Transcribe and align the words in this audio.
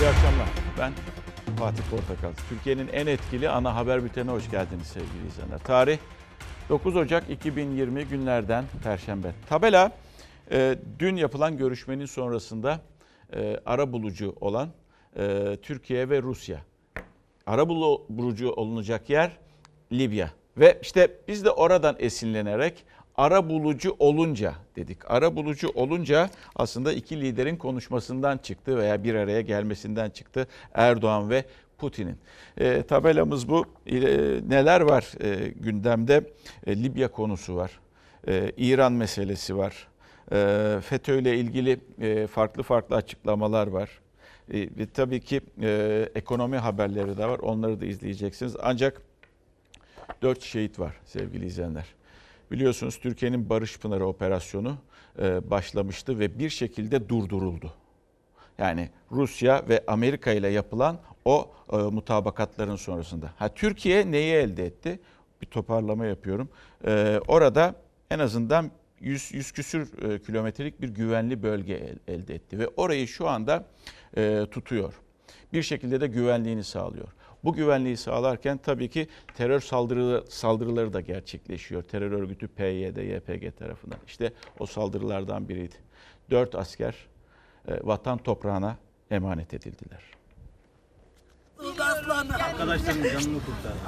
İyi 0.00 0.08
akşamlar. 0.08 0.48
Ben 0.78 0.92
Fatih 1.58 1.82
Portakal. 1.90 2.32
Türkiye'nin 2.48 2.88
en 2.88 3.06
etkili 3.06 3.48
ana 3.48 3.74
haber 3.74 4.04
bültenine 4.04 4.30
hoş 4.30 4.50
geldiniz 4.50 4.86
sevgili 4.86 5.28
izleyenler. 5.28 5.58
Tarih 5.58 5.98
9 6.68 6.96
Ocak 6.96 7.30
2020 7.30 8.04
günlerden 8.04 8.64
Perşembe. 8.82 9.32
Tabela 9.48 9.92
e, 10.50 10.78
dün 10.98 11.16
yapılan 11.16 11.56
görüşmenin 11.56 12.06
sonrasında 12.06 12.80
e, 13.34 13.60
ara 13.66 13.92
bulucu 13.92 14.36
olan 14.40 14.68
e, 15.16 15.56
Türkiye 15.62 16.10
ve 16.10 16.22
Rusya. 16.22 16.60
Ara 17.46 17.68
bulucu 18.08 18.50
olunacak 18.50 19.10
yer 19.10 19.30
Libya. 19.92 20.30
Ve 20.56 20.78
işte 20.82 21.10
biz 21.28 21.44
de 21.44 21.50
oradan 21.50 21.96
esinlenerek 21.98 22.84
ara 23.16 23.48
bulucu 23.48 23.96
olunca 23.98 24.54
dedik. 24.76 25.10
Ara 25.10 25.36
bulucu 25.36 25.68
olunca 25.74 26.30
aslında 26.56 26.92
iki 26.92 27.20
liderin 27.20 27.56
konuşmasından 27.56 28.38
çıktı 28.38 28.76
veya 28.78 29.04
bir 29.04 29.14
araya 29.14 29.40
gelmesinden 29.40 30.10
çıktı 30.10 30.46
Erdoğan 30.74 31.30
ve 31.30 31.44
Putin'in. 31.78 32.16
E, 32.58 32.82
tabelamız 32.82 33.48
bu. 33.48 33.66
E, 33.86 33.94
neler 34.48 34.80
var 34.80 35.12
e, 35.20 35.48
gündemde? 35.48 36.30
E, 36.66 36.82
Libya 36.82 37.08
konusu 37.08 37.56
var. 37.56 37.80
E, 38.28 38.52
İran 38.56 38.92
meselesi 38.92 39.56
var. 39.56 39.88
E, 40.32 40.80
FETÖ 40.80 41.18
ile 41.18 41.38
ilgili 41.38 41.80
e, 42.00 42.26
farklı 42.26 42.62
farklı 42.62 42.96
açıklamalar 42.96 43.66
var. 43.66 43.90
E, 44.52 44.86
tabii 44.86 45.20
ki 45.20 45.40
e, 45.62 46.08
ekonomi 46.14 46.56
haberleri 46.56 47.18
de 47.18 47.26
var. 47.26 47.38
Onları 47.38 47.80
da 47.80 47.86
izleyeceksiniz. 47.86 48.56
Ancak 48.62 49.02
dört 50.22 50.42
şehit 50.42 50.78
var 50.78 50.94
sevgili 51.04 51.46
izleyenler. 51.46 51.84
Biliyorsunuz 52.50 52.98
Türkiye'nin 53.00 53.50
Barış 53.50 53.78
Pınarı 53.78 54.06
operasyonu 54.06 54.76
e, 55.18 55.50
başlamıştı 55.50 56.18
ve 56.18 56.38
bir 56.38 56.50
şekilde 56.50 57.08
durduruldu. 57.08 57.72
Yani 58.58 58.90
Rusya 59.12 59.68
ve 59.68 59.84
Amerika 59.86 60.32
ile 60.32 60.48
yapılan 60.48 60.98
o 61.24 61.50
e, 61.72 61.76
mutabakatların 61.76 62.76
sonrasında. 62.76 63.32
Ha 63.36 63.54
Türkiye 63.54 64.10
neyi 64.10 64.34
elde 64.34 64.66
etti? 64.66 65.00
Bir 65.42 65.46
toparlama 65.46 66.06
yapıyorum. 66.06 66.48
E, 66.86 67.20
orada 67.28 67.74
en 68.10 68.18
azından 68.18 68.70
100, 69.00 69.34
100 69.34 69.52
küsür 69.52 70.02
e, 70.02 70.22
kilometrelik 70.22 70.80
bir 70.80 70.88
güvenli 70.88 71.42
bölge 71.42 71.74
el, 71.74 72.14
elde 72.14 72.34
etti 72.34 72.58
ve 72.58 72.68
orayı 72.76 73.08
şu 73.08 73.28
anda 73.28 73.64
e, 74.16 74.46
tutuyor. 74.50 74.94
Bir 75.52 75.62
şekilde 75.62 76.00
de 76.00 76.06
güvenliğini 76.06 76.64
sağlıyor. 76.64 77.08
Bu 77.46 77.52
güvenliği 77.52 77.96
sağlarken 77.96 78.58
tabii 78.58 78.88
ki 78.90 79.08
terör 79.36 79.60
saldırıları, 79.60 80.24
saldırıları 80.28 80.92
da 80.92 81.00
gerçekleşiyor. 81.00 81.82
Terör 81.82 82.12
örgütü 82.12 82.48
PYD, 82.48 82.96
YPG 82.96 83.58
tarafından. 83.58 83.98
İşte 84.06 84.32
o 84.58 84.66
saldırılardan 84.66 85.48
biriydi. 85.48 85.74
Dört 86.30 86.54
asker 86.54 86.94
e, 87.68 87.72
vatan 87.82 88.18
toprağına 88.18 88.76
emanet 89.10 89.54
edildiler. 89.54 90.02
Arkadaşlarımın 92.44 93.08
canını 93.08 93.38
kurtardı. 93.44 93.78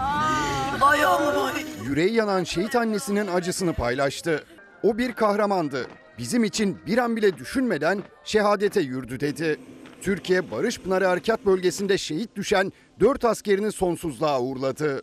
Yüreği 1.85 2.15
yanan 2.15 2.45
şehit 2.45 2.77
annesinin 2.77 3.27
acısını 3.27 3.73
paylaştı. 3.73 4.45
O 4.83 4.99
bir 4.99 5.13
kahramandı. 5.13 5.87
Bizim 6.19 6.45
için 6.45 6.79
bir 6.87 6.99
an 6.99 7.17
bile 7.17 7.39
düşünmeden 7.39 8.03
şehadete 8.25 8.81
yürüdü 8.81 9.21
dedi. 9.21 9.61
Türkiye 10.03 10.51
Barış 10.51 10.79
Pınarı 10.79 11.07
Harekat 11.07 11.47
Bölgesi'nde 11.47 11.99
şehit 11.99 12.37
düşen 12.37 12.73
4 13.01 13.25
askerini 13.25 13.73
sonsuzluğa 13.73 14.41
uğurladı. 14.41 15.03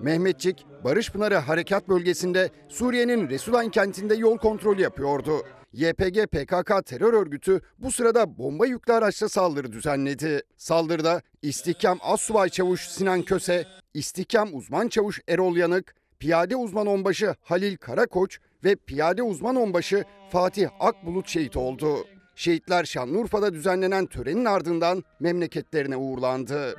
Mehmetçik, 0.00 0.66
Barış 0.84 1.10
Pınarı 1.10 1.36
Harekat 1.36 1.88
Bölgesi'nde 1.88 2.50
Suriye'nin 2.68 3.28
Resulayn 3.28 3.70
kentinde 3.70 4.14
yol 4.14 4.38
kontrolü 4.38 4.82
yapıyordu. 4.82 5.42
YPG 5.72 6.26
PKK 6.26 6.86
terör 6.86 7.12
örgütü 7.14 7.60
bu 7.78 7.92
sırada 7.92 8.38
bomba 8.38 8.66
yüklü 8.66 8.92
araçla 8.92 9.28
saldırı 9.28 9.72
düzenledi. 9.72 10.42
Saldırıda 10.56 11.22
İstihkam 11.42 11.98
Assubay 12.02 12.48
Çavuş 12.48 12.88
Sinan 12.88 13.22
Köse, 13.22 13.66
İstihkam 13.94 14.54
Uzman 14.54 14.88
Çavuş 14.88 15.20
Erol 15.28 15.56
Yanık, 15.56 15.94
Piyade 16.18 16.56
Uzman 16.56 16.86
Onbaşı 16.86 17.34
Halil 17.42 17.76
Karakoç 17.76 18.38
ve 18.64 18.76
Piyade 18.76 19.22
Uzman 19.22 19.56
Onbaşı 19.56 20.04
Fatih 20.30 20.68
Akbulut 20.80 21.28
şehit 21.28 21.56
oldu. 21.56 22.06
Şehitler 22.34 22.84
Şanlıurfa'da 22.84 23.54
düzenlenen 23.54 24.06
törenin 24.06 24.44
ardından 24.44 25.04
memleketlerine 25.20 25.96
uğurlandı. 25.96 26.74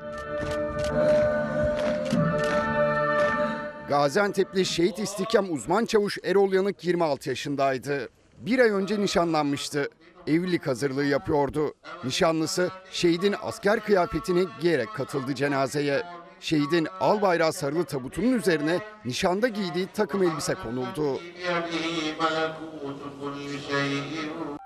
Gaziantep'li 3.89 4.65
şehit 4.65 4.99
istihkam 4.99 5.53
uzman 5.53 5.85
çavuş 5.85 6.17
Erol 6.23 6.53
Yanık 6.53 6.83
26 6.83 7.29
yaşındaydı. 7.29 8.09
Bir 8.37 8.59
ay 8.59 8.69
önce 8.69 8.99
nişanlanmıştı. 8.99 9.89
Evlilik 10.27 10.67
hazırlığı 10.67 11.05
yapıyordu. 11.05 11.73
Nişanlısı 12.03 12.69
şehidin 12.91 13.35
asker 13.41 13.79
kıyafetini 13.79 14.45
giyerek 14.61 14.89
katıldı 14.93 15.35
cenazeye. 15.35 16.03
Şehidin 16.43 16.87
al 16.99 17.21
bayrağı 17.21 17.53
sarılı 17.53 17.85
tabutunun 17.85 18.33
üzerine 18.37 18.79
nişanda 19.05 19.47
giydiği 19.47 19.87
takım 19.93 20.23
elbise 20.23 20.53
konuldu. 20.53 21.19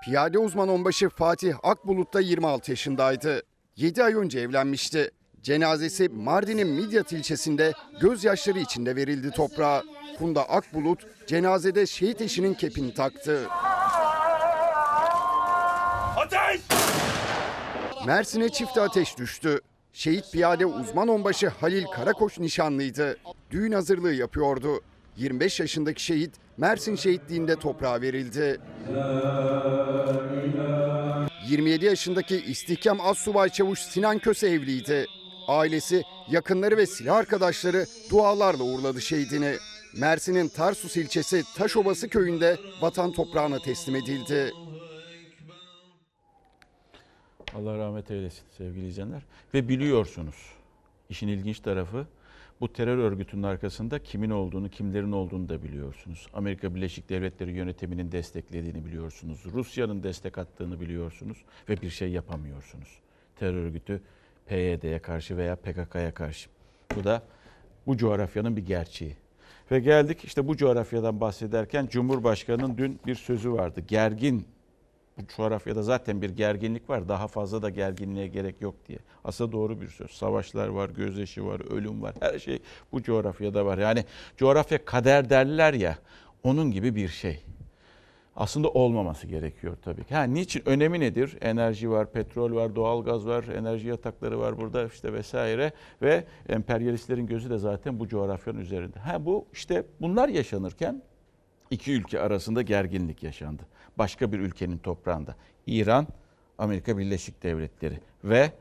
Piyade 0.04 0.38
uzman 0.38 0.68
onbaşı 0.68 1.08
Fatih 1.08 1.54
Akbulut 1.62 2.14
da 2.14 2.20
26 2.20 2.70
yaşındaydı. 2.70 3.42
7 3.76 4.04
ay 4.04 4.14
önce 4.14 4.40
evlenmişti. 4.40 5.10
Cenazesi 5.42 6.08
Mardin'in 6.08 6.68
Midyat 6.68 7.12
ilçesinde 7.12 7.72
gözyaşları 8.00 8.58
içinde 8.58 8.96
verildi 8.96 9.30
toprağa. 9.30 9.82
Funda 10.18 10.48
Akbulut 10.48 11.06
cenazede 11.26 11.86
şehit 11.86 12.20
eşinin 12.20 12.54
kepini 12.54 12.94
taktı. 12.94 13.46
Ateş! 16.16 16.60
Mersin'e 18.06 18.48
çift 18.48 18.78
ateş 18.78 19.18
düştü. 19.18 19.60
Şehit 19.92 20.32
piyade 20.32 20.66
uzman 20.66 21.08
onbaşı 21.08 21.48
Halil 21.48 21.84
Karakoç 21.84 22.38
nişanlıydı. 22.38 23.16
Düğün 23.50 23.72
hazırlığı 23.72 24.12
yapıyordu. 24.12 24.80
25 25.16 25.60
yaşındaki 25.60 26.04
şehit 26.04 26.30
Mersin 26.56 26.96
şehitliğinde 26.96 27.56
toprağa 27.56 28.00
verildi. 28.00 28.60
27 31.48 31.84
yaşındaki 31.84 32.36
istihkam 32.36 33.00
Assubay 33.00 33.48
Çavuş 33.48 33.78
Sinan 33.80 34.18
Köse 34.18 34.48
evliydi. 34.48 35.06
Ailesi, 35.48 36.02
yakınları 36.30 36.76
ve 36.76 36.86
silah 36.86 37.16
arkadaşları 37.16 37.86
dualarla 38.10 38.64
uğurladı 38.64 39.00
şehidini. 39.00 39.54
Mersin'in 39.96 40.48
Tarsus 40.48 40.96
ilçesi 40.96 41.42
Taşobası 41.56 42.08
köyünde 42.08 42.56
vatan 42.80 43.12
toprağına 43.12 43.58
teslim 43.58 43.96
edildi. 43.96 44.52
Allah 47.54 47.78
rahmet 47.78 48.10
eylesin 48.10 48.44
sevgili 48.58 48.86
izleyenler. 48.86 49.22
Ve 49.54 49.68
biliyorsunuz 49.68 50.34
işin 51.10 51.28
ilginç 51.28 51.60
tarafı 51.60 52.06
bu 52.60 52.72
terör 52.72 52.98
örgütünün 52.98 53.42
arkasında 53.42 53.98
kimin 53.98 54.30
olduğunu, 54.30 54.68
kimlerin 54.68 55.12
olduğunu 55.12 55.48
da 55.48 55.62
biliyorsunuz. 55.62 56.26
Amerika 56.34 56.74
Birleşik 56.74 57.08
Devletleri 57.08 57.52
yönetiminin 57.52 58.12
desteklediğini 58.12 58.84
biliyorsunuz. 58.84 59.44
Rusya'nın 59.52 60.02
destek 60.02 60.38
attığını 60.38 60.80
biliyorsunuz 60.80 61.38
ve 61.68 61.82
bir 61.82 61.90
şey 61.90 62.10
yapamıyorsunuz. 62.10 62.88
Terör 63.36 63.54
örgütü 63.54 64.00
PYD'ye 64.46 64.98
karşı 64.98 65.36
veya 65.36 65.56
PKK'ya 65.56 66.14
karşı. 66.14 66.50
Bu 66.96 67.04
da 67.04 67.22
bu 67.86 67.96
coğrafyanın 67.96 68.56
bir 68.56 68.66
gerçeği. 68.66 69.16
Ve 69.70 69.80
geldik 69.80 70.24
işte 70.24 70.48
bu 70.48 70.56
coğrafyadan 70.56 71.20
bahsederken 71.20 71.86
Cumhurbaşkanı'nın 71.86 72.78
dün 72.78 73.00
bir 73.06 73.14
sözü 73.14 73.52
vardı. 73.52 73.82
Gergin 73.88 74.46
coğrafyada 75.36 75.82
zaten 75.82 76.22
bir 76.22 76.30
gerginlik 76.30 76.90
var. 76.90 77.08
Daha 77.08 77.28
fazla 77.28 77.62
da 77.62 77.70
gerginliğe 77.70 78.26
gerek 78.26 78.62
yok 78.62 78.74
diye. 78.88 78.98
Aslında 79.24 79.52
doğru 79.52 79.80
bir 79.80 79.88
söz. 79.88 80.10
Savaşlar 80.10 80.68
var, 80.68 80.90
gözyaşı 80.90 81.46
var, 81.46 81.72
ölüm 81.72 82.02
var. 82.02 82.14
Her 82.20 82.38
şey 82.38 82.58
bu 82.92 83.02
coğrafyada 83.02 83.66
var. 83.66 83.78
Yani 83.78 84.04
coğrafya 84.36 84.84
kader 84.84 85.30
derler 85.30 85.74
ya. 85.74 85.98
Onun 86.42 86.70
gibi 86.70 86.94
bir 86.94 87.08
şey. 87.08 87.44
Aslında 88.38 88.68
olmaması 88.68 89.26
gerekiyor 89.26 89.76
tabii 89.84 90.04
ki. 90.04 90.14
Ha, 90.14 90.22
niçin? 90.22 90.62
Önemi 90.66 91.00
nedir? 91.00 91.36
Enerji 91.40 91.90
var, 91.90 92.12
petrol 92.12 92.54
var, 92.54 92.76
doğalgaz 92.76 93.26
var, 93.26 93.44
enerji 93.44 93.88
yatakları 93.88 94.40
var 94.40 94.58
burada 94.58 94.86
işte 94.86 95.12
vesaire. 95.12 95.72
Ve 96.02 96.24
emperyalistlerin 96.48 97.26
gözü 97.26 97.50
de 97.50 97.58
zaten 97.58 98.00
bu 98.00 98.08
coğrafyanın 98.08 98.60
üzerinde. 98.60 98.98
Ha, 98.98 99.24
bu 99.26 99.46
işte 99.52 99.84
bunlar 100.00 100.28
yaşanırken 100.28 101.02
iki 101.70 101.92
ülke 101.92 102.20
arasında 102.20 102.62
gerginlik 102.62 103.22
yaşandı. 103.22 103.62
Başka 103.98 104.32
bir 104.32 104.38
ülkenin 104.38 104.78
toprağında. 104.78 105.34
İran, 105.66 106.06
Amerika 106.58 106.98
Birleşik 106.98 107.42
Devletleri 107.42 108.00
ve 108.24 108.52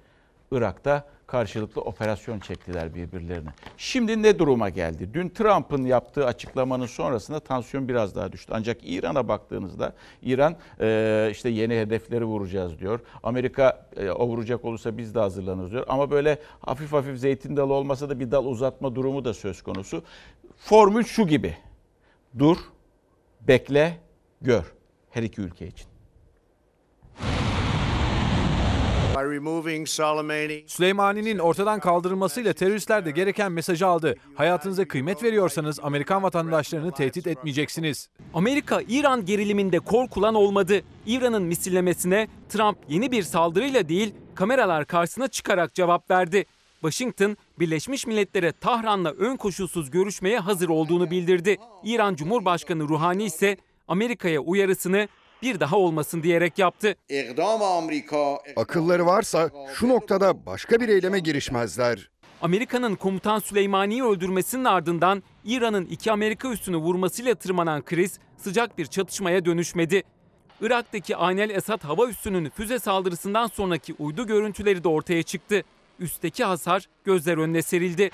Irak'ta 0.51 1.07
karşılıklı 1.27 1.81
operasyon 1.81 2.39
çektiler 2.39 2.95
birbirlerine. 2.95 3.49
Şimdi 3.77 4.23
ne 4.23 4.39
duruma 4.39 4.69
geldi? 4.69 5.09
Dün 5.13 5.29
Trump'ın 5.29 5.83
yaptığı 5.83 6.25
açıklamanın 6.25 6.85
sonrasında 6.85 7.39
tansiyon 7.39 7.87
biraz 7.87 8.15
daha 8.15 8.31
düştü. 8.31 8.53
Ancak 8.55 8.77
İran'a 8.83 9.27
baktığınızda 9.27 9.93
İran 10.21 10.55
işte 11.31 11.49
yeni 11.49 11.79
hedefleri 11.79 12.25
vuracağız 12.25 12.79
diyor. 12.79 12.99
Amerika 13.23 13.89
o 14.15 14.27
vuracak 14.27 14.65
olursa 14.65 14.97
biz 14.97 15.15
de 15.15 15.19
hazırlanırız 15.19 15.71
diyor. 15.71 15.85
Ama 15.87 16.11
böyle 16.11 16.39
hafif 16.59 16.93
hafif 16.93 17.17
zeytin 17.17 17.57
dalı 17.57 17.73
olmasa 17.73 18.09
da 18.09 18.19
bir 18.19 18.31
dal 18.31 18.45
uzatma 18.45 18.95
durumu 18.95 19.25
da 19.25 19.33
söz 19.33 19.61
konusu. 19.61 20.03
Formül 20.57 21.03
şu 21.03 21.27
gibi. 21.27 21.57
Dur, 22.39 22.57
bekle, 23.47 23.97
gör. 24.41 24.63
Her 25.09 25.23
iki 25.23 25.41
ülke 25.41 25.67
için. 25.67 25.87
By 29.15 29.35
removing 29.35 29.87
Soleimani, 29.87 30.63
Süleymani'nin 30.67 31.39
ortadan 31.39 31.79
kaldırılmasıyla 31.79 32.53
teröristler 32.53 33.05
de 33.05 33.11
gereken 33.11 33.51
mesajı 33.51 33.87
aldı. 33.87 34.15
Hayatınıza 34.35 34.87
kıymet 34.87 35.23
veriyorsanız 35.23 35.79
Amerikan 35.83 36.23
vatandaşlarını 36.23 36.91
tehdit 36.91 37.27
etmeyeceksiniz. 37.27 38.09
Amerika-İran 38.33 39.25
geriliminde 39.25 39.79
korkulan 39.79 40.35
olmadı. 40.35 40.81
İran'ın 41.05 41.43
misillemesine 41.43 42.27
Trump 42.49 42.77
yeni 42.89 43.11
bir 43.11 43.23
saldırıyla 43.23 43.89
değil 43.89 44.15
kameralar 44.35 44.85
karşısına 44.85 45.27
çıkarak 45.27 45.73
cevap 45.73 46.11
verdi. 46.11 46.45
Washington, 46.81 47.37
Birleşmiş 47.59 48.07
Milletler'e 48.07 48.51
Tahran'la 48.51 49.11
ön 49.11 49.35
koşulsuz 49.35 49.91
görüşmeye 49.91 50.39
hazır 50.39 50.69
olduğunu 50.69 51.11
bildirdi. 51.11 51.57
İran 51.83 52.15
Cumhurbaşkanı 52.15 52.83
Ruhani 52.83 53.23
ise 53.23 53.57
Amerika'ya 53.87 54.39
uyarısını 54.39 55.07
bir 55.41 55.59
daha 55.59 55.77
olmasın 55.77 56.23
diyerek 56.23 56.59
yaptı. 56.59 56.95
Akılları 58.55 59.05
varsa 59.05 59.49
şu 59.73 59.89
noktada 59.89 60.45
başka 60.45 60.79
bir 60.79 60.89
eyleme 60.89 61.19
girişmezler. 61.19 62.09
Amerika'nın 62.41 62.95
komutan 62.95 63.39
Süleymani'yi 63.39 64.03
öldürmesinin 64.03 64.65
ardından 64.65 65.23
İran'ın 65.45 65.85
iki 65.85 66.11
Amerika 66.11 66.51
üssünü 66.51 66.77
vurmasıyla 66.77 67.35
tırmanan 67.35 67.81
kriz 67.81 68.19
sıcak 68.37 68.77
bir 68.77 68.85
çatışmaya 68.85 69.45
dönüşmedi. 69.45 70.03
Irak'taki 70.61 71.17
Aynel 71.17 71.49
Esad 71.49 71.83
hava 71.83 72.07
üssünün 72.07 72.49
füze 72.49 72.79
saldırısından 72.79 73.47
sonraki 73.47 73.95
uydu 73.99 74.27
görüntüleri 74.27 74.83
de 74.83 74.87
ortaya 74.87 75.23
çıktı. 75.23 75.63
Üstteki 75.99 76.43
hasar 76.43 76.89
gözler 77.03 77.37
önüne 77.37 77.61
serildi. 77.61 78.11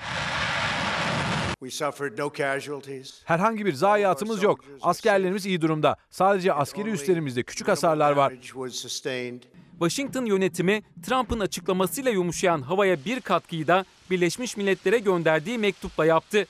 we 1.64 1.70
suffered 1.70 2.18
no 2.18 2.32
casualties. 2.32 3.22
Herhangi 3.24 3.66
bir 3.66 3.72
zayiatımız 3.72 4.42
yok. 4.42 4.60
Askerlerimiz 4.82 5.46
iyi 5.46 5.60
durumda. 5.60 5.96
Sadece 6.10 6.52
askeri 6.52 6.90
üslerimizde 6.90 7.42
küçük 7.42 7.68
hasarlar 7.68 8.12
var. 8.12 8.32
Washington 9.78 10.24
yönetimi 10.24 10.82
Trump'ın 11.02 11.40
açıklamasıyla 11.40 12.10
yumuşayan 12.10 12.62
havaya 12.62 13.04
bir 13.04 13.20
katkıyı 13.20 13.66
da 13.66 13.84
Birleşmiş 14.10 14.56
Milletler'e 14.56 14.98
gönderdiği 14.98 15.58
mektupla 15.58 16.06
yaptı. 16.06 16.46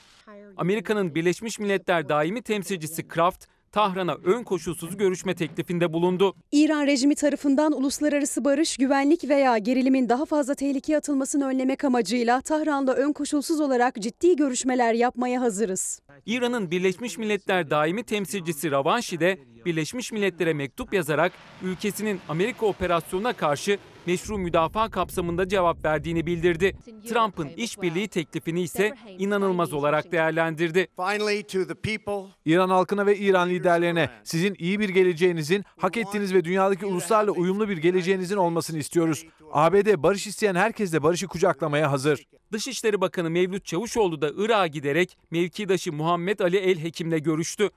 Amerika'nın 0.57 1.15
Birleşmiş 1.15 1.59
Milletler 1.59 2.09
daimi 2.09 2.41
temsilcisi 2.41 3.07
Kraft, 3.07 3.45
Tahran'a 3.71 4.15
ön 4.15 4.43
koşulsuz 4.43 4.97
görüşme 4.97 5.35
teklifinde 5.35 5.93
bulundu. 5.93 6.35
İran 6.51 6.87
rejimi 6.87 7.15
tarafından 7.15 7.71
uluslararası 7.71 8.45
barış, 8.45 8.77
güvenlik 8.77 9.29
veya 9.29 9.57
gerilimin 9.57 10.09
daha 10.09 10.25
fazla 10.25 10.55
tehlikeye 10.55 10.97
atılmasını 10.97 11.47
önlemek 11.47 11.83
amacıyla 11.83 12.41
Tahran'la 12.41 12.93
ön 12.93 13.13
koşulsuz 13.13 13.59
olarak 13.59 13.95
ciddi 13.95 14.35
görüşmeler 14.35 14.93
yapmaya 14.93 15.41
hazırız. 15.41 16.01
İran'ın 16.25 16.71
Birleşmiş 16.71 17.17
Milletler 17.17 17.69
daimi 17.69 18.03
temsilcisi 18.03 18.71
Ravanşi 18.71 19.19
de 19.19 19.39
Birleşmiş 19.65 20.11
Milletler'e 20.11 20.53
mektup 20.53 20.93
yazarak 20.93 21.31
ülkesinin 21.63 22.19
Amerika 22.29 22.65
operasyonuna 22.65 23.33
karşı 23.33 23.77
meşru 24.07 24.37
müdafaa 24.37 24.89
kapsamında 24.89 25.47
cevap 25.47 25.85
verdiğini 25.85 26.25
bildirdi. 26.25 26.77
Trump'ın 27.09 27.47
işbirliği 27.47 28.07
teklifini 28.07 28.61
ise 28.61 28.93
inanılmaz 29.19 29.73
olarak 29.73 30.11
değerlendirdi. 30.11 30.87
Finally, 30.95 31.43
to 31.43 31.67
the 31.67 31.73
people, 31.73 32.31
İran 32.45 32.69
halkına 32.69 33.05
ve 33.05 33.17
İran 33.17 33.49
liderlerine 33.49 34.09
sizin 34.23 34.55
iyi 34.59 34.79
bir 34.79 34.89
geleceğinizin, 34.89 35.63
hak 35.77 35.97
ettiğiniz 35.97 36.33
ve 36.33 36.45
dünyadaki 36.45 36.85
uluslarla 36.85 37.31
uyumlu 37.31 37.69
bir 37.69 37.77
geleceğinizin 37.77 38.37
olmasını 38.37 38.77
istiyoruz. 38.77 39.25
ABD 39.51 40.03
barış 40.03 40.27
isteyen 40.27 40.55
herkesle 40.55 41.03
barışı 41.03 41.27
kucaklamaya 41.27 41.91
hazır. 41.91 42.25
Dışişleri 42.51 43.01
Bakanı 43.01 43.29
Mevlüt 43.29 43.65
Çavuşoğlu 43.65 44.21
da 44.21 44.31
Irak'a 44.37 44.67
giderek 44.67 45.17
mevkidaşı 45.31 45.93
Muhammed 45.93 46.39
Ali 46.39 46.57
El 46.57 46.83
Hekim'le 46.83 47.17
görüştü. 47.23 47.69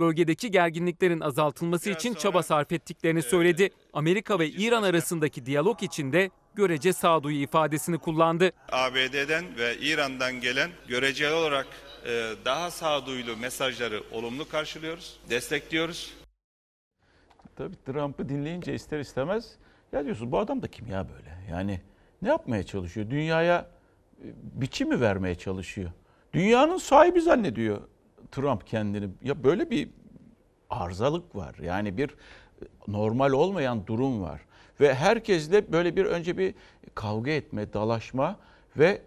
Bölgedeki 0.00 0.50
gerginliklerin 0.50 1.20
azaltılması 1.20 1.90
için 1.90 2.14
çaba 2.14 2.42
sarf 2.42 2.72
ettiklerini 2.72 3.22
söyledi. 3.22 3.70
Amerika 3.92 4.38
ve 4.38 4.48
İran 4.48 4.82
arasındaki 4.82 5.46
diyalog 5.46 5.82
için 5.82 6.12
de 6.12 6.30
görece 6.54 6.92
sağduyu 6.92 7.42
ifadesini 7.42 7.98
kullandı. 7.98 8.52
ABD'den 8.72 9.44
ve 9.58 9.78
İran'dan 9.78 10.40
gelen 10.40 10.70
göreceli 10.88 11.34
olarak 11.34 11.66
e, 12.06 12.32
daha 12.44 12.70
sağduyulu 12.70 13.36
mesajları 13.36 14.02
olumlu 14.12 14.48
karşılıyoruz, 14.48 15.20
destekliyoruz. 15.30 16.14
Tabii 17.56 17.76
Trump'ı 17.86 18.28
dinleyince 18.28 18.74
ister 18.74 19.00
istemez 19.00 19.52
ya 19.92 20.04
diyorsun 20.04 20.32
bu 20.32 20.38
adam 20.38 20.62
da 20.62 20.68
kim 20.68 20.86
ya 20.86 21.06
böyle? 21.08 21.38
Yani 21.50 21.80
ne 22.22 22.28
yapmaya 22.28 22.62
çalışıyor? 22.62 23.10
Dünyaya 23.10 23.66
e, 24.18 24.26
biçim 24.34 24.88
mi 24.88 25.00
vermeye 25.00 25.34
çalışıyor? 25.34 25.90
Dünyanın 26.32 26.76
sahibi 26.76 27.20
zannediyor 27.20 27.80
Trump 28.32 28.66
kendini. 28.66 29.08
Ya 29.22 29.44
böyle 29.44 29.70
bir 29.70 29.88
arızalık 30.70 31.36
var. 31.36 31.54
Yani 31.62 31.96
bir 31.96 32.10
normal 32.88 33.32
olmayan 33.32 33.86
durum 33.86 34.22
var. 34.22 34.40
Ve 34.80 34.94
herkesle 34.94 35.72
böyle 35.72 35.96
bir 35.96 36.04
önce 36.04 36.38
bir 36.38 36.54
kavga 36.94 37.30
etme, 37.30 37.72
dalaşma 37.72 38.36
ve 38.78 39.02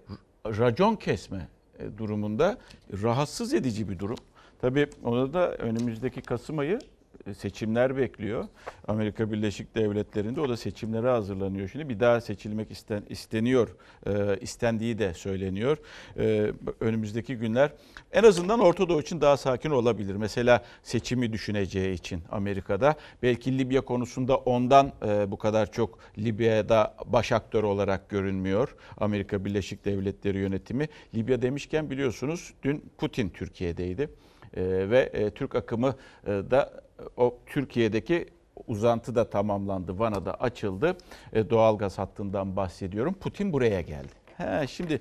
racon 0.45 0.95
kesme 0.95 1.47
e, 1.79 1.97
durumunda 1.97 2.57
rahatsız 3.03 3.53
edici 3.53 3.89
bir 3.89 3.99
durum. 3.99 4.17
Tabii 4.61 4.87
onu 5.03 5.33
da 5.33 5.55
önümüzdeki 5.55 6.21
Kasım 6.21 6.59
ayı 6.59 6.79
seçimler 7.37 7.97
bekliyor. 7.97 8.47
Amerika 8.87 9.31
Birleşik 9.31 9.75
Devletleri'nde 9.75 10.41
o 10.41 10.49
da 10.49 10.57
seçimlere 10.57 11.09
hazırlanıyor 11.09 11.67
şimdi. 11.67 11.89
Bir 11.89 11.99
daha 11.99 12.21
seçilmek 12.21 12.71
isten, 12.71 13.03
isteniyor, 13.09 13.75
e, 14.07 14.37
istendiği 14.41 14.97
de 14.97 15.13
söyleniyor. 15.13 15.77
E, 16.17 16.51
önümüzdeki 16.79 17.35
günler 17.35 17.71
en 18.11 18.23
azından 18.23 18.59
Orta 18.59 18.89
Doğu 18.89 19.01
için 19.01 19.21
daha 19.21 19.37
sakin 19.37 19.69
olabilir. 19.69 20.15
Mesela 20.15 20.63
seçimi 20.83 21.33
düşüneceği 21.33 21.93
için 21.93 22.21
Amerika'da. 22.31 22.95
Belki 23.23 23.57
Libya 23.57 23.81
konusunda 23.81 24.37
ondan 24.37 24.91
e, 25.05 25.31
bu 25.31 25.37
kadar 25.37 25.71
çok 25.71 25.99
Libya'da 26.17 26.95
baş 27.05 27.31
aktör 27.31 27.63
olarak 27.63 28.09
görünmüyor. 28.09 28.75
Amerika 28.97 29.45
Birleşik 29.45 29.85
Devletleri 29.85 30.37
yönetimi. 30.37 30.87
Libya 31.15 31.41
demişken 31.41 31.89
biliyorsunuz 31.89 32.53
dün 32.63 32.85
Putin 32.97 33.29
Türkiye'deydi. 33.29 34.09
E, 34.57 34.89
ve 34.89 35.09
e, 35.13 35.29
Türk 35.29 35.55
akımı 35.55 35.95
e, 36.27 36.29
da 36.29 36.83
o 37.17 37.37
Türkiye'deki 37.45 38.27
uzantı 38.67 39.15
da 39.15 39.29
tamamlandı. 39.29 39.99
Vana'da 39.99 40.33
açıldı. 40.33 40.97
E, 41.33 41.49
doğalgaz 41.49 41.97
hattından 41.97 42.55
bahsediyorum. 42.55 43.13
Putin 43.13 43.53
buraya 43.53 43.81
geldi. 43.81 44.13
He, 44.37 44.67
şimdi 44.67 44.99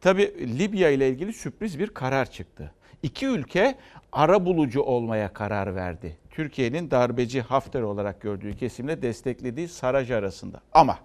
tabii 0.00 0.58
Libya 0.58 0.90
ile 0.90 1.08
ilgili 1.08 1.32
sürpriz 1.32 1.78
bir 1.78 1.88
karar 1.88 2.30
çıktı. 2.30 2.72
İki 3.02 3.26
ülke 3.26 3.74
ara 4.12 4.44
bulucu 4.44 4.82
olmaya 4.82 5.32
karar 5.32 5.74
verdi. 5.74 6.16
Türkiye'nin 6.30 6.90
darbeci 6.90 7.40
Hafter 7.40 7.82
olarak 7.82 8.20
gördüğü 8.20 8.56
kesimle 8.56 9.02
desteklediği 9.02 9.68
Saraj 9.68 10.10
arasında. 10.10 10.60
Ama 10.72 10.98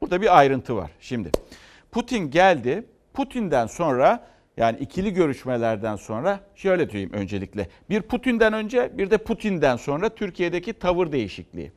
burada 0.00 0.20
bir 0.20 0.38
ayrıntı 0.38 0.76
var. 0.76 0.90
Şimdi 1.00 1.30
Putin 1.92 2.30
geldi. 2.30 2.84
Putin'den 3.14 3.66
sonra 3.66 4.26
yani 4.60 4.78
ikili 4.78 5.14
görüşmelerden 5.14 5.96
sonra 5.96 6.40
şöyle 6.54 6.90
diyeyim 6.90 7.12
öncelikle. 7.12 7.68
Bir 7.90 8.02
Putin'den 8.02 8.52
önce 8.52 8.98
bir 8.98 9.10
de 9.10 9.18
Putin'den 9.18 9.76
sonra 9.76 10.08
Türkiye'deki 10.08 10.72
tavır 10.72 11.12
değişikliği. 11.12 11.72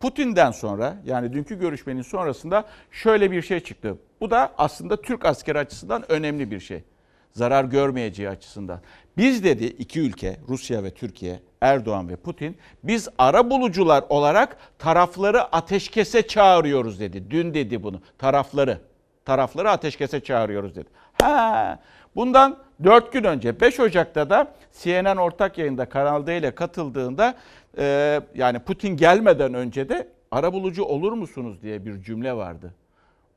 Putin'den 0.00 0.50
sonra 0.50 0.96
yani 1.04 1.32
dünkü 1.32 1.58
görüşmenin 1.58 2.02
sonrasında 2.02 2.64
şöyle 2.90 3.30
bir 3.30 3.42
şey 3.42 3.60
çıktı. 3.60 3.98
Bu 4.20 4.30
da 4.30 4.52
aslında 4.58 5.02
Türk 5.02 5.24
askeri 5.24 5.58
açısından 5.58 6.12
önemli 6.12 6.50
bir 6.50 6.60
şey. 6.60 6.84
Zarar 7.32 7.64
görmeyeceği 7.64 8.28
açısından. 8.28 8.80
Biz 9.16 9.44
dedi 9.44 9.64
iki 9.64 10.00
ülke 10.00 10.36
Rusya 10.48 10.84
ve 10.84 10.90
Türkiye 10.90 11.40
Erdoğan 11.60 12.08
ve 12.08 12.16
Putin 12.16 12.56
biz 12.84 13.08
ara 13.18 13.50
bulucular 13.50 14.04
olarak 14.08 14.56
tarafları 14.78 15.42
ateşkese 15.42 16.26
çağırıyoruz 16.26 17.00
dedi. 17.00 17.30
Dün 17.30 17.54
dedi 17.54 17.82
bunu 17.82 18.00
tarafları 18.18 18.80
tarafları 19.26 19.70
ateşkese 19.70 20.20
çağırıyoruz 20.20 20.76
dedi. 20.76 20.88
Ha, 21.22 21.78
bundan 22.16 22.58
4 22.84 23.12
gün 23.12 23.24
önce 23.24 23.60
5 23.60 23.80
Ocak'ta 23.80 24.30
da 24.30 24.52
CNN 24.82 25.16
ortak 25.16 25.58
yayında 25.58 25.88
Kanal 25.88 26.26
D 26.26 26.38
ile 26.38 26.54
katıldığında 26.54 27.34
e, 27.78 28.20
yani 28.34 28.58
Putin 28.58 28.96
gelmeden 28.96 29.54
önce 29.54 29.88
de 29.88 30.08
arabulucu 30.30 30.84
olur 30.84 31.12
musunuz 31.12 31.62
diye 31.62 31.84
bir 31.84 32.02
cümle 32.02 32.32
vardı. 32.32 32.74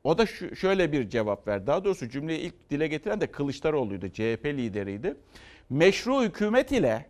O 0.04 0.18
da 0.18 0.26
şu, 0.26 0.56
şöyle 0.56 0.92
bir 0.92 1.08
cevap 1.08 1.48
verdi. 1.48 1.66
Daha 1.66 1.84
doğrusu 1.84 2.08
cümleyi 2.08 2.40
ilk 2.40 2.70
dile 2.70 2.88
getiren 2.88 3.20
de 3.20 3.26
Kılıçdaroğlu'ydu. 3.26 4.08
CHP 4.08 4.44
lideriydi. 4.44 5.14
Meşru 5.70 6.22
hükümet 6.22 6.72
ile 6.72 7.06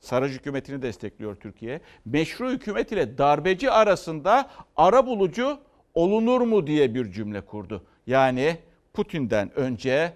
Saraj 0.00 0.32
hükümetini 0.32 0.82
destekliyor 0.82 1.36
Türkiye. 1.36 1.80
Meşru 2.04 2.50
hükümet 2.50 2.92
ile 2.92 3.18
darbeci 3.18 3.70
arasında 3.70 4.50
ara 4.76 5.06
bulucu 5.06 5.58
olunur 5.94 6.40
mu 6.40 6.66
diye 6.66 6.94
bir 6.94 7.12
cümle 7.12 7.40
kurdu. 7.40 7.84
Yani 8.06 8.56
Putin'den 9.00 9.58
önce 9.58 10.12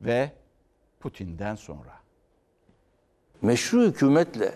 ve 0.00 0.30
Putin'den 1.00 1.54
sonra. 1.54 1.92
Meşru 3.42 3.82
hükümetle 3.82 4.54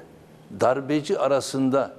darbeci 0.61 1.19
arasında 1.19 1.97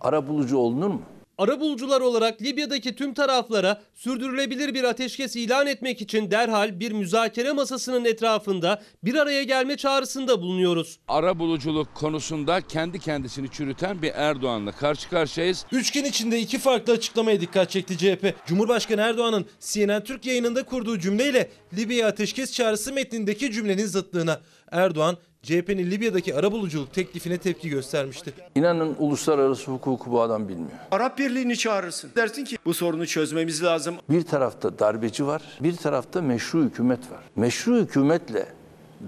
arabulucu 0.00 0.58
olunur 0.58 0.90
mu? 0.90 1.02
Arabulucular 1.38 2.00
olarak 2.00 2.42
Libya'daki 2.42 2.94
tüm 2.94 3.14
taraflara 3.14 3.82
sürdürülebilir 3.94 4.74
bir 4.74 4.84
ateşkes 4.84 5.36
ilan 5.36 5.66
etmek 5.66 6.02
için 6.02 6.30
derhal 6.30 6.80
bir 6.80 6.92
müzakere 6.92 7.52
masasının 7.52 8.04
etrafında 8.04 8.82
bir 9.04 9.14
araya 9.14 9.42
gelme 9.42 9.76
çağrısında 9.76 10.42
bulunuyoruz. 10.42 10.98
Ara 11.08 11.38
buluculuk 11.38 11.94
konusunda 11.94 12.60
kendi 12.60 12.98
kendisini 13.00 13.50
çürüten 13.50 14.02
bir 14.02 14.12
Erdoğan'la 14.14 14.72
karşı 14.72 15.10
karşıyayız. 15.10 15.66
Üç 15.72 15.90
gün 15.90 16.04
içinde 16.04 16.40
iki 16.40 16.58
farklı 16.58 16.92
açıklamaya 16.92 17.40
dikkat 17.40 17.70
çekti 17.70 17.98
CHP. 17.98 18.46
Cumhurbaşkanı 18.46 19.00
Erdoğan'ın 19.00 19.46
CNN 19.60 20.04
Türk 20.04 20.26
yayınında 20.26 20.62
kurduğu 20.62 20.98
cümleyle 20.98 21.50
Libya'ya 21.76 22.08
ateşkes 22.08 22.52
çağrısı 22.52 22.92
metnindeki 22.92 23.52
cümlenin 23.52 23.86
zıtlığına. 23.86 24.40
Erdoğan 24.70 25.16
CHP'nin 25.42 25.90
Libya'daki 25.90 26.34
arabuluculuk 26.34 26.92
teklifine 26.94 27.38
tepki 27.38 27.68
göstermişti. 27.68 28.32
İnanın 28.54 28.96
uluslararası 28.98 29.70
hukuku 29.70 30.10
bu 30.10 30.22
adam 30.22 30.48
bilmiyor. 30.48 30.70
Arap 30.90 31.18
Birliği'ni 31.18 31.56
çağırırsın. 31.56 32.10
Dersin 32.16 32.44
ki 32.44 32.58
bu 32.64 32.74
sorunu 32.74 33.06
çözmemiz 33.06 33.62
lazım. 33.62 33.94
Bir 34.10 34.22
tarafta 34.22 34.78
darbeci 34.78 35.26
var, 35.26 35.42
bir 35.60 35.76
tarafta 35.76 36.22
meşru 36.22 36.64
hükümet 36.64 37.10
var. 37.10 37.20
Meşru 37.36 37.76
hükümetle 37.76 38.46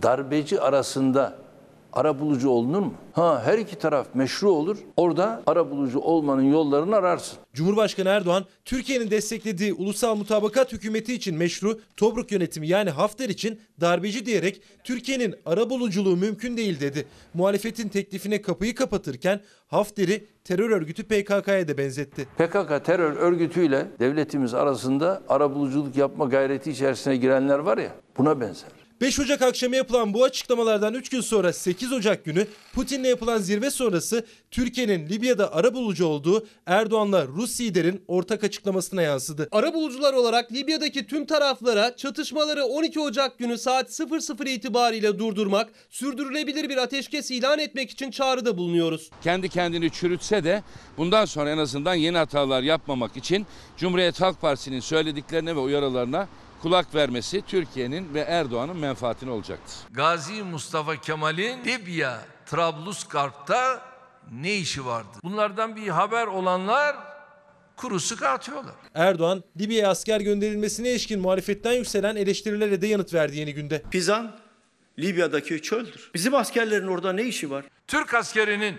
darbeci 0.03 0.61
arasında 0.61 1.44
arabulucu 1.95 2.49
olunur 2.49 2.81
mu? 2.81 2.95
Ha 3.13 3.43
her 3.45 3.59
iki 3.59 3.77
taraf 3.77 4.07
meşru 4.15 4.51
olur. 4.51 4.79
Orada 4.97 5.43
arabulucu 5.47 6.01
olmanın 6.01 6.43
yollarını 6.43 6.97
ararsın. 6.97 7.39
Cumhurbaşkanı 7.53 8.09
Erdoğan, 8.09 8.45
Türkiye'nin 8.65 9.11
desteklediği 9.11 9.73
ulusal 9.73 10.17
mutabakat 10.17 10.73
hükümeti 10.73 11.15
için 11.15 11.37
meşru, 11.37 11.81
Tobruk 11.97 12.33
yönetimi 12.33 12.69
yani 12.69 12.91
Hafter 12.91 13.29
için 13.29 13.61
darbeci 13.81 14.27
diyerek 14.27 14.63
Türkiye'nin 14.85 15.35
arabuluculuğu 15.47 16.17
mümkün 16.17 16.57
değil 16.57 16.81
dedi. 16.81 17.07
Muhalefetin 17.35 17.89
teklifine 17.89 18.43
kapıyı 18.43 18.75
kapatırken 18.75 19.41
Hafter'i 19.67 20.27
terör 20.45 20.71
örgütü 20.71 21.03
PKK'ya 21.03 21.69
da 21.69 21.79
benzetti. 21.79 22.25
PKK 22.39 22.85
terör 22.85 23.17
örgütüyle 23.17 23.87
devletimiz 24.01 24.55
arasında 24.55 25.23
arabuluculuk 25.29 25.97
yapma 25.97 26.25
gayreti 26.25 26.71
içerisine 26.71 27.17
girenler 27.17 27.59
var 27.59 27.79
ya 27.79 27.91
buna 28.19 28.41
benzer. 28.41 28.84
5 29.05 29.21
Ocak 29.21 29.43
akşamı 29.43 29.77
yapılan 29.77 30.15
bu 30.15 30.25
açıklamalardan 30.25 30.95
3 30.95 31.09
gün 31.09 31.21
sonra 31.21 31.53
8 31.53 31.93
Ocak 31.93 32.25
günü 32.25 32.47
Putin'le 32.75 33.05
yapılan 33.05 33.39
zirve 33.39 33.71
sonrası 33.71 34.27
Türkiye'nin 34.51 35.09
Libya'da 35.09 35.55
arabulucu 35.55 36.07
olduğu 36.07 36.47
Erdoğan'la 36.67 37.27
Rus 37.27 37.61
liderin 37.61 38.05
ortak 38.09 38.45
açıklamasına 38.45 39.03
yansıdı. 39.03 39.49
Arabulucular 39.53 40.15
olarak 40.15 40.53
Libya'daki 40.53 41.07
tüm 41.07 41.27
taraflara 41.27 41.97
çatışmaları 41.97 42.65
12 42.65 43.01
Ocak 43.01 43.39
günü 43.39 43.59
saat 43.59 43.91
00 43.91 44.47
itibariyle 44.47 45.19
durdurmak, 45.19 45.73
sürdürülebilir 45.91 46.69
bir 46.69 46.77
ateşkes 46.77 47.31
ilan 47.31 47.59
etmek 47.59 47.91
için 47.91 48.11
çağrıda 48.11 48.57
bulunuyoruz. 48.57 49.11
Kendi 49.23 49.49
kendini 49.49 49.91
çürütse 49.91 50.45
de 50.45 50.63
bundan 50.99 51.25
sonra 51.25 51.51
en 51.51 51.59
azından 51.59 51.95
yeni 51.95 52.17
hatalar 52.17 52.63
yapmamak 52.63 53.17
için 53.17 53.47
Cumhuriyet 53.77 54.21
Halk 54.21 54.41
Partisi'nin 54.41 54.81
söylediklerine 54.81 55.57
ve 55.57 55.61
uyarılarına 55.61 56.29
kulak 56.65 56.95
vermesi 56.95 57.43
Türkiye'nin 57.47 58.15
ve 58.15 58.21
Erdoğan'ın 58.21 58.77
menfaatine 58.77 59.31
olacaktır. 59.31 59.75
Gazi 59.91 60.43
Mustafa 60.43 60.97
Kemal'in 60.97 61.65
Libya 61.65 62.21
Trablusgarp'ta 62.47 63.83
ne 64.33 64.55
işi 64.55 64.87
vardı? 64.87 65.19
Bunlardan 65.23 65.77
bir 65.77 65.89
haber 65.89 66.27
olanlar 66.27 66.97
kuru 67.77 68.01
sıkı 68.01 68.29
atıyorlar. 68.29 68.75
Erdoğan, 68.95 69.45
Libya'ya 69.61 69.91
asker 69.91 70.21
gönderilmesine 70.21 70.91
ilişkin 70.91 71.21
muhalefetten 71.21 71.73
yükselen 71.73 72.17
eleştirilere 72.17 72.83
de 72.83 72.87
yanıt 72.87 73.15
verdi 73.15 73.37
yeni 73.37 73.55
günde. 73.55 73.83
Pizan 73.91 74.37
Libya'daki 74.99 75.63
çöldür. 75.63 76.11
Bizim 76.15 76.35
askerlerin 76.35 76.87
orada 76.87 77.13
ne 77.13 77.23
işi 77.23 77.51
var? 77.51 77.65
Türk 77.87 78.15
askerinin 78.15 78.77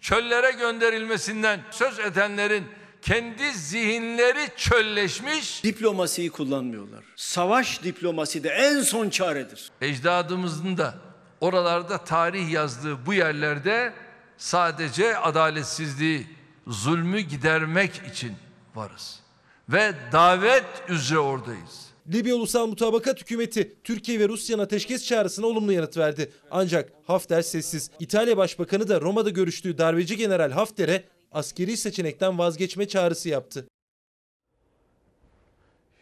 çöllere 0.00 0.50
gönderilmesinden 0.50 1.60
söz 1.70 1.98
edenlerin 1.98 2.64
kendi 3.04 3.52
zihinleri 3.52 4.48
çölleşmiş. 4.56 5.64
Diplomasiyi 5.64 6.30
kullanmıyorlar. 6.30 7.04
Savaş 7.16 7.82
diplomasi 7.82 8.44
de 8.44 8.48
en 8.48 8.80
son 8.80 9.08
çaredir. 9.08 9.70
Ecdadımızın 9.80 10.76
da 10.76 10.94
oralarda 11.40 11.98
tarih 11.98 12.52
yazdığı 12.52 13.06
bu 13.06 13.14
yerlerde 13.14 13.92
sadece 14.38 15.16
adaletsizliği, 15.16 16.26
zulmü 16.66 17.20
gidermek 17.20 18.02
için 18.12 18.32
varız. 18.74 19.20
Ve 19.68 19.94
davet 20.12 20.64
üzere 20.88 21.18
oradayız. 21.18 21.84
Libya 22.12 22.34
Ulusal 22.34 22.66
Mutabakat 22.66 23.20
Hükümeti 23.20 23.76
Türkiye 23.84 24.20
ve 24.20 24.28
Rusya'nın 24.28 24.62
ateşkes 24.62 25.06
çağrısına 25.06 25.46
olumlu 25.46 25.72
yanıt 25.72 25.96
verdi. 25.96 26.32
Ancak 26.50 26.92
Hafter 27.06 27.42
sessiz. 27.42 27.90
İtalya 28.00 28.36
Başbakanı 28.36 28.88
da 28.88 29.00
Roma'da 29.00 29.30
görüştüğü 29.30 29.78
darbeci 29.78 30.16
General 30.16 30.50
Hafter'e 30.50 31.04
askeri 31.34 31.76
seçenekten 31.76 32.38
vazgeçme 32.38 32.88
çağrısı 32.88 33.28
yaptı. 33.28 33.68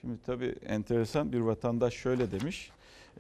Şimdi 0.01 0.15
tabii 0.27 0.55
enteresan 0.67 1.33
bir 1.33 1.41
vatandaş 1.41 1.95
şöyle 1.95 2.31
demiş. 2.31 2.71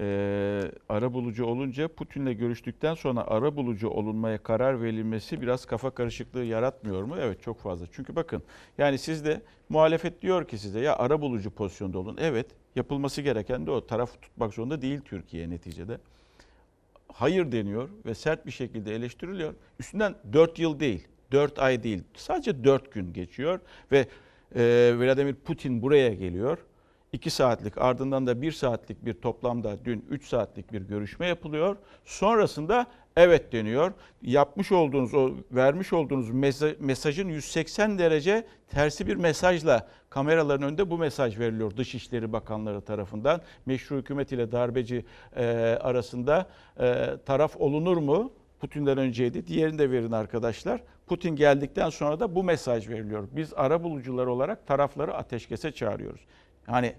Ee, 0.00 0.62
ara 0.88 1.12
bulucu 1.12 1.45
olunca 1.45 1.88
Putin'le 1.88 2.33
görüştükten 2.38 2.95
sonra 2.95 3.25
ara 3.26 3.57
bulucu 3.57 3.88
olunmaya 3.88 4.42
karar 4.42 4.83
verilmesi 4.83 5.40
biraz 5.40 5.64
kafa 5.66 5.90
karışıklığı 5.90 6.45
yaratmıyor 6.45 7.02
mu? 7.02 7.16
Evet 7.21 7.42
çok 7.42 7.61
fazla. 7.61 7.87
Çünkü 7.92 8.16
bakın 8.16 8.42
yani 8.78 8.99
sizde 8.99 9.42
muhalefet 9.69 10.23
diyor 10.23 10.49
ki 10.49 10.59
size 10.59 10.81
ya 10.81 10.97
ara 10.97 11.21
bulucu 11.21 11.50
pozisyonda 11.50 11.99
olun. 11.99 12.16
Evet 12.21 12.47
yapılması 12.76 13.23
gereken 13.23 13.66
de 13.66 13.71
o 13.71 13.87
taraf 13.87 14.23
tutmak 14.23 14.54
zorunda 14.54 14.83
değil 14.83 15.00
Türkiye 15.04 15.50
neticede. 15.50 15.99
Hayır 17.12 17.52
deniyor 17.52 17.88
ve 18.07 18.14
sert 18.14 18.47
bir 18.47 18.50
şekilde 18.50 18.95
eleştiriliyor. 18.95 19.54
Üstünden 19.81 20.14
4 20.33 20.59
yıl 20.59 20.81
değil, 20.81 21.09
4 21.32 21.58
ay 21.58 21.82
değil 21.82 22.02
sadece 22.14 22.64
4 22.64 22.92
gün 22.92 23.12
geçiyor 23.12 23.60
ve 23.92 24.06
e, 24.56 24.92
Vladimir 24.98 25.34
Putin 25.34 25.82
buraya 25.82 26.14
geliyor. 26.14 26.58
2 27.12 27.30
saatlik 27.30 27.78
ardından 27.78 28.26
da 28.26 28.42
1 28.42 28.52
saatlik 28.52 29.04
bir 29.04 29.14
toplamda 29.14 29.84
dün 29.84 30.04
3 30.10 30.28
saatlik 30.28 30.72
bir 30.72 30.80
görüşme 30.80 31.26
yapılıyor. 31.26 31.76
Sonrasında 32.04 32.86
evet 33.16 33.52
deniyor. 33.52 33.92
Yapmış 34.22 34.72
olduğunuz 34.72 35.14
o 35.14 35.30
vermiş 35.50 35.92
olduğunuz 35.92 36.30
mesajın 36.80 37.28
180 37.28 37.98
derece 37.98 38.46
tersi 38.68 39.06
bir 39.06 39.16
mesajla 39.16 39.88
kameraların 40.10 40.68
önünde 40.68 40.90
bu 40.90 40.98
mesaj 40.98 41.38
veriliyor 41.38 41.76
Dışişleri 41.76 42.32
Bakanları 42.32 42.80
tarafından. 42.80 43.40
Meşru 43.66 43.96
hükümet 43.96 44.32
ile 44.32 44.52
darbeci 44.52 45.04
e, 45.36 45.44
arasında 45.80 46.46
e, 46.80 47.04
taraf 47.26 47.56
olunur 47.56 47.96
mu? 47.96 48.32
Putin'den 48.60 48.98
önceydi. 48.98 49.46
Diğerini 49.46 49.78
de 49.78 49.90
verin 49.90 50.12
arkadaşlar. 50.12 50.80
Putin 51.12 51.37
geldikten 51.37 51.90
sonra 51.90 52.21
da 52.21 52.35
bu 52.35 52.45
mesaj 52.45 52.88
veriliyor. 52.88 53.28
Biz 53.33 53.52
ara 53.57 53.83
bulucular 53.83 54.26
olarak 54.26 54.66
tarafları 54.66 55.14
ateşkese 55.14 55.73
çağırıyoruz. 55.73 56.21
Yani 56.69 56.92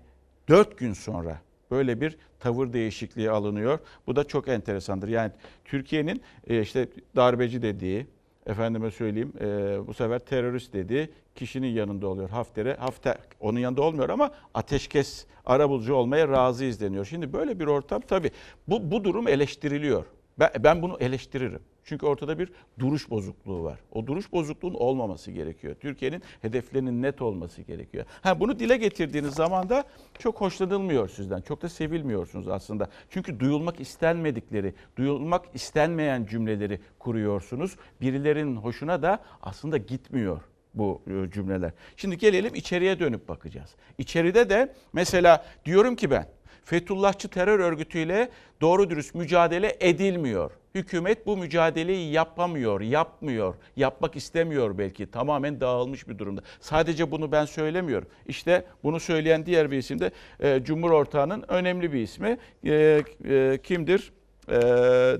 4 0.48 0.78
gün 0.78 0.94
sonra 0.94 1.42
böyle 1.72 2.02
bir 2.02 2.18
tavır 2.40 2.74
değişikliği 2.74 3.32
alınıyor. 3.32 3.80
Bu 4.08 4.16
da 4.16 4.24
çok 4.24 4.48
enteresandır. 4.48 5.08
Yani 5.08 5.32
Türkiye'nin 5.66 6.22
e, 6.48 6.62
işte 6.62 6.88
darbeci 7.16 7.62
dediği, 7.62 8.08
efendime 8.46 8.92
söyleyeyim 8.92 9.34
e, 9.42 9.46
bu 9.88 9.94
sefer 9.94 10.20
terörist 10.20 10.74
dediği 10.74 11.10
kişinin 11.36 11.68
yanında 11.68 12.08
oluyor. 12.08 12.30
Hafter'e, 12.30 12.74
Hafter 12.74 13.18
onun 13.40 13.60
yanında 13.60 13.82
olmuyor 13.82 14.10
ama 14.10 14.32
ateşkes 14.54 15.26
arabulucu 15.46 15.94
olmaya 15.94 16.28
razı 16.28 16.66
izleniyor. 16.66 17.06
Şimdi 17.06 17.34
böyle 17.34 17.60
bir 17.60 17.66
ortam 17.66 18.02
tabii 18.02 18.32
bu, 18.68 18.92
bu 18.92 19.04
durum 19.04 19.28
eleştiriliyor. 19.28 20.06
Ben, 20.40 20.50
ben 20.60 20.82
bunu 20.82 20.98
eleştiririm. 21.00 21.62
Çünkü 21.86 22.06
ortada 22.06 22.40
bir 22.40 22.52
duruş 22.80 23.10
bozukluğu 23.10 23.64
var. 23.64 23.80
O 23.92 24.08
duruş 24.08 24.32
bozukluğun 24.32 24.74
olmaması 24.74 25.32
gerekiyor. 25.32 25.76
Türkiye'nin 25.80 26.24
hedeflerinin 26.42 27.02
net 27.02 27.22
olması 27.22 27.62
gerekiyor. 27.62 28.06
Ha 28.22 28.40
bunu 28.40 28.60
dile 28.60 28.78
getirdiğiniz 28.78 29.34
zaman 29.34 29.70
da 29.70 29.84
çok 30.20 30.42
hoşlanılmıyor 30.42 31.10
sizden. 31.10 31.42
Çok 31.42 31.62
da 31.62 31.70
sevilmiyorsunuz 31.70 32.48
aslında. 32.48 32.90
Çünkü 33.10 33.40
duyulmak 33.40 33.80
istenmedikleri, 33.80 34.74
duyulmak 34.98 35.46
istenmeyen 35.54 36.26
cümleleri 36.26 36.80
kuruyorsunuz. 37.00 37.76
Birilerinin 38.02 38.56
hoşuna 38.56 39.02
da 39.02 39.20
aslında 39.42 39.78
gitmiyor 39.78 40.42
bu 40.74 41.02
e, 41.08 41.32
cümleler. 41.32 41.72
Şimdi 41.98 42.18
gelelim 42.18 42.56
içeriye 42.56 43.00
dönüp 43.00 43.30
bakacağız. 43.30 43.76
İçeride 43.98 44.50
de 44.50 44.74
mesela 44.94 45.46
diyorum 45.66 45.96
ki 45.96 46.12
ben 46.12 46.28
Fethullahçı 46.64 47.28
terör 47.28 47.60
örgütüyle 47.60 48.30
doğru 48.62 48.90
dürüst 48.90 49.16
mücadele 49.16 49.78
edilmiyor. 49.80 50.52
Hükümet 50.76 51.28
bu 51.28 51.38
mücadeleyi 51.38 52.12
yapamıyor, 52.12 52.82
yapmıyor, 52.82 53.56
yapmak 53.76 54.16
istemiyor 54.16 54.78
belki. 54.78 55.12
Tamamen 55.12 55.62
dağılmış 55.62 56.08
bir 56.08 56.18
durumda. 56.18 56.42
Sadece 56.60 57.12
bunu 57.12 57.32
ben 57.32 57.46
söylemiyorum. 57.46 58.08
İşte 58.28 58.66
bunu 58.84 59.00
söyleyen 59.00 59.46
diğer 59.46 59.72
bir 59.72 59.78
isim 59.78 60.00
de 60.00 60.12
e, 60.40 60.64
Cumhur 60.64 60.92
Ortağı'nın 60.92 61.46
önemli 61.48 61.94
bir 61.94 62.02
ismi. 62.02 62.38
E, 62.66 63.04
e, 63.26 63.60
kimdir? 63.64 64.14
E, 64.48 64.54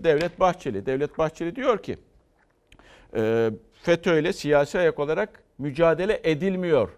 Devlet 0.04 0.40
Bahçeli. 0.40 0.86
Devlet 0.86 1.18
Bahçeli 1.18 1.56
diyor 1.56 1.84
ki 1.84 1.98
e, 3.16 3.52
FETÖ 3.74 4.20
ile 4.20 4.34
siyasi 4.34 4.80
ayak 4.80 5.00
olarak 5.00 5.44
mücadele 5.58 6.22
edilmiyor 6.24 6.90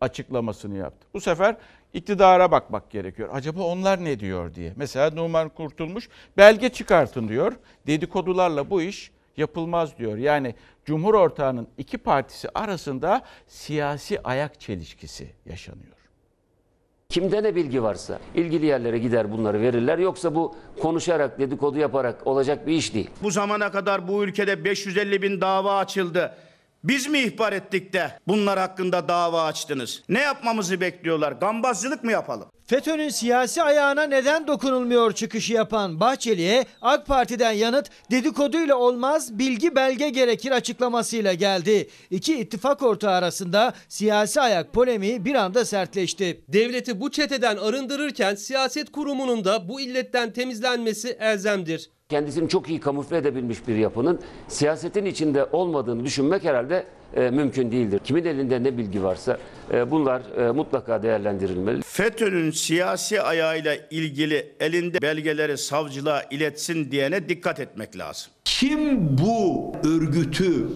açıklamasını 0.00 0.76
yaptı. 0.76 1.06
Bu 1.14 1.20
sefer 1.20 1.56
iktidara 1.94 2.50
bakmak 2.50 2.90
gerekiyor. 2.90 3.28
Acaba 3.32 3.62
onlar 3.62 4.04
ne 4.04 4.20
diyor 4.20 4.54
diye. 4.54 4.72
Mesela 4.76 5.10
Numan 5.10 5.48
Kurtulmuş 5.48 6.08
belge 6.36 6.68
çıkartın 6.68 7.28
diyor. 7.28 7.52
Dedikodularla 7.86 8.70
bu 8.70 8.82
iş 8.82 9.10
yapılmaz 9.36 9.98
diyor. 9.98 10.18
Yani 10.18 10.54
Cumhur 10.84 11.14
ortağının 11.14 11.68
iki 11.78 11.98
partisi 11.98 12.48
arasında 12.54 13.22
siyasi 13.46 14.22
ayak 14.22 14.60
çelişkisi 14.60 15.30
yaşanıyor. 15.46 15.92
Kimde 17.08 17.42
ne 17.42 17.54
bilgi 17.54 17.82
varsa 17.82 18.18
ilgili 18.34 18.66
yerlere 18.66 18.98
gider 18.98 19.32
bunları 19.32 19.60
verirler. 19.60 19.98
Yoksa 19.98 20.34
bu 20.34 20.54
konuşarak, 20.80 21.38
dedikodu 21.38 21.78
yaparak 21.78 22.26
olacak 22.26 22.66
bir 22.66 22.72
iş 22.72 22.94
değil. 22.94 23.10
Bu 23.22 23.30
zamana 23.30 23.70
kadar 23.70 24.08
bu 24.08 24.24
ülkede 24.24 24.64
550 24.64 25.22
bin 25.22 25.40
dava 25.40 25.78
açıldı. 25.78 26.34
Biz 26.84 27.06
mi 27.06 27.18
ihbar 27.18 27.52
ettik 27.52 27.92
de 27.92 28.18
bunlar 28.28 28.58
hakkında 28.58 29.08
dava 29.08 29.44
açtınız? 29.44 30.02
Ne 30.08 30.20
yapmamızı 30.20 30.80
bekliyorlar? 30.80 31.32
Gambazcılık 31.32 32.04
mı 32.04 32.12
yapalım? 32.12 32.48
FETÖ'nün 32.72 33.08
siyasi 33.08 33.62
ayağına 33.62 34.02
neden 34.02 34.46
dokunulmuyor 34.46 35.12
çıkışı 35.12 35.52
yapan 35.52 36.00
Bahçeli'ye 36.00 36.64
AK 36.82 37.06
Parti'den 37.06 37.52
yanıt 37.52 37.90
dedikoduyla 38.10 38.76
olmaz 38.76 39.38
bilgi 39.38 39.76
belge 39.76 40.08
gerekir 40.08 40.50
açıklamasıyla 40.50 41.34
geldi. 41.34 41.88
İki 42.10 42.38
ittifak 42.38 42.82
ortağı 42.82 43.12
arasında 43.12 43.72
siyasi 43.88 44.40
ayak 44.40 44.72
polemiği 44.72 45.24
bir 45.24 45.34
anda 45.34 45.64
sertleşti. 45.64 46.40
Devleti 46.48 47.00
bu 47.00 47.10
çeteden 47.10 47.56
arındırırken 47.56 48.34
siyaset 48.34 48.92
kurumunun 48.92 49.44
da 49.44 49.68
bu 49.68 49.80
illetten 49.80 50.32
temizlenmesi 50.32 51.16
elzemdir. 51.20 51.90
Kendisini 52.08 52.48
çok 52.48 52.68
iyi 52.68 52.80
kamufle 52.80 53.16
edebilmiş 53.16 53.68
bir 53.68 53.76
yapının 53.76 54.20
siyasetin 54.48 55.04
içinde 55.04 55.44
olmadığını 55.44 56.04
düşünmek 56.04 56.44
herhalde 56.44 56.86
e, 57.16 57.30
mümkün 57.30 57.72
değildir. 57.72 58.00
Kimin 58.04 58.24
elinde 58.24 58.62
ne 58.62 58.78
bilgi 58.78 59.02
varsa 59.04 59.38
e, 59.72 59.90
bunlar 59.90 60.22
e, 60.38 60.50
mutlaka 60.50 61.02
değerlendirilmeli. 61.02 61.82
FETÖ'nün 61.82 62.50
siyasi 62.50 63.22
ayağıyla 63.22 63.74
ilgili 63.90 64.52
elinde 64.60 65.02
belgeleri 65.02 65.58
savcılığa 65.58 66.22
iletsin 66.30 66.90
diyene 66.90 67.28
dikkat 67.28 67.60
etmek 67.60 67.98
lazım. 67.98 68.32
Kim 68.44 69.18
bu 69.18 69.72
örgütü 69.84 70.68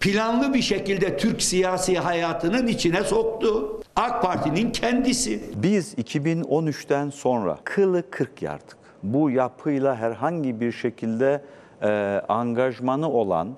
planlı 0.00 0.54
bir 0.54 0.62
şekilde 0.62 1.16
Türk 1.16 1.42
siyasi 1.42 1.98
hayatının 1.98 2.66
içine 2.66 3.04
soktu? 3.04 3.80
AK 3.96 4.22
Parti'nin 4.22 4.70
kendisi. 4.70 5.40
Biz 5.56 5.94
2013'ten 5.94 7.10
sonra 7.10 7.58
kılı 7.64 8.10
kırk 8.10 8.42
yardık. 8.42 8.76
Bu 9.02 9.30
yapıyla 9.30 9.96
herhangi 9.96 10.60
bir 10.60 10.72
şekilde 10.72 11.42
e, 11.82 11.88
angajmanı 12.28 13.10
olan 13.10 13.48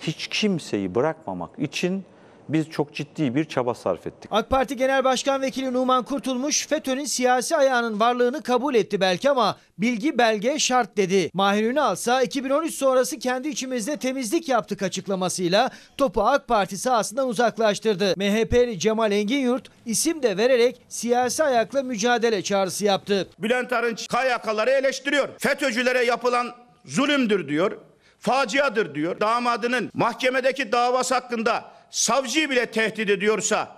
hiç 0.00 0.26
kimseyi 0.26 0.94
bırakmamak 0.94 1.58
için 1.58 2.04
biz 2.48 2.70
çok 2.70 2.94
ciddi 2.94 3.34
bir 3.34 3.44
çaba 3.44 3.74
sarf 3.74 4.06
ettik. 4.06 4.30
AK 4.30 4.50
Parti 4.50 4.76
Genel 4.76 5.04
Başkan 5.04 5.42
Vekili 5.42 5.72
Numan 5.72 6.04
Kurtulmuş 6.04 6.66
FETÖ'nün 6.66 7.04
siyasi 7.04 7.56
ayağının 7.56 8.00
varlığını 8.00 8.42
kabul 8.42 8.74
etti 8.74 9.00
belki 9.00 9.30
ama 9.30 9.56
bilgi 9.78 10.18
belge 10.18 10.58
şart 10.58 10.96
dedi. 10.96 11.30
Mahir 11.34 11.70
Ünal 11.70 11.94
ise 11.94 12.20
2013 12.24 12.74
sonrası 12.74 13.18
kendi 13.18 13.48
içimizde 13.48 13.96
temizlik 13.96 14.48
yaptık 14.48 14.82
açıklamasıyla 14.82 15.70
topu 15.96 16.22
AK 16.22 16.48
Parti 16.48 16.78
sahasından 16.78 17.28
uzaklaştırdı. 17.28 18.14
MHP'li 18.16 18.78
Cemal 18.78 19.12
Enginyurt 19.12 19.68
isim 19.86 20.22
de 20.22 20.36
vererek 20.36 20.80
siyasi 20.88 21.44
ayakla 21.44 21.82
mücadele 21.82 22.42
çağrısı 22.42 22.84
yaptı. 22.84 23.28
Bülent 23.38 23.72
Arınç 23.72 24.08
KYK'ları 24.08 24.70
eleştiriyor. 24.70 25.28
FETÖ'cülere 25.38 26.04
yapılan 26.04 26.46
zulümdür 26.84 27.48
diyor. 27.48 27.78
Faciadır 28.26 28.94
diyor. 28.94 29.20
Damadının 29.20 29.90
mahkemedeki 29.94 30.72
davası 30.72 31.14
hakkında 31.14 31.64
savcıyı 31.90 32.50
bile 32.50 32.66
tehdit 32.66 33.10
ediyorsa 33.10 33.68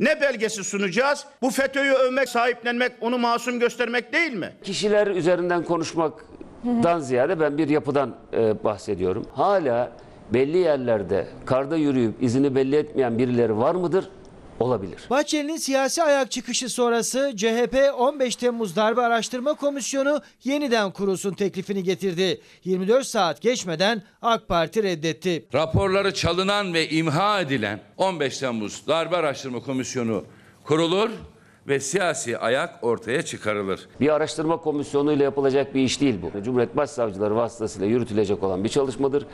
ne 0.00 0.20
belgesi 0.20 0.64
sunacağız? 0.64 1.24
Bu 1.42 1.50
FETÖ'yü 1.50 1.92
övmek, 1.92 2.28
sahiplenmek, 2.28 2.92
onu 3.00 3.18
masum 3.18 3.60
göstermek 3.60 4.12
değil 4.12 4.32
mi? 4.32 4.52
Kişiler 4.64 5.06
üzerinden 5.06 5.64
konuşmaktan 5.64 7.00
ziyade 7.00 7.40
ben 7.40 7.58
bir 7.58 7.68
yapıdan 7.68 8.14
e, 8.32 8.64
bahsediyorum. 8.64 9.26
Hala 9.34 9.92
belli 10.30 10.58
yerlerde 10.58 11.26
karda 11.46 11.76
yürüyüp 11.76 12.22
izini 12.22 12.54
belli 12.54 12.76
etmeyen 12.76 13.18
birileri 13.18 13.58
var 13.58 13.74
mıdır? 13.74 14.10
Olabilir. 14.60 14.98
Bahçeli'nin 15.10 15.56
siyasi 15.56 16.02
ayak 16.02 16.30
çıkışı 16.30 16.68
sonrası 16.68 17.32
CHP 17.36 17.76
15 17.98 18.36
Temmuz 18.36 18.76
Darbe 18.76 19.00
Araştırma 19.00 19.54
Komisyonu 19.54 20.22
yeniden 20.44 20.90
kurulsun 20.90 21.32
teklifini 21.34 21.82
getirdi. 21.82 22.40
24 22.64 23.06
saat 23.06 23.40
geçmeden 23.40 24.02
AK 24.22 24.48
Parti 24.48 24.82
reddetti. 24.82 25.46
Raporları 25.54 26.14
çalınan 26.14 26.74
ve 26.74 26.88
imha 26.88 27.40
edilen 27.40 27.80
15 27.96 28.38
Temmuz 28.38 28.86
Darbe 28.86 29.16
Araştırma 29.16 29.60
Komisyonu 29.60 30.24
kurulur 30.64 31.10
ve 31.68 31.80
siyasi 31.80 32.38
ayak 32.38 32.84
ortaya 32.84 33.22
çıkarılır. 33.22 33.88
Bir 34.00 34.08
araştırma 34.08 34.56
komisyonuyla 34.56 35.24
yapılacak 35.24 35.74
bir 35.74 35.80
iş 35.80 36.00
değil 36.00 36.14
bu. 36.22 36.42
Cumhuriyet 36.42 36.76
Başsavcıları 36.76 37.36
vasıtasıyla 37.36 37.86
yürütülecek 37.86 38.42
olan 38.42 38.64
bir 38.64 38.68
çalışmadır. 38.68 39.26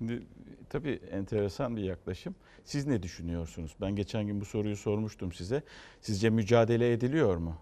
Şimdi 0.00 0.22
tabii 0.68 1.00
enteresan 1.10 1.76
bir 1.76 1.82
yaklaşım. 1.82 2.34
Siz 2.64 2.86
ne 2.86 3.02
düşünüyorsunuz? 3.02 3.74
Ben 3.80 3.96
geçen 3.96 4.26
gün 4.26 4.40
bu 4.40 4.44
soruyu 4.44 4.76
sormuştum 4.76 5.32
size. 5.32 5.62
Sizce 6.00 6.30
mücadele 6.30 6.92
ediliyor 6.92 7.36
mu? 7.36 7.54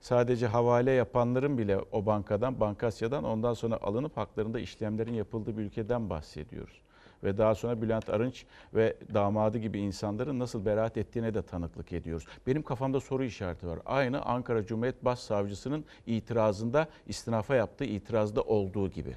Sadece 0.00 0.46
havale 0.46 0.90
yapanların 0.90 1.58
bile 1.58 1.78
o 1.92 2.06
bankadan, 2.06 2.60
Bankasya'dan 2.60 3.24
ondan 3.24 3.54
sonra 3.54 3.76
alınıp 3.82 4.16
haklarında 4.16 4.60
işlemlerin 4.60 5.14
yapıldığı 5.14 5.56
bir 5.58 5.62
ülkeden 5.62 6.10
bahsediyoruz. 6.10 6.80
Ve 7.24 7.38
daha 7.38 7.54
sonra 7.54 7.82
Bülent 7.82 8.08
Arınç 8.08 8.46
ve 8.74 8.96
damadı 9.14 9.58
gibi 9.58 9.78
insanların 9.78 10.38
nasıl 10.38 10.64
beraat 10.64 10.96
ettiğine 10.96 11.34
de 11.34 11.42
tanıklık 11.42 11.92
ediyoruz. 11.92 12.26
Benim 12.46 12.62
kafamda 12.62 13.00
soru 13.00 13.24
işareti 13.24 13.66
var. 13.66 13.78
Aynı 13.86 14.22
Ankara 14.22 14.66
Cumhuriyet 14.66 15.04
Başsavcısının 15.04 15.84
itirazında, 16.06 16.88
istinafa 17.06 17.54
yaptığı 17.54 17.84
itirazda 17.84 18.42
olduğu 18.42 18.90
gibi. 18.90 19.16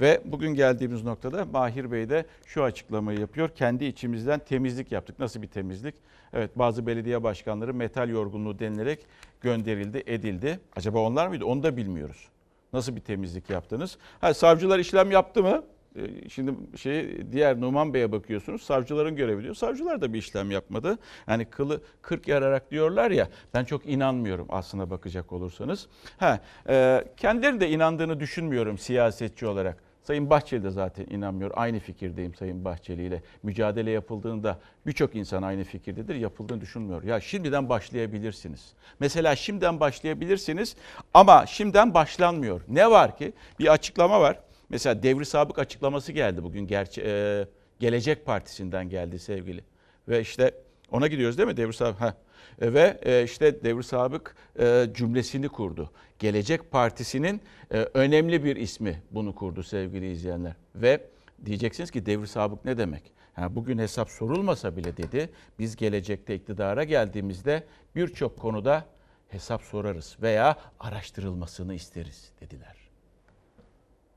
Ve 0.00 0.20
bugün 0.24 0.54
geldiğimiz 0.54 1.04
noktada 1.04 1.44
Mahir 1.44 1.92
Bey 1.92 2.08
de 2.08 2.26
şu 2.46 2.62
açıklamayı 2.62 3.20
yapıyor. 3.20 3.48
Kendi 3.48 3.84
içimizden 3.84 4.38
temizlik 4.38 4.92
yaptık. 4.92 5.18
Nasıl 5.18 5.42
bir 5.42 5.46
temizlik? 5.46 5.94
Evet 6.32 6.58
bazı 6.58 6.86
belediye 6.86 7.22
başkanları 7.22 7.74
metal 7.74 8.08
yorgunluğu 8.08 8.58
denilerek 8.58 9.06
gönderildi, 9.40 10.02
edildi. 10.06 10.60
Acaba 10.76 10.98
onlar 10.98 11.26
mıydı? 11.26 11.44
Onu 11.44 11.62
da 11.62 11.76
bilmiyoruz. 11.76 12.28
Nasıl 12.72 12.96
bir 12.96 13.00
temizlik 13.00 13.50
yaptınız? 13.50 13.98
Ha, 14.20 14.34
savcılar 14.34 14.78
işlem 14.78 15.10
yaptı 15.10 15.42
mı? 15.42 15.64
Ee, 15.96 16.28
Şimdi 16.28 16.78
şey 16.78 17.32
diğer 17.32 17.60
Numan 17.60 17.94
Bey'e 17.94 18.12
bakıyorsunuz. 18.12 18.62
Savcıların 18.62 19.16
görevi 19.16 19.42
diyor. 19.42 19.54
Savcılar 19.54 20.00
da 20.00 20.12
bir 20.12 20.18
işlem 20.18 20.50
yapmadı. 20.50 20.98
Yani 21.28 21.44
kılı 21.44 21.80
40 22.02 22.28
yararak 22.28 22.70
diyorlar 22.70 23.10
ya. 23.10 23.28
Ben 23.54 23.64
çok 23.64 23.86
inanmıyorum 23.86 24.46
aslına 24.50 24.90
bakacak 24.90 25.32
olursanız. 25.32 25.86
Ha, 26.18 26.40
e, 26.68 27.04
kendileri 27.16 27.60
de 27.60 27.70
inandığını 27.70 28.20
düşünmüyorum 28.20 28.78
siyasetçi 28.78 29.46
olarak. 29.46 29.82
Sayın 30.02 30.30
Bahçeli 30.30 30.64
de 30.64 30.70
zaten 30.70 31.06
inanmıyor. 31.10 31.50
Aynı 31.54 31.78
fikirdeyim 31.78 32.34
Sayın 32.34 32.64
Bahçeli 32.64 33.06
ile. 33.06 33.22
Mücadele 33.42 33.90
yapıldığında 33.90 34.58
birçok 34.86 35.16
insan 35.16 35.42
aynı 35.42 35.64
fikirdedir. 35.64 36.14
Yapıldığını 36.14 36.60
düşünmüyor. 36.60 37.02
Ya 37.02 37.20
şimdiden 37.20 37.68
başlayabilirsiniz. 37.68 38.72
Mesela 39.00 39.36
şimdiden 39.36 39.80
başlayabilirsiniz 39.80 40.76
ama 41.14 41.46
şimdiden 41.46 41.94
başlanmıyor. 41.94 42.60
Ne 42.68 42.90
var 42.90 43.16
ki? 43.16 43.32
Bir 43.58 43.72
açıklama 43.72 44.20
var. 44.20 44.40
Mesela 44.68 45.02
Devri 45.02 45.24
Sabık 45.24 45.58
açıklaması 45.58 46.12
geldi 46.12 46.42
bugün. 46.42 46.66
Gerçi 46.66 47.02
e, 47.06 47.46
Gelecek 47.78 48.26
Partisi'nden 48.26 48.88
geldi 48.88 49.18
sevgili. 49.18 49.64
Ve 50.08 50.20
işte 50.20 50.54
ona 50.90 51.06
gidiyoruz 51.06 51.38
değil 51.38 51.48
mi 51.48 51.56
Devri 51.56 51.72
Sabık? 51.72 52.00
Heh. 52.00 52.12
Ve 52.60 53.00
e, 53.02 53.24
işte 53.24 53.64
Devri 53.64 53.82
Sabık 53.82 54.36
e, 54.58 54.86
cümlesini 54.94 55.48
kurdu. 55.48 55.90
Gelecek 56.18 56.70
Partisi'nin 56.70 57.40
e, 57.70 57.76
önemli 57.76 58.44
bir 58.44 58.56
ismi 58.56 59.02
bunu 59.10 59.34
kurdu 59.34 59.62
sevgili 59.62 60.10
izleyenler. 60.10 60.52
Ve 60.74 61.00
diyeceksiniz 61.44 61.90
ki 61.90 62.06
Devri 62.06 62.26
Sabık 62.26 62.64
ne 62.64 62.78
demek? 62.78 63.02
Ha, 63.34 63.54
bugün 63.54 63.78
hesap 63.78 64.10
sorulmasa 64.10 64.76
bile 64.76 64.96
dedi. 64.96 65.30
Biz 65.58 65.76
gelecekte 65.76 66.34
iktidara 66.34 66.84
geldiğimizde 66.84 67.64
birçok 67.96 68.38
konuda 68.38 68.84
hesap 69.28 69.62
sorarız 69.62 70.16
veya 70.22 70.56
araştırılmasını 70.80 71.74
isteriz 71.74 72.32
dediler. 72.40 72.83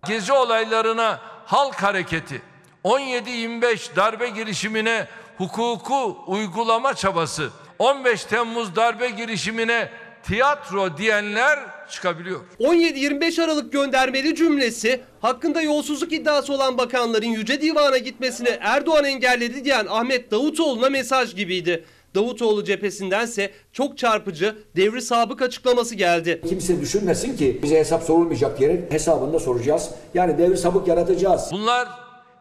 Gezi 0.06 0.34
olaylarına 0.34 1.20
halk 1.46 1.76
hareketi, 1.84 2.42
17-25 2.84 3.96
darbe 3.96 4.30
girişimine 4.30 5.08
hukuku 5.38 6.18
uygulama 6.28 6.94
çabası, 6.94 7.50
15 7.80 8.26
Temmuz 8.26 8.76
darbe 8.76 9.10
girişimine 9.10 9.90
tiyatro 10.24 10.98
diyenler 10.98 11.60
çıkabiliyor. 11.90 12.40
17-25 12.60 13.44
Aralık 13.44 13.74
göndermeli 13.74 14.36
cümlesi 14.36 15.02
hakkında 15.22 15.62
yolsuzluk 15.62 16.14
iddiası 16.14 16.54
olan 16.54 16.78
bakanların 16.78 17.26
Yüce 17.28 17.62
Divan'a 17.62 17.98
gitmesini 17.98 18.50
Erdoğan 18.62 19.06
engelledi 19.06 19.66
diyen 19.66 19.86
Ahmet 19.90 20.32
Davutoğlu'na 20.32 20.90
mesaj 20.90 21.36
gibiydi. 21.36 21.86
Davutoğlu 22.18 22.64
cephesindense 22.64 23.52
çok 23.74 23.98
çarpıcı 23.98 24.56
devri 24.76 25.02
sabık 25.02 25.42
açıklaması 25.42 25.96
geldi. 25.96 26.42
Kimse 26.50 26.82
düşünmesin 26.82 27.38
ki 27.38 27.60
bize 27.64 27.80
hesap 27.80 28.04
sorulmayacak 28.04 28.62
yerin 28.62 28.86
hesabını 28.90 29.34
da 29.34 29.40
soracağız. 29.40 29.90
Yani 30.14 30.38
devir 30.38 30.56
sabık 30.56 30.88
yaratacağız. 30.88 31.50
Bunlar 31.52 31.88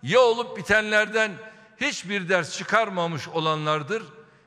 ya 0.02 0.20
olup 0.20 0.56
bitenlerden 0.56 1.30
hiçbir 1.76 2.28
ders 2.28 2.58
çıkarmamış 2.58 3.28
olanlardır 3.28 4.02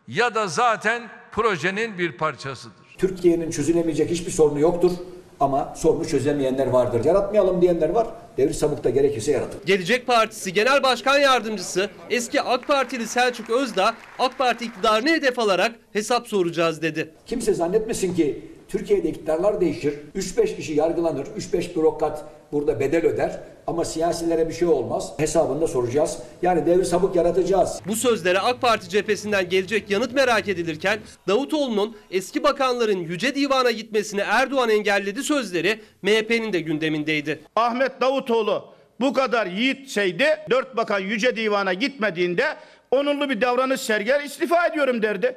ya 0.07 0.35
da 0.35 0.47
zaten 0.47 1.09
projenin 1.31 1.97
bir 1.97 2.17
parçasıdır. 2.17 2.95
Türkiye'nin 2.97 3.51
çözülemeyecek 3.51 4.09
hiçbir 4.09 4.31
sorunu 4.31 4.59
yoktur. 4.59 4.91
Ama 5.39 5.73
sorunu 5.75 6.07
çözemeyenler 6.07 6.67
vardır. 6.67 7.05
Yaratmayalım 7.05 7.61
diyenler 7.61 7.89
var. 7.89 8.07
Devir 8.37 8.53
sabıkta 8.53 8.89
gerekirse 8.89 9.31
yaratır. 9.31 9.65
Gelecek 9.65 10.07
Partisi 10.07 10.53
Genel 10.53 10.83
Başkan 10.83 11.19
Yardımcısı 11.19 11.89
eski 12.09 12.41
AK 12.41 12.67
Partili 12.67 13.07
Selçuk 13.07 13.49
Özdağ 13.49 13.93
AK 14.19 14.37
Parti 14.37 14.65
iktidarını 14.65 15.09
hedef 15.09 15.39
alarak 15.39 15.71
hesap 15.93 16.27
soracağız 16.27 16.81
dedi. 16.81 17.09
Kimse 17.25 17.53
zannetmesin 17.53 18.15
ki 18.15 18.41
Türkiye'de 18.69 19.09
iktidarlar 19.09 19.61
değişir. 19.61 19.93
3-5 20.15 20.55
kişi 20.55 20.73
yargılanır. 20.73 21.25
3-5 21.25 21.75
bürokrat 21.75 22.25
burada 22.51 22.79
bedel 22.79 23.05
öder. 23.05 23.39
Ama 23.67 23.85
siyasilere 23.85 24.49
bir 24.49 24.53
şey 24.53 24.67
olmaz. 24.67 25.13
Hesabında 25.17 25.67
soracağız. 25.67 26.17
Yani 26.41 26.65
devir 26.65 26.83
sabık 26.83 27.15
yaratacağız. 27.15 27.81
Bu 27.87 27.95
sözlere 27.95 28.39
AK 28.39 28.61
Parti 28.61 28.89
cephesinden 28.89 29.49
gelecek 29.49 29.89
yanıt 29.89 30.13
merak 30.13 30.47
edilirken 30.47 30.99
Davutoğlu'nun 31.27 31.97
eski 32.11 32.43
bakanların 32.43 32.99
Yüce 32.99 33.35
Divan'a 33.35 33.71
gitmesini 33.71 34.21
Erdoğan 34.21 34.69
engelledi 34.69 35.23
sözleri 35.23 35.79
MHP'nin 36.01 36.53
de 36.53 36.59
gündemindeydi. 36.59 37.39
Ahmet 37.55 38.01
Davutoğlu 38.01 38.65
bu 38.99 39.13
kadar 39.13 39.47
yiğitseydi 39.47 40.25
dört 40.49 40.77
bakan 40.77 40.99
Yüce 40.99 41.35
Divan'a 41.35 41.73
gitmediğinde 41.73 42.45
onurlu 42.91 43.29
bir 43.29 43.41
davranış 43.41 43.81
sergiler 43.81 44.23
istifa 44.23 44.67
ediyorum 44.67 45.01
derdi. 45.01 45.35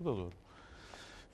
Bu 0.00 0.04
da 0.04 0.16
doğru. 0.16 0.39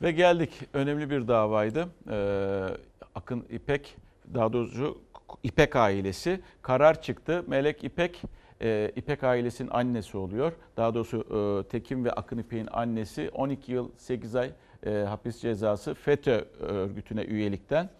Ve 0.02 0.12
geldik. 0.12 0.50
Önemli 0.72 1.10
bir 1.10 1.28
davaydı. 1.28 1.88
Ee, 2.10 2.66
Akın 3.14 3.44
İpek, 3.50 3.96
daha 4.34 4.52
doğrusu 4.52 4.98
İpek 5.42 5.76
ailesi 5.76 6.40
karar 6.62 7.02
çıktı. 7.02 7.44
Melek 7.46 7.84
İpek, 7.84 8.22
e, 8.62 8.92
İpek 8.96 9.24
ailesinin 9.24 9.70
annesi 9.72 10.16
oluyor. 10.16 10.52
Daha 10.76 10.94
doğrusu 10.94 11.18
e, 11.18 11.68
Tekin 11.68 12.04
ve 12.04 12.12
Akın 12.12 12.38
İpek'in 12.38 12.68
annesi 12.72 13.30
12 13.34 13.72
yıl 13.72 13.90
8 13.96 14.36
ay 14.36 14.50
e, 14.86 14.90
hapis 14.90 15.40
cezası 15.40 15.94
FETÖ 15.94 16.44
örgütüne 16.60 17.22
üyelikten. 17.22 17.90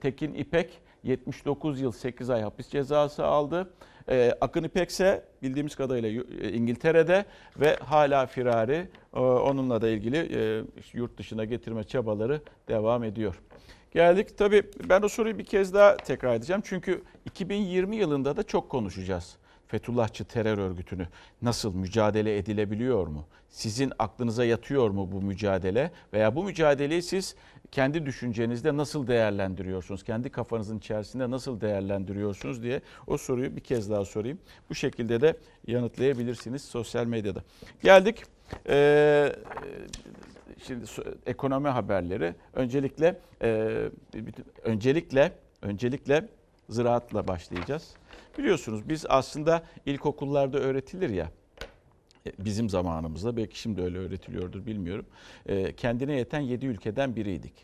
Tekin 0.00 0.34
İpek 0.34 0.80
79 1.02 1.80
yıl 1.80 1.92
8 1.92 2.30
ay 2.30 2.42
hapis 2.42 2.68
cezası 2.68 3.24
aldı. 3.24 3.70
Ee, 4.08 4.34
Akın 4.40 4.62
İpek 4.62 4.90
ise 4.90 5.24
bildiğimiz 5.42 5.74
kadarıyla 5.76 6.22
e, 6.40 6.52
İngiltere'de 6.52 7.24
ve 7.60 7.76
hala 7.76 8.26
firari. 8.26 8.88
Ee, 9.14 9.20
onunla 9.20 9.82
da 9.82 9.88
ilgili 9.88 10.16
e, 10.16 10.62
yurt 10.92 11.18
dışına 11.18 11.44
getirme 11.44 11.84
çabaları 11.84 12.40
devam 12.68 13.04
ediyor. 13.04 13.40
Geldik 13.90 14.38
tabii 14.38 14.62
ben 14.88 15.02
o 15.02 15.08
soruyu 15.08 15.38
bir 15.38 15.44
kez 15.44 15.74
daha 15.74 15.96
tekrar 15.96 16.34
edeceğim. 16.34 16.62
Çünkü 16.64 17.02
2020 17.24 17.96
yılında 17.96 18.36
da 18.36 18.42
çok 18.42 18.70
konuşacağız. 18.70 19.36
Fethullahçı 19.68 20.24
terör 20.24 20.58
örgütünü 20.58 21.08
nasıl 21.42 21.74
mücadele 21.74 22.38
edilebiliyor 22.38 23.06
mu? 23.06 23.26
Sizin 23.48 23.92
aklınıza 23.98 24.44
yatıyor 24.44 24.90
mu 24.90 25.12
bu 25.12 25.22
mücadele 25.22 25.90
veya 26.12 26.36
bu 26.36 26.44
mücadeleyi 26.44 27.02
siz 27.02 27.36
kendi 27.72 28.06
düşüncenizde 28.06 28.76
nasıl 28.76 29.06
değerlendiriyorsunuz? 29.06 30.04
Kendi 30.04 30.30
kafanızın 30.30 30.78
içerisinde 30.78 31.30
nasıl 31.30 31.60
değerlendiriyorsunuz 31.60 32.62
diye 32.62 32.80
o 33.06 33.16
soruyu 33.18 33.56
bir 33.56 33.60
kez 33.60 33.90
daha 33.90 34.04
sorayım. 34.04 34.38
Bu 34.70 34.74
şekilde 34.74 35.20
de 35.20 35.36
yanıtlayabilirsiniz 35.66 36.64
sosyal 36.64 37.06
medyada. 37.06 37.42
Geldik. 37.82 38.22
Ee, 38.68 39.32
şimdi 40.66 40.84
ekonomi 41.26 41.68
haberleri. 41.68 42.34
Öncelikle 42.54 43.20
e, 43.42 43.78
öncelikle 44.62 45.32
öncelikle 45.62 46.28
ziraatla 46.68 47.28
başlayacağız. 47.28 47.90
Biliyorsunuz 48.38 48.88
biz 48.88 49.06
aslında 49.08 49.62
ilkokullarda 49.86 50.58
öğretilir 50.58 51.10
ya 51.10 51.30
e, 52.26 52.32
bizim 52.38 52.70
zamanımızda 52.70 53.36
belki 53.36 53.58
şimdi 53.60 53.82
öyle 53.82 53.98
öğretiliyordur 53.98 54.66
bilmiyorum. 54.66 55.06
E, 55.46 55.72
kendine 55.72 56.12
yeten 56.12 56.40
7 56.40 56.66
ülkeden 56.66 57.16
biriydik. 57.16 57.54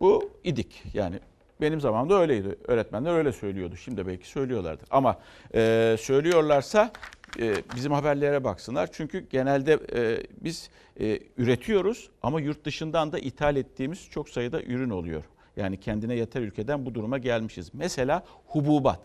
Bu 0.00 0.30
idik 0.44 0.82
yani 0.94 1.18
benim 1.60 1.80
zamanımda 1.80 2.20
öyleydi. 2.20 2.56
Öğretmenler 2.68 3.14
öyle 3.14 3.32
söylüyordu. 3.32 3.76
Şimdi 3.76 4.06
belki 4.06 4.28
söylüyorlardır. 4.28 4.88
Ama 4.90 5.18
e, 5.54 5.96
söylüyorlarsa 6.00 6.92
e, 7.38 7.54
bizim 7.76 7.92
haberlere 7.92 8.44
baksınlar. 8.44 8.88
Çünkü 8.92 9.26
genelde 9.30 9.78
e, 9.94 10.26
biz 10.40 10.70
e, 11.00 11.18
üretiyoruz 11.36 12.10
ama 12.22 12.40
yurt 12.40 12.64
dışından 12.64 13.12
da 13.12 13.18
ithal 13.18 13.56
ettiğimiz 13.56 14.10
çok 14.10 14.28
sayıda 14.28 14.62
ürün 14.62 14.90
oluyor. 14.90 15.24
Yani 15.56 15.80
kendine 15.80 16.14
yeter 16.14 16.40
ülkeden 16.40 16.86
bu 16.86 16.94
duruma 16.94 17.18
gelmişiz. 17.18 17.70
Mesela 17.72 18.24
hububat. 18.46 19.00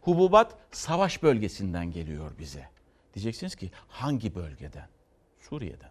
Hububat 0.00 0.54
savaş 0.72 1.22
bölgesinden 1.22 1.90
geliyor 1.90 2.30
bize. 2.38 2.68
Diyeceksiniz 3.14 3.54
ki 3.54 3.70
hangi 3.88 4.34
bölgeden? 4.34 4.88
Suriye'den. 5.40 5.90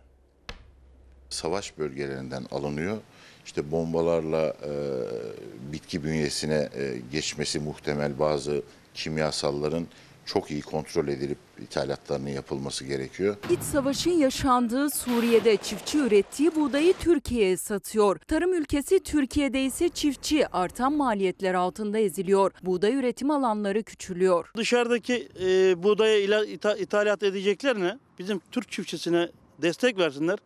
Savaş 1.30 1.78
bölgelerinden 1.78 2.46
alınıyor. 2.52 2.98
İşte 3.46 3.72
bombalarla 3.72 4.48
e, 4.48 4.72
bitki 5.74 6.04
bünyesine 6.04 6.70
e, 6.76 7.02
geçmesi 7.12 7.60
muhtemel 7.60 8.20
bazı 8.20 8.62
kimyasalların 8.94 9.88
çok 10.30 10.52
iyi 10.52 10.62
kontrol 10.62 11.08
edilip 11.08 11.38
ithalatlarının 11.62 12.30
yapılması 12.30 12.86
gerekiyor. 12.86 13.38
İç 13.50 13.60
savaşın 13.60 14.12
yaşandığı 14.12 14.89
Suriye'de 14.89 15.58
çiftçi 15.58 15.98
ürettiği 15.98 16.56
buğdayı 16.56 16.94
Türkiye'ye 16.94 17.58
satıyor. 17.58 18.20
Tarım 18.28 18.54
ülkesi 18.54 19.00
Türkiye'de 19.00 19.63
ise 19.63 19.89
çiftçi 19.89 20.48
artan 20.48 20.94
maliyetler 20.94 21.54
altında 21.54 22.00
eziliyor. 22.00 22.52
Buğday 22.63 22.94
üretim 22.94 23.32
alanları 23.32 23.84
küçülüyor. 23.84 24.52
Dışarıdaki 24.58 25.30
e, 25.42 25.84
buğdaya 25.84 26.20
ila, 26.20 26.46
ita, 26.46 26.76
ithalat 26.76 27.24
edeceklerine 27.24 27.98
bizim 28.20 28.42
Türk 28.52 28.72
çiftçisine 28.72 29.30
destek 29.62 29.98
versinler. 29.98 30.39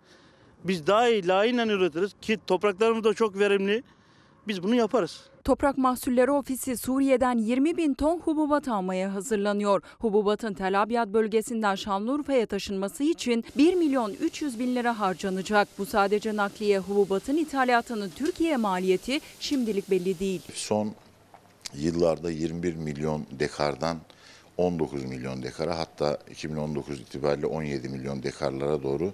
Biz 0.63 0.87
daha 0.87 1.09
iyi 1.09 1.27
layığıyla 1.27 1.65
üretiriz 1.65 2.11
ki 2.21 2.39
topraklarımız 2.47 3.03
da 3.03 3.13
çok 3.13 3.39
verimli. 3.39 3.83
Biz 4.47 4.63
bunu 4.63 4.75
yaparız. 4.75 5.19
Toprak 5.43 5.77
Mahsulleri 5.77 6.31
Ofisi 6.31 6.77
Suriye'den 6.77 7.37
20 7.37 7.77
bin 7.77 7.93
ton 7.93 8.19
hububat 8.19 8.67
almaya 8.67 9.13
hazırlanıyor. 9.13 9.81
Hububatın 9.99 10.53
Tel 10.53 10.81
Abyad 10.81 11.13
bölgesinden 11.13 11.75
Şanlıurfa'ya 11.75 12.45
taşınması 12.45 13.03
için 13.03 13.45
1 13.57 13.73
milyon 13.73 14.13
300 14.13 14.59
bin 14.59 14.75
lira 14.75 14.99
harcanacak. 14.99 15.67
Bu 15.77 15.85
sadece 15.85 16.35
nakliye 16.35 16.79
hububatın 16.79 17.37
ithalatının 17.37 18.09
Türkiye 18.09 18.57
maliyeti 18.57 19.19
şimdilik 19.39 19.89
belli 19.89 20.19
değil. 20.19 20.41
Son 20.53 20.91
yıllarda 21.73 22.31
21 22.31 22.75
milyon 22.75 23.25
dekardan 23.39 23.97
19 24.57 25.05
milyon 25.05 25.43
dekara 25.43 25.77
hatta 25.79 26.19
2019 26.31 26.99
itibariyle 26.99 27.45
17 27.45 27.89
milyon 27.89 28.23
dekarlara 28.23 28.83
doğru 28.83 29.13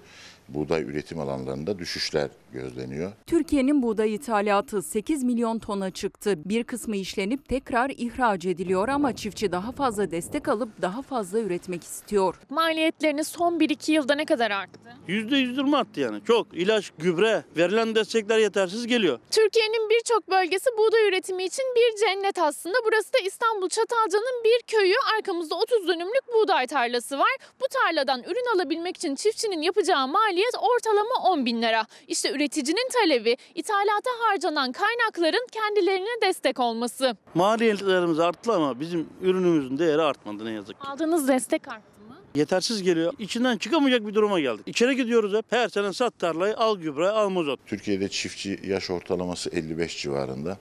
buğday 0.54 0.82
üretim 0.82 1.20
alanlarında 1.20 1.80
düşüşler 1.80 2.30
gözleniyor. 2.54 3.12
Türkiye'nin 3.28 3.82
buğday 3.82 4.16
ithalatı 4.16 4.82
8 4.82 5.24
milyon 5.24 5.60
tona 5.60 5.92
çıktı. 5.92 6.36
Bir 6.46 6.64
kısmı 6.64 6.96
işlenip 6.96 7.50
tekrar 7.50 7.90
ihraç 7.98 8.46
ediliyor 8.46 8.88
ama 8.88 9.16
çiftçi 9.16 9.52
daha 9.52 9.72
fazla 9.72 10.12
destek 10.12 10.48
alıp 10.48 10.82
daha 10.82 11.02
fazla 11.02 11.40
üretmek 11.40 11.84
istiyor. 11.84 12.36
Maliyetlerini 12.50 13.24
son 13.24 13.60
1-2 13.60 13.92
yılda 13.92 14.16
ne 14.16 14.26
kadar 14.26 14.52
arttı? 14.52 14.80
%120 15.08 15.78
arttı 15.78 16.00
yani. 16.00 16.22
Çok. 16.26 16.48
ilaç, 16.54 16.92
gübre, 16.98 17.44
verilen 17.58 17.96
destekler 17.96 18.38
yetersiz 18.38 18.88
geliyor. 18.88 19.20
Türkiye'nin 19.32 19.90
birçok 19.90 20.30
bölgesi 20.30 20.70
buğday 20.78 21.08
üretimi 21.08 21.44
için 21.44 21.66
bir 21.76 22.06
cennet 22.06 22.40
aslında. 22.40 22.76
Burası 22.86 23.14
da 23.14 23.18
İstanbul 23.26 23.70
Çatalca'nın 23.70 24.44
bir 24.44 24.62
köyü. 24.68 24.96
Arkamızda 25.18 25.56
30 25.56 25.88
dönümlük 25.88 26.24
buğday 26.34 26.68
tarlası 26.68 27.20
var. 27.20 27.36
Bu 27.62 27.66
tarladan 27.68 28.24
ürün 28.24 28.56
alabilmek 28.56 28.98
için 28.98 29.16
çiftçinin 29.16 29.62
yapacağı 29.62 30.08
maliyet 30.08 30.39
ortalama 30.62 31.30
10 31.32 31.46
bin 31.46 31.62
lira. 31.62 31.86
İşte 32.08 32.32
üreticinin 32.32 32.90
talebi 32.94 33.38
ithalata 33.56 34.10
harcanan 34.20 34.72
kaynakların 34.72 35.48
kendilerine 35.52 36.22
destek 36.22 36.60
olması. 36.60 37.18
Maliyetlerimiz 37.34 38.20
arttı 38.20 38.54
ama 38.54 38.80
bizim 38.80 39.10
ürünümüzün 39.22 39.78
değeri 39.80 40.02
artmadı 40.02 40.46
ne 40.46 40.52
yazık 40.52 40.82
ki. 40.82 40.88
Aldığınız 40.88 41.28
destek 41.28 41.68
arttı 41.68 42.02
mı? 42.08 42.16
Yetersiz 42.36 42.84
geliyor. 42.84 43.14
İçinden 43.20 43.58
çıkamayacak 43.58 44.08
bir 44.08 44.14
duruma 44.14 44.40
geldik. 44.40 44.68
İçeri 44.68 44.96
gidiyoruz 44.96 45.34
hep. 45.34 45.46
Her 45.50 45.70
sene 45.70 45.94
sat 45.94 46.20
tarlayı, 46.20 46.58
al 46.58 46.78
gübre, 46.78 47.10
al 47.10 47.30
mazot. 47.30 47.60
Türkiye'de 47.66 48.10
çiftçi 48.10 48.60
yaş 48.64 48.90
ortalaması 48.90 49.50
55 49.50 50.02
civarında. 50.02 50.58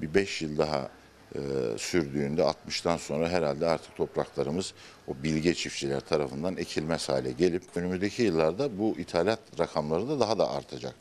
Bir 0.00 0.14
5 0.14 0.42
yıl 0.42 0.58
daha 0.58 0.90
e, 1.34 1.40
sürdüğünde 1.78 2.42
60'tan 2.42 2.98
sonra 2.98 3.28
herhalde 3.28 3.66
artık 3.66 3.96
topraklarımız 3.96 4.74
o 5.08 5.12
bilge 5.22 5.54
çiftçiler 5.54 6.00
tarafından 6.00 6.56
ekilmez 6.56 7.08
hale 7.08 7.32
gelip 7.32 7.62
önümüzdeki 7.76 8.22
yıllarda 8.22 8.78
bu 8.78 8.94
ithalat 8.98 9.40
rakamları 9.58 10.08
da 10.08 10.20
daha 10.20 10.38
da 10.38 10.50
artacak. 10.50 10.94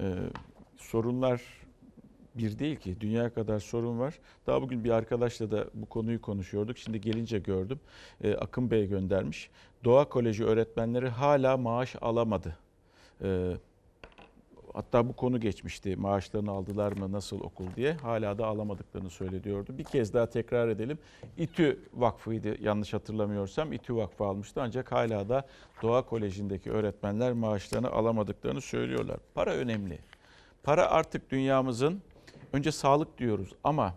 Ee, 0.00 0.14
sorunlar 0.76 1.42
bir 2.34 2.58
değil 2.58 2.76
ki. 2.76 2.96
Dünya 3.00 3.34
kadar 3.34 3.60
sorun 3.60 3.98
var. 3.98 4.14
Daha 4.46 4.62
bugün 4.62 4.84
bir 4.84 4.90
arkadaşla 4.90 5.50
da 5.50 5.66
bu 5.74 5.86
konuyu 5.86 6.20
konuşuyorduk. 6.20 6.78
Şimdi 6.78 7.00
gelince 7.00 7.38
gördüm. 7.38 7.80
Ee, 8.24 8.34
Akın 8.34 8.70
Bey 8.70 8.86
göndermiş. 8.86 9.50
Doğa 9.84 10.08
Koleji 10.08 10.44
öğretmenleri 10.44 11.08
hala 11.08 11.56
maaş 11.56 11.96
alamadı. 12.00 12.56
Ee, 13.22 13.52
hatta 14.76 15.08
bu 15.08 15.12
konu 15.12 15.40
geçmişti. 15.40 15.96
Maaşlarını 15.96 16.50
aldılar 16.50 16.92
mı 16.92 17.12
nasıl 17.12 17.40
okul 17.40 17.66
diye. 17.76 17.92
Hala 17.92 18.38
da 18.38 18.46
alamadıklarını 18.46 19.10
söylüyordu. 19.10 19.78
Bir 19.78 19.84
kez 19.84 20.14
daha 20.14 20.26
tekrar 20.26 20.68
edelim. 20.68 20.98
İTÜ 21.36 21.78
Vakfı'ydı 21.94 22.62
yanlış 22.62 22.94
hatırlamıyorsam. 22.94 23.72
İTÜ 23.72 23.96
Vakfı 23.96 24.24
almıştı 24.24 24.62
ancak 24.62 24.92
hala 24.92 25.28
da 25.28 25.46
Doğa 25.82 26.02
Koleji'ndeki 26.02 26.70
öğretmenler 26.70 27.32
maaşlarını 27.32 27.90
alamadıklarını 27.90 28.60
söylüyorlar. 28.60 29.16
Para 29.34 29.54
önemli. 29.54 29.98
Para 30.62 30.90
artık 30.90 31.30
dünyamızın 31.30 32.02
önce 32.52 32.72
sağlık 32.72 33.18
diyoruz 33.18 33.52
ama 33.64 33.94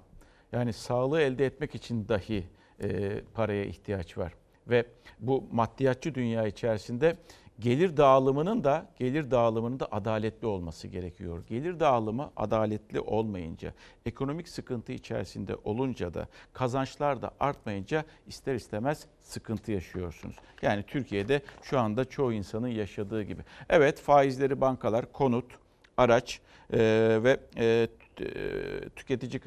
yani 0.51 0.73
sağlığı 0.73 1.21
elde 1.21 1.45
etmek 1.45 1.75
için 1.75 2.07
dahi 2.07 2.43
e, 2.83 3.19
paraya 3.33 3.65
ihtiyaç 3.65 4.17
var. 4.17 4.33
Ve 4.67 4.85
bu 5.19 5.43
maddiyatçı 5.51 6.15
dünya 6.15 6.47
içerisinde 6.47 7.17
gelir 7.59 7.97
dağılımının 7.97 8.63
da 8.63 8.87
gelir 8.99 9.31
dağılımının 9.31 9.79
da 9.79 9.87
adaletli 9.91 10.47
olması 10.47 10.87
gerekiyor. 10.87 11.43
Gelir 11.47 11.79
dağılımı 11.79 12.31
adaletli 12.35 12.99
olmayınca, 12.99 13.73
ekonomik 14.05 14.49
sıkıntı 14.49 14.91
içerisinde 14.91 15.55
olunca 15.63 16.13
da 16.13 16.27
kazançlar 16.53 17.21
da 17.21 17.31
artmayınca 17.39 18.03
ister 18.27 18.55
istemez 18.55 19.05
sıkıntı 19.21 19.71
yaşıyorsunuz. 19.71 20.35
Yani 20.61 20.83
Türkiye'de 20.83 21.41
şu 21.63 21.79
anda 21.79 22.05
çoğu 22.05 22.33
insanın 22.33 22.67
yaşadığı 22.67 23.23
gibi. 23.23 23.41
Evet 23.69 23.99
faizleri 23.99 24.61
bankalar, 24.61 25.11
konut, 25.11 25.45
araç 25.97 26.39
e, 26.73 26.79
ve 27.23 27.39
e, 27.57 27.87
tüketici 28.95 29.39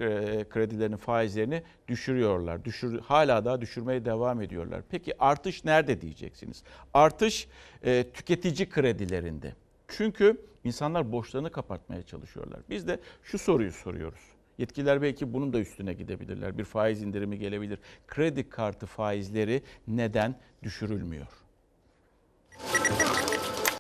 kredilerinin 0.49 0.97
faizlerini 0.97 1.63
düşürüyorlar. 1.89 2.65
Düşür, 2.65 3.01
hala 3.01 3.45
daha 3.45 3.61
düşürmeye 3.61 4.05
devam 4.05 4.43
ediyorlar. 4.43 4.83
Peki 4.91 5.15
artış 5.19 5.65
nerede 5.65 6.01
diyeceksiniz? 6.01 6.63
Artış 6.95 7.49
e, 7.85 8.05
tüketici 8.15 8.69
kredilerinde. 8.69 9.53
Çünkü 9.89 10.37
insanlar 10.65 11.13
borçlarını 11.13 11.51
kapatmaya 11.51 12.03
çalışıyorlar. 12.03 12.61
Biz 12.71 12.89
de 12.89 13.01
şu 13.23 13.39
soruyu 13.39 13.73
soruyoruz. 13.73 14.21
Yetkililer 14.59 15.03
belki 15.03 15.33
bunun 15.33 15.53
da 15.53 15.59
üstüne 15.59 15.93
gidebilirler. 15.93 16.59
Bir 16.59 16.65
faiz 16.65 17.03
indirimi 17.03 17.39
gelebilir. 17.39 17.79
Kredi 18.07 18.49
kartı 18.49 18.87
faizleri 18.87 19.63
neden 19.89 20.35
düşürülmüyor? 20.63 21.27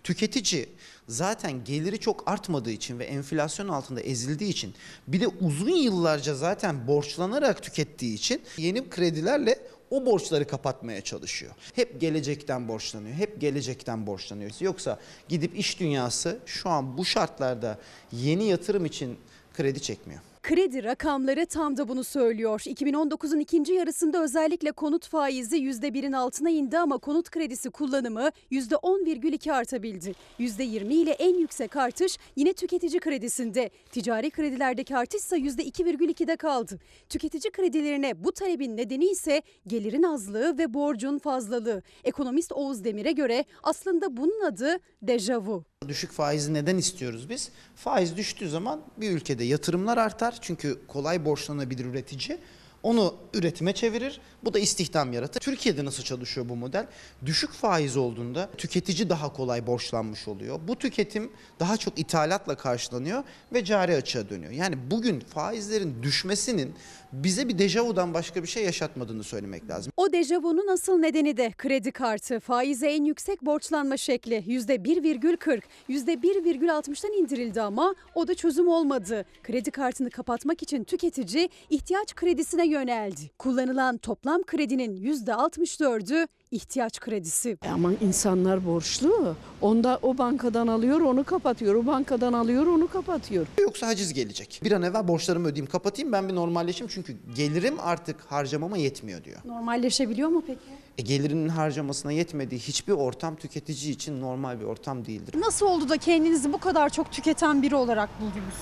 Tüketici 0.04 0.68
zaten 1.08 1.64
geliri 1.64 1.98
çok 1.98 2.30
artmadığı 2.30 2.70
için 2.70 2.98
ve 2.98 3.04
enflasyon 3.04 3.68
altında 3.68 4.00
ezildiği 4.00 4.50
için 4.50 4.74
bir 5.06 5.20
de 5.20 5.28
uzun 5.28 5.76
yıllarca 5.76 6.34
zaten 6.34 6.86
borçlanarak 6.86 7.62
tükettiği 7.62 8.14
için 8.14 8.42
yeni 8.56 8.90
kredilerle 8.90 9.58
o 9.90 10.06
borçları 10.06 10.46
kapatmaya 10.46 11.00
çalışıyor. 11.00 11.52
Hep 11.74 12.00
gelecekten 12.00 12.68
borçlanıyor, 12.68 13.14
hep 13.14 13.40
gelecekten 13.40 14.06
borçlanıyor. 14.06 14.50
Yoksa 14.60 14.98
gidip 15.28 15.58
iş 15.58 15.80
dünyası 15.80 16.38
şu 16.46 16.70
an 16.70 16.98
bu 16.98 17.04
şartlarda 17.04 17.78
yeni 18.12 18.44
yatırım 18.44 18.84
için 18.84 19.18
kredi 19.54 19.82
çekmiyor. 19.82 20.20
Kredi 20.42 20.84
rakamları 20.84 21.46
tam 21.46 21.76
da 21.76 21.88
bunu 21.88 22.04
söylüyor. 22.04 22.60
2019'un 22.60 23.38
ikinci 23.38 23.72
yarısında 23.72 24.22
özellikle 24.22 24.72
konut 24.72 25.08
faizi 25.08 25.56
%1'in 25.56 26.12
altına 26.12 26.50
indi 26.50 26.78
ama 26.78 26.98
konut 26.98 27.30
kredisi 27.30 27.70
kullanımı 27.70 28.30
%10,2 28.50 29.52
artabildi. 29.52 30.12
%20 30.38 30.92
ile 30.94 31.10
en 31.10 31.34
yüksek 31.34 31.76
artış 31.76 32.18
yine 32.36 32.52
tüketici 32.52 33.00
kredisinde. 33.00 33.70
Ticari 33.90 34.30
kredilerdeki 34.30 34.96
artış 34.96 35.20
ise 35.20 35.36
%2,2'de 35.36 36.36
kaldı. 36.36 36.78
Tüketici 37.08 37.52
kredilerine 37.52 38.24
bu 38.24 38.32
talebin 38.32 38.76
nedeni 38.76 39.04
ise 39.04 39.42
gelirin 39.66 40.02
azlığı 40.02 40.58
ve 40.58 40.74
borcun 40.74 41.18
fazlalığı. 41.18 41.82
Ekonomist 42.04 42.52
Oğuz 42.52 42.84
Demir'e 42.84 43.12
göre 43.12 43.44
aslında 43.62 44.16
bunun 44.16 44.44
adı 44.44 44.76
dejavu. 45.02 45.64
Düşük 45.88 46.12
faizi 46.12 46.54
neden 46.54 46.76
istiyoruz 46.76 47.28
biz? 47.28 47.50
Faiz 47.76 48.16
düştüğü 48.16 48.48
zaman 48.48 48.80
bir 48.96 49.10
ülkede 49.10 49.44
yatırımlar 49.44 49.98
artar. 49.98 50.31
Çünkü 50.40 50.78
kolay 50.88 51.24
borçlanabilir 51.24 51.84
üretici. 51.84 52.38
Onu 52.82 53.14
üretime 53.34 53.72
çevirir. 53.72 54.20
Bu 54.44 54.54
da 54.54 54.58
istihdam 54.58 55.12
yaratır. 55.12 55.40
Türkiye'de 55.40 55.84
nasıl 55.84 56.02
çalışıyor 56.02 56.48
bu 56.48 56.56
model? 56.56 56.86
Düşük 57.26 57.52
faiz 57.52 57.96
olduğunda 57.96 58.50
tüketici 58.58 59.10
daha 59.10 59.32
kolay 59.32 59.66
borçlanmış 59.66 60.28
oluyor. 60.28 60.60
Bu 60.68 60.76
tüketim 60.76 61.32
daha 61.60 61.76
çok 61.76 61.98
ithalatla 61.98 62.54
karşılanıyor 62.54 63.24
ve 63.52 63.64
cari 63.64 63.96
açığa 63.96 64.28
dönüyor. 64.28 64.52
Yani 64.52 64.90
bugün 64.90 65.20
faizlerin 65.20 66.02
düşmesinin 66.02 66.74
bize 67.12 67.48
bir 67.48 67.58
dejavudan 67.58 68.14
başka 68.14 68.42
bir 68.42 68.48
şey 68.48 68.64
yaşatmadığını 68.64 69.24
söylemek 69.24 69.68
lazım. 69.68 69.92
O 69.96 70.12
dejavunun 70.12 70.66
asıl 70.66 70.98
nedeni 70.98 71.36
de 71.36 71.52
kredi 71.58 71.92
kartı. 71.92 72.40
Faize 72.40 72.88
en 72.88 73.04
yüksek 73.04 73.42
borçlanma 73.42 73.96
şekli 73.96 74.34
%1,40, 74.34 75.62
%1,60'dan 75.88 77.12
indirildi 77.12 77.62
ama 77.62 77.94
o 78.14 78.28
da 78.28 78.34
çözüm 78.34 78.68
olmadı. 78.68 79.24
Kredi 79.42 79.70
kartını 79.70 80.10
kapatmak 80.10 80.62
için 80.62 80.84
tüketici 80.84 81.48
ihtiyaç 81.70 82.14
kredisine 82.14 82.66
yöneldi. 82.66 83.30
Kullanılan 83.38 83.96
toplam 83.96 84.42
kredinin 84.42 84.96
%64'ü 84.96 86.28
ihtiyaç 86.52 87.00
kredisi. 87.00 87.58
Ama 87.72 87.92
insanlar 88.00 88.66
borçlu. 88.66 89.36
Onda 89.60 89.98
o 90.02 90.18
bankadan 90.18 90.66
alıyor 90.66 91.00
onu 91.00 91.24
kapatıyor. 91.24 91.74
O 91.74 91.86
bankadan 91.86 92.32
alıyor 92.32 92.66
onu 92.66 92.88
kapatıyor. 92.88 93.46
Yoksa 93.60 93.86
haciz 93.86 94.12
gelecek. 94.12 94.60
Bir 94.64 94.72
an 94.72 94.82
evvel 94.82 95.08
borçlarımı 95.08 95.48
ödeyeyim 95.48 95.70
kapatayım 95.70 96.12
ben 96.12 96.28
bir 96.28 96.34
normalleşeyim. 96.34 96.90
Çünkü 96.94 97.16
gelirim 97.36 97.74
artık 97.80 98.20
harcamama 98.20 98.76
yetmiyor 98.76 99.24
diyor. 99.24 99.40
Normalleşebiliyor 99.44 100.28
mu 100.28 100.42
peki? 100.46 100.60
E, 100.98 101.02
gelirinin 101.02 101.48
harcamasına 101.48 102.12
yetmediği 102.12 102.60
hiçbir 102.60 102.92
ortam 102.92 103.36
tüketici 103.36 103.92
için 103.92 104.20
normal 104.20 104.60
bir 104.60 104.64
ortam 104.64 105.04
değildir. 105.04 105.34
Nasıl 105.40 105.66
oldu 105.66 105.88
da 105.88 105.96
kendinizi 105.96 106.52
bu 106.52 106.58
kadar 106.58 106.88
çok 106.88 107.12
tüketen 107.12 107.62
biri 107.62 107.74
olarak 107.74 108.08
buldunuz? 108.20 108.54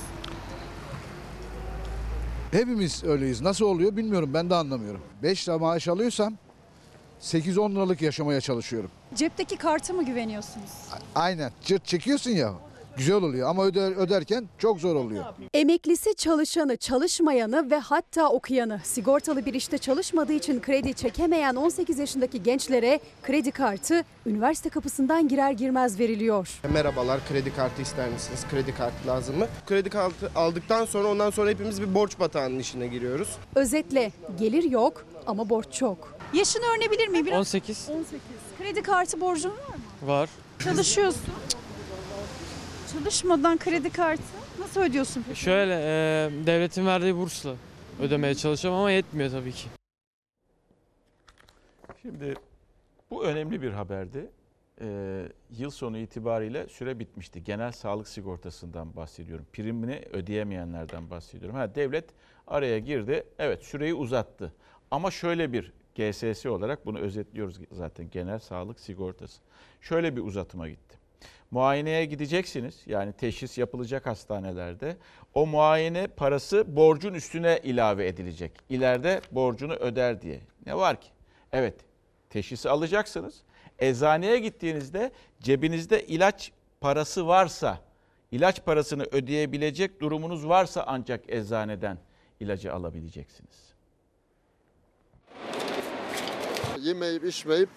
Hepimiz 2.50 3.05
öyleyiz. 3.05 3.40
Nasıl 3.40 3.64
oluyor 3.64 3.96
bilmiyorum 3.96 4.31
ben 4.35 4.50
de 4.50 4.55
anlamıyorum. 4.55 5.00
5 5.22 5.48
lira 5.48 5.59
maaş 5.59 5.88
alıyorsam 5.88 6.35
8-10 7.22 7.74
liralık 7.74 8.02
yaşamaya 8.02 8.40
çalışıyorum. 8.40 8.90
Cepteki 9.14 9.56
karta 9.56 9.92
mı 9.92 10.04
güveniyorsunuz? 10.04 10.70
Aynen 11.14 11.52
cırt 11.64 11.85
çekiyorsun 11.87 12.30
ya 12.30 12.52
güzel 12.96 13.16
oluyor 13.16 13.48
ama 13.48 13.64
öder, 13.64 13.92
öderken 13.92 14.48
çok 14.59 14.80
zor 14.80 14.94
oluyor. 14.96 15.24
Emeklisi 15.54 16.14
çalışanı, 16.14 16.76
çalışmayanı 16.76 17.70
ve 17.70 17.78
hatta 17.78 18.28
okuyanı 18.28 18.80
sigortalı 18.85 19.46
bir 19.46 19.54
işte 19.54 19.78
çalışmadığı 19.78 20.33
için 20.33 20.61
kredi 20.61 20.94
çekemeyen 20.94 21.54
18 21.54 21.98
yaşındaki 21.98 22.42
gençlere 22.42 23.00
kredi 23.22 23.50
kartı 23.50 24.04
üniversite 24.26 24.68
kapısından 24.68 25.28
girer 25.28 25.50
girmez 25.52 26.00
veriliyor. 26.00 26.61
Merhabalar 26.72 27.20
kredi 27.28 27.54
kartı 27.56 27.83
ister 27.83 28.09
misiniz? 28.09 28.44
Kredi 28.50 28.74
kartı 28.74 29.06
lazım 29.06 29.38
mı? 29.38 29.46
Kredi 29.66 29.90
kartı 29.90 30.30
aldıktan 30.37 30.85
sonra 30.85 31.09
ondan 31.09 31.30
sonra 31.30 31.50
hepimiz 31.50 31.83
bir 31.83 31.94
borç 31.94 32.20
batağının 32.20 32.59
içine 32.59 32.87
giriyoruz. 32.87 33.37
Özetle 33.54 34.12
gelir 34.38 34.62
yok 34.62 35.06
ama 35.26 35.48
borç 35.50 35.72
çok. 35.72 36.19
Yaşını 36.35 36.62
öğrenebilir 36.64 37.09
miyim? 37.09 37.27
Biraz? 37.27 37.38
18. 37.38 37.88
18. 37.90 38.21
Kredi 38.59 38.83
kartı 38.83 39.21
borcun 39.21 39.51
var 39.51 39.57
mı? 39.75 40.09
Var. 40.11 40.31
Çalışıyorsun. 40.64 41.35
Çalışmadan 42.93 43.59
kredi 43.59 43.90
kartı 43.90 44.23
nasıl 44.59 44.81
ödüyorsun 44.81 45.25
peki? 45.29 45.40
Şöyle 45.40 45.75
e, 45.75 46.47
devletin 46.47 46.87
verdiği 46.87 47.16
bursla 47.16 47.55
ödemeye 48.01 48.35
çalışıyorum 48.35 48.81
ama 48.81 48.90
yetmiyor 48.90 49.31
tabii 49.31 49.53
ki. 49.53 49.69
Şimdi 52.03 52.35
bu 53.11 53.25
önemli 53.25 53.62
bir 53.62 53.71
haberdi. 53.71 54.31
Ee, 54.83 55.23
yıl 55.51 55.71
sonu 55.71 55.99
itibariyle 55.99 56.69
süre 56.69 56.99
bitmişti. 56.99 57.45
Genel 57.45 57.73
sağlık 57.73 58.09
sigortasından 58.09 58.97
bahsediyorum. 58.97 59.47
Primini 59.53 60.03
ödeyemeyenlerden 60.12 61.11
bahsediyorum. 61.11 61.57
Ha 61.57 61.75
devlet 61.75 62.05
araya 62.47 62.79
girdi. 62.79 63.25
Evet 63.38 63.64
süreyi 63.64 63.95
uzattı. 63.95 64.53
Ama 64.90 65.11
şöyle 65.11 65.53
bir 65.53 65.73
GSS 65.94 66.46
olarak 66.46 66.87
bunu 66.87 66.98
özetliyoruz 66.98 67.57
zaten 67.72 68.11
genel 68.11 68.38
sağlık 68.38 68.81
sigortası. 68.81 69.40
Şöyle 69.81 70.16
bir 70.16 70.20
uzatıma 70.22 70.68
gitti. 70.68 70.98
Muayeneye 71.50 72.05
gideceksiniz. 72.05 72.83
Yani 72.87 73.12
teşhis 73.12 73.59
yapılacak 73.59 74.07
hastanelerde. 74.07 74.96
O 75.35 75.46
muayene 75.46 76.07
parası 76.07 76.76
borcun 76.76 77.14
üstüne 77.14 77.61
ilave 77.62 78.07
edilecek. 78.07 78.53
İleride 78.68 79.20
borcunu 79.31 79.74
öder 79.74 80.22
diye. 80.22 80.40
Ne 80.66 80.76
var 80.76 81.00
ki? 81.00 81.09
Evet 81.53 81.74
teşhisi 82.31 82.70
alacaksınız. 82.70 83.42
Eczaneye 83.79 84.38
gittiğinizde 84.38 85.12
cebinizde 85.40 86.07
ilaç 86.07 86.53
parası 86.81 87.26
varsa, 87.26 87.81
ilaç 88.31 88.64
parasını 88.64 89.03
ödeyebilecek 89.03 90.00
durumunuz 90.00 90.48
varsa 90.48 90.85
ancak 90.87 91.31
eczaneden 91.31 91.98
ilacı 92.40 92.74
alabileceksiniz. 92.74 93.69
Yemeyip 96.83 97.25
içmeyip 97.25 97.69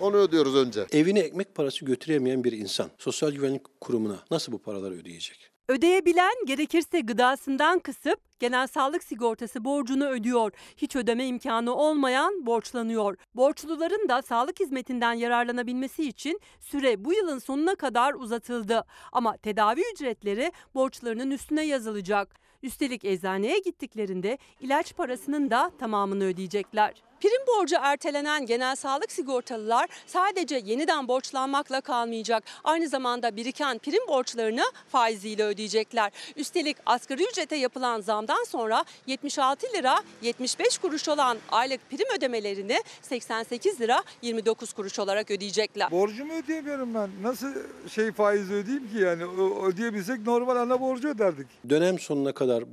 onu 0.00 0.16
ödüyoruz 0.16 0.56
önce. 0.56 0.86
Evine 0.92 1.20
ekmek 1.20 1.54
parası 1.54 1.84
götüremeyen 1.84 2.44
bir 2.44 2.52
insan 2.52 2.90
Sosyal 2.98 3.32
Güvenlik 3.32 3.80
Kurumu'na 3.80 4.16
nasıl 4.30 4.52
bu 4.52 4.58
paraları 4.58 4.94
ödeyecek? 4.94 5.50
Ödeyebilen 5.68 6.34
gerekirse 6.46 7.00
gıdasından 7.00 7.78
kısıp 7.78 8.20
genel 8.38 8.66
sağlık 8.66 9.04
sigortası 9.04 9.64
borcunu 9.64 10.08
ödüyor. 10.08 10.52
Hiç 10.76 10.96
ödeme 10.96 11.26
imkanı 11.26 11.74
olmayan 11.74 12.46
borçlanıyor. 12.46 13.16
Borçluların 13.34 14.08
da 14.08 14.22
sağlık 14.22 14.60
hizmetinden 14.60 15.12
yararlanabilmesi 15.12 16.08
için 16.08 16.40
süre 16.60 17.04
bu 17.04 17.12
yılın 17.12 17.38
sonuna 17.38 17.74
kadar 17.74 18.14
uzatıldı. 18.14 18.84
Ama 19.12 19.36
tedavi 19.36 19.82
ücretleri 19.94 20.52
borçlarının 20.74 21.30
üstüne 21.30 21.62
yazılacak. 21.62 22.40
Üstelik 22.62 23.04
eczaneye 23.04 23.58
gittiklerinde 23.58 24.38
ilaç 24.60 24.96
parasının 24.96 25.50
da 25.50 25.70
tamamını 25.78 26.24
ödeyecekler. 26.24 27.07
Prim 27.20 27.46
borcu 27.46 27.76
ertelenen 27.80 28.46
genel 28.46 28.76
sağlık 28.76 29.12
sigortalılar 29.12 29.88
sadece 30.06 30.62
yeniden 30.64 31.08
borçlanmakla 31.08 31.80
kalmayacak. 31.80 32.44
Aynı 32.64 32.88
zamanda 32.88 33.36
biriken 33.36 33.78
prim 33.78 34.08
borçlarını 34.08 34.62
faiziyle 34.88 35.44
ödeyecekler. 35.44 36.12
Üstelik 36.36 36.76
asgari 36.86 37.24
ücrete 37.32 37.56
yapılan 37.56 38.00
zamdan 38.00 38.44
sonra 38.44 38.84
76 39.06 39.66
lira 39.76 40.00
75 40.22 40.78
kuruş 40.78 41.08
olan 41.08 41.38
aylık 41.50 41.90
prim 41.90 42.16
ödemelerini 42.16 42.76
88 43.02 43.80
lira 43.80 44.02
29 44.22 44.72
kuruş 44.72 44.98
olarak 44.98 45.30
ödeyecekler. 45.30 45.90
Borcumu 45.90 46.32
ödeyemiyorum 46.32 46.94
ben. 46.94 47.10
Nasıl 47.22 47.54
şey 47.88 48.12
faiz 48.12 48.50
ödeyeyim 48.50 48.90
ki 48.92 48.98
yani? 48.98 49.26
O- 49.26 49.66
Ödeyebilsek 49.66 50.26
normal 50.26 50.56
ana 50.56 50.80
borcu 50.80 51.08
öderdik. 51.08 51.46
Dönem 51.70 51.98
sonuna 51.98 52.32
kadar 52.32 52.64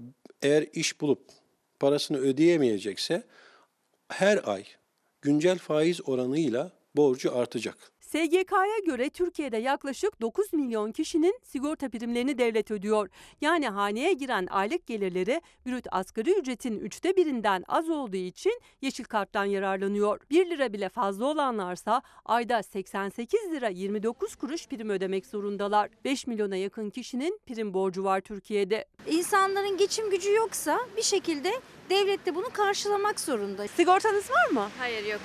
eğer 0.44 0.66
iş 0.74 1.02
bulup 1.02 1.22
parasını 1.80 2.18
ödeyemeyecekse 2.18 3.24
her 4.10 4.50
ay 4.50 4.66
güncel 5.22 5.58
faiz 5.58 6.10
oranıyla 6.10 6.72
borcu 6.96 7.38
artacak. 7.38 7.92
SGK'ya 8.16 8.80
göre 8.86 9.10
Türkiye'de 9.10 9.58
yaklaşık 9.58 10.22
9 10.22 10.54
milyon 10.54 10.92
kişinin 10.92 11.40
sigorta 11.44 11.90
primlerini 11.90 12.38
devlet 12.38 12.72
ödüyor. 12.72 13.10
Yani 13.42 13.68
haneye 13.68 14.14
giren 14.14 14.48
aylık 14.52 14.88
gelirleri 14.88 15.42
brüt 15.66 15.88
asgari 15.92 16.40
ücretin 16.40 16.80
üçte 16.80 17.16
birinden 17.16 17.64
az 17.68 17.90
olduğu 17.90 18.16
için 18.16 18.62
yeşil 18.82 19.04
karttan 19.04 19.46
yararlanıyor. 19.46 20.20
1 20.30 20.50
lira 20.50 20.74
bile 20.74 20.90
fazla 20.90 21.26
olanlarsa 21.26 22.02
ayda 22.26 22.64
88 22.64 23.52
lira 23.52 23.70
29 23.70 24.36
kuruş 24.36 24.68
prim 24.68 24.90
ödemek 24.90 25.26
zorundalar. 25.26 25.90
5 26.06 26.28
milyona 26.28 26.56
yakın 26.56 26.90
kişinin 26.90 27.40
prim 27.46 27.74
borcu 27.74 28.04
var 28.04 28.22
Türkiye'de. 28.22 28.86
İnsanların 29.08 29.78
geçim 29.78 30.10
gücü 30.10 30.34
yoksa 30.34 30.80
bir 30.98 31.04
şekilde 31.04 31.52
devlet 31.90 32.26
de 32.26 32.36
bunu 32.36 32.50
karşılamak 32.54 33.20
zorunda. 33.20 33.68
Sigortanız 33.68 34.32
var 34.32 34.50
mı? 34.50 34.70
Hayır 34.78 35.06
yok. 35.06 35.22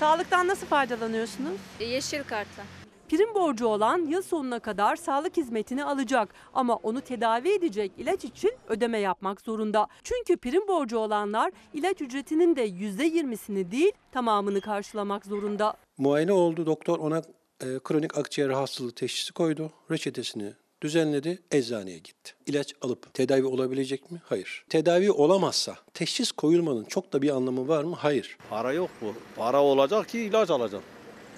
Sağlıktan 0.00 0.48
nasıl 0.48 0.66
faydalanıyorsunuz? 0.66 1.60
Yeşil 1.80 2.22
kartla. 2.22 2.62
Prim 3.08 3.34
borcu 3.34 3.66
olan 3.66 3.98
yıl 3.98 4.22
sonuna 4.22 4.58
kadar 4.58 4.96
sağlık 4.96 5.36
hizmetini 5.36 5.84
alacak 5.84 6.34
ama 6.54 6.76
onu 6.76 7.00
tedavi 7.00 7.48
edecek 7.52 7.92
ilaç 7.98 8.24
için 8.24 8.52
ödeme 8.68 8.98
yapmak 8.98 9.40
zorunda. 9.40 9.86
Çünkü 10.02 10.36
prim 10.36 10.68
borcu 10.68 10.98
olanlar 10.98 11.52
ilaç 11.74 12.00
ücretinin 12.00 12.56
de 12.56 12.68
%20'sini 12.68 13.70
değil 13.70 13.92
tamamını 14.12 14.60
karşılamak 14.60 15.26
zorunda. 15.26 15.74
Muayene 15.98 16.32
oldu, 16.32 16.66
doktor 16.66 16.98
ona 16.98 17.18
e, 17.60 17.66
kronik 17.84 18.18
akciğer 18.18 18.50
hastalığı 18.50 18.92
teşhisi 18.92 19.32
koydu, 19.32 19.70
reçetesini 19.90 20.52
düzenledi, 20.82 21.38
eczaneye 21.50 21.98
gitti. 21.98 22.32
İlaç 22.46 22.74
alıp 22.82 23.14
tedavi 23.14 23.44
olabilecek 23.44 24.10
mi? 24.10 24.22
Hayır. 24.24 24.64
Tedavi 24.68 25.10
olamazsa 25.12 25.76
teşhis 25.94 26.32
koyulmanın 26.32 26.84
çok 26.84 27.12
da 27.12 27.22
bir 27.22 27.30
anlamı 27.30 27.68
var 27.68 27.84
mı? 27.84 27.96
Hayır. 27.98 28.36
Para 28.50 28.72
yok 28.72 28.90
bu. 29.02 29.14
Para 29.36 29.62
olacak 29.62 30.08
ki 30.08 30.20
ilaç 30.20 30.50
alacağım. 30.50 30.84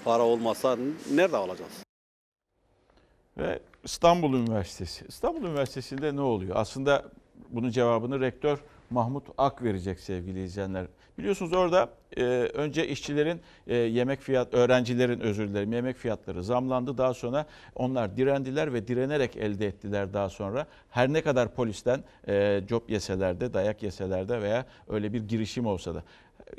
Para 0.05 0.23
olmazsa 0.23 0.77
nerede 1.11 1.37
alacağız? 1.37 1.71
Ve 3.37 3.59
İstanbul 3.83 4.33
Üniversitesi. 4.33 5.05
İstanbul 5.07 5.47
Üniversitesi'nde 5.47 6.15
ne 6.15 6.21
oluyor? 6.21 6.55
Aslında 6.55 7.11
bunun 7.49 7.69
cevabını 7.69 8.19
rektör 8.19 8.59
Mahmut 8.93 9.23
Ak 9.37 9.63
verecek 9.63 9.99
sevgili 9.99 10.43
izleyenler. 10.43 10.85
Biliyorsunuz 11.17 11.53
orada 11.53 11.89
e, 12.17 12.23
önce 12.53 12.87
işçilerin 12.87 13.41
e, 13.67 13.75
yemek 13.75 14.21
fiyat, 14.21 14.53
öğrencilerin 14.53 15.19
özür 15.19 15.49
dilerim 15.49 15.73
yemek 15.73 15.97
fiyatları 15.97 16.43
zamlandı. 16.43 16.97
Daha 16.97 17.13
sonra 17.13 17.45
onlar 17.75 18.17
direndiler 18.17 18.73
ve 18.73 18.87
direnerek 18.87 19.37
elde 19.37 19.67
ettiler 19.67 20.13
daha 20.13 20.29
sonra. 20.29 20.67
Her 20.89 21.13
ne 21.13 21.21
kadar 21.21 21.53
polisten 21.53 22.03
e, 22.27 22.61
job 22.69 22.89
yeseler 22.89 23.39
de, 23.39 23.53
dayak 23.53 23.83
yeseler 23.83 24.29
de 24.29 24.41
veya 24.41 24.65
öyle 24.87 25.13
bir 25.13 25.27
girişim 25.27 25.65
olsa 25.65 25.95
da. 25.95 26.03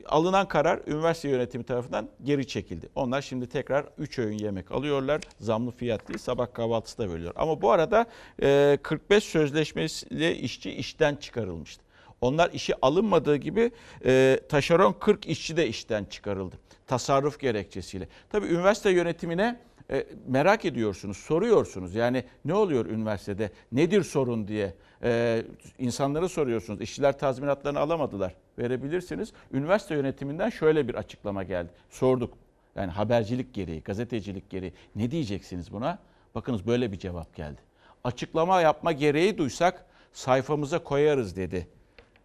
Alınan 0.07 0.49
karar 0.49 0.81
üniversite 0.87 1.29
yönetimi 1.29 1.64
tarafından 1.64 2.09
geri 2.25 2.47
çekildi. 2.47 2.88
Onlar 2.94 3.23
şimdi 3.23 3.49
tekrar 3.49 3.87
3 3.99 4.18
öğün 4.18 4.38
yemek 4.38 4.73
alıyorlar. 4.73 5.20
Zamlı 5.38 5.70
fiyat 5.70 6.09
değil 6.09 6.18
sabah 6.18 6.55
kahvaltısı 6.55 6.99
da 6.99 7.12
veriyor. 7.12 7.33
Ama 7.37 7.62
bu 7.62 7.70
arada 7.70 8.07
e, 8.42 8.79
45 8.83 9.25
sözleşmesiyle 9.25 10.37
işçi 10.37 10.70
işten 10.70 11.16
çıkarılmıştı. 11.16 11.84
Onlar 12.24 12.50
işi 12.50 12.74
alınmadığı 12.82 13.37
gibi 13.37 13.70
e, 14.04 14.40
taşeron 14.48 14.92
40 14.92 15.26
işçi 15.26 15.56
de 15.56 15.68
işten 15.68 16.04
çıkarıldı. 16.04 16.56
Tasarruf 16.87 17.40
gerekçesiyle. 17.40 18.08
Tabii 18.30 18.46
üniversite 18.46 18.90
yönetimine 18.90 19.60
e, 19.90 20.06
merak 20.26 20.64
ediyorsunuz, 20.64 21.16
soruyorsunuz. 21.16 21.94
Yani 21.94 22.24
ne 22.44 22.54
oluyor 22.54 22.87
üniversitede, 22.87 23.50
nedir 23.72 24.02
sorun 24.02 24.48
diye 24.48 24.74
e, 25.02 25.42
insanlara 25.78 26.28
soruyorsunuz. 26.28 26.80
İşçiler 26.80 27.18
tazminatlarını 27.18 27.78
alamadılar, 27.78 28.34
verebilirsiniz. 28.58 29.32
Üniversite 29.52 29.94
yönetiminden 29.94 30.50
şöyle 30.50 30.88
bir 30.88 30.94
açıklama 30.94 31.42
geldi. 31.42 31.70
Sorduk. 31.90 32.34
Yani 32.76 32.90
habercilik 32.90 33.54
gereği, 33.54 33.80
gazetecilik 33.80 34.50
gereği 34.50 34.72
ne 34.96 35.10
diyeceksiniz 35.10 35.72
buna? 35.72 35.98
Bakınız 36.34 36.66
böyle 36.66 36.92
bir 36.92 36.98
cevap 36.98 37.34
geldi. 37.34 37.60
Açıklama 38.04 38.60
yapma 38.60 38.92
gereği 38.92 39.38
duysak 39.38 39.87
sayfamıza 40.12 40.78
koyarız 40.78 41.37
dedi. 41.37 41.68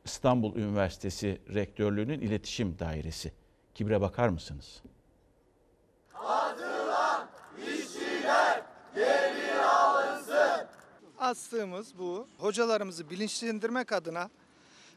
İstanbul 0.09 0.55
Üniversitesi 0.55 1.41
Rektörlüğü'nün 1.53 2.19
iletişim 2.19 2.79
dairesi. 2.79 3.31
Kibre 3.75 4.01
bakar 4.01 4.29
mısınız? 4.29 4.81
Astığımız 11.19 11.97
bu. 11.99 12.27
Hocalarımızı 12.37 13.09
bilinçlendirmek 13.09 13.91
adına 13.91 14.29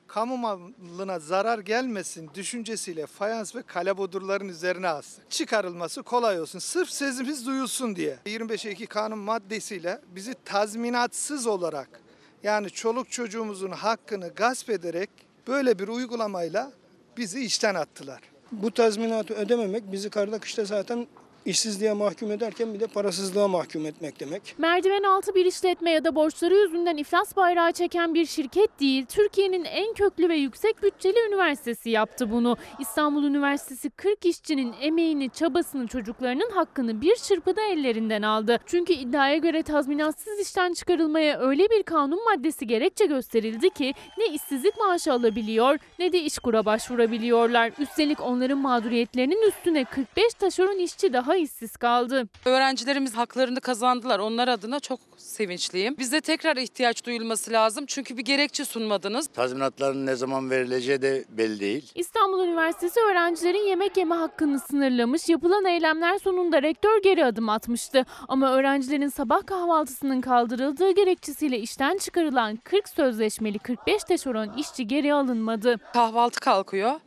kamu 0.07 0.37
malına 0.37 1.19
zarar 1.19 1.59
gelmesin 1.59 2.31
düşüncesiyle 2.35 3.07
fayans 3.07 3.57
ve 3.57 3.63
kalebodurların 3.63 4.49
üzerine 4.49 4.89
astık. 4.89 5.31
Çıkarılması 5.31 6.03
kolay 6.03 6.41
olsun. 6.41 6.59
Sırf 6.59 6.91
sesimiz 6.91 7.47
duyulsun 7.47 7.97
diye. 7.97 8.19
25 8.27 8.67
Ekim 8.67 8.87
kanun 8.87 9.19
maddesiyle 9.19 10.01
bizi 10.15 10.35
tazminatsız 10.45 11.47
olarak 11.47 12.03
yani 12.43 12.71
çoluk 12.71 13.11
çocuğumuzun 13.11 13.71
hakkını 13.71 14.29
gasp 14.29 14.71
ederek 14.71 15.11
böyle 15.49 15.79
bir 15.79 15.89
uygulamayla 15.89 16.73
bizi 17.17 17.45
işten 17.45 17.75
attılar. 17.75 18.21
Bu 18.53 18.71
tazminatı 18.71 19.35
ödememek 19.35 19.93
bizi 19.93 20.11
karda 20.11 20.39
kışta 20.39 20.65
zaten 20.65 21.07
işsizliğe 21.47 21.93
mahkum 21.93 22.33
ederken 22.33 22.75
bir 22.75 22.81
de 22.81 22.87
parasızlığa 22.87 23.49
mahkum 23.49 23.87
etmek 23.87 24.21
demek. 24.21 24.55
Merdiven 24.59 25.03
altı 25.03 25.35
bir 25.35 25.47
işletme 25.47 25.91
ya 25.91 26.05
da 26.05 26.15
borçları 26.15 26.55
yüzünden 26.55 26.97
iflas 26.97 27.37
bayrağı 27.37 27.73
çeken 27.73 28.15
bir 28.15 28.27
şirket 28.27 28.81
değil, 28.81 29.07
Türkiye'nin 29.07 29.65
en 29.65 29.95
köklü 29.95 30.29
ve 30.29 30.37
yüksek 30.37 30.83
bütçeli 30.83 31.19
üniversitesi 31.29 31.91
yaptı 31.91 32.31
bunu. 32.31 32.57
İstanbul 32.79 33.25
Üniversitesi 33.25 33.91
40 33.91 34.27
işçinin 34.27 34.75
emeğini, 34.81 35.31
çabasını, 35.31 35.87
çocuklarının 35.87 36.51
hakkını 36.51 37.01
bir 37.01 37.17
çırpıda 37.17 37.63
ellerinden 37.63 38.23
aldı. 38.23 38.59
Çünkü 38.67 38.93
iddiaya 38.93 39.37
göre 39.37 39.63
tazminatsız 39.63 40.41
işten 40.41 40.73
çıkarılmaya 40.73 41.41
öyle 41.41 41.71
bir 41.71 41.83
kanun 41.83 42.25
maddesi 42.25 42.67
gerekçe 42.67 43.07
gösterildi 43.07 43.71
ki 43.71 43.95
ne 44.19 44.27
işsizlik 44.27 44.79
maaşı 44.79 45.13
alabiliyor 45.13 45.79
ne 45.99 46.13
de 46.13 46.21
işkura 46.21 46.65
başvurabiliyorlar. 46.65 47.73
Üstelik 47.79 48.21
onların 48.21 48.59
mağduriyetlerinin 48.59 49.49
üstüne 49.49 49.85
45 49.85 50.35
taşeron 50.35 50.79
işçi 50.79 51.13
daha 51.13 51.32
işsiz 51.37 51.77
kaldı. 51.77 52.29
Öğrencilerimiz 52.45 53.15
haklarını 53.15 53.61
kazandılar. 53.61 54.19
Onlar 54.19 54.49
adına 54.49 54.81
çok 54.81 55.01
sevinçliyim. 55.17 55.97
Bize 55.99 56.21
tekrar 56.21 56.57
ihtiyaç 56.57 57.05
duyulması 57.07 57.53
lazım. 57.53 57.85
Çünkü 57.87 58.17
bir 58.17 58.23
gerekçe 58.23 58.65
sunmadınız. 58.65 59.27
Tazminatların 59.27 60.07
ne 60.07 60.15
zaman 60.17 60.51
verileceği 60.51 61.03
de 61.03 61.25
belli 61.29 61.61
değil. 61.61 61.93
İstanbul 61.95 62.45
Üniversitesi 62.45 63.01
öğrencilerin 63.01 63.67
yemek 63.69 63.97
yeme 63.97 64.15
hakkını 64.15 64.61
sınırlamış. 64.61 65.29
Yapılan 65.29 65.65
eylemler 65.65 66.19
sonunda 66.19 66.63
rektör 66.63 67.03
geri 67.03 67.25
adım 67.25 67.49
atmıştı. 67.49 68.07
Ama 68.29 68.53
öğrencilerin 68.53 69.09
sabah 69.09 69.47
kahvaltısının 69.47 70.21
kaldırıldığı 70.21 70.91
gerekçesiyle 70.91 71.59
işten 71.59 71.99
çıkarılan 71.99 72.57
40 72.57 72.89
sözleşmeli 72.89 73.59
45 73.59 74.05
teşeron 74.05 74.53
işçi 74.57 74.87
geri 74.87 75.15
alınmadı. 75.15 75.77
Kahvaltı 75.93 76.41
kalkıyor. 76.41 77.01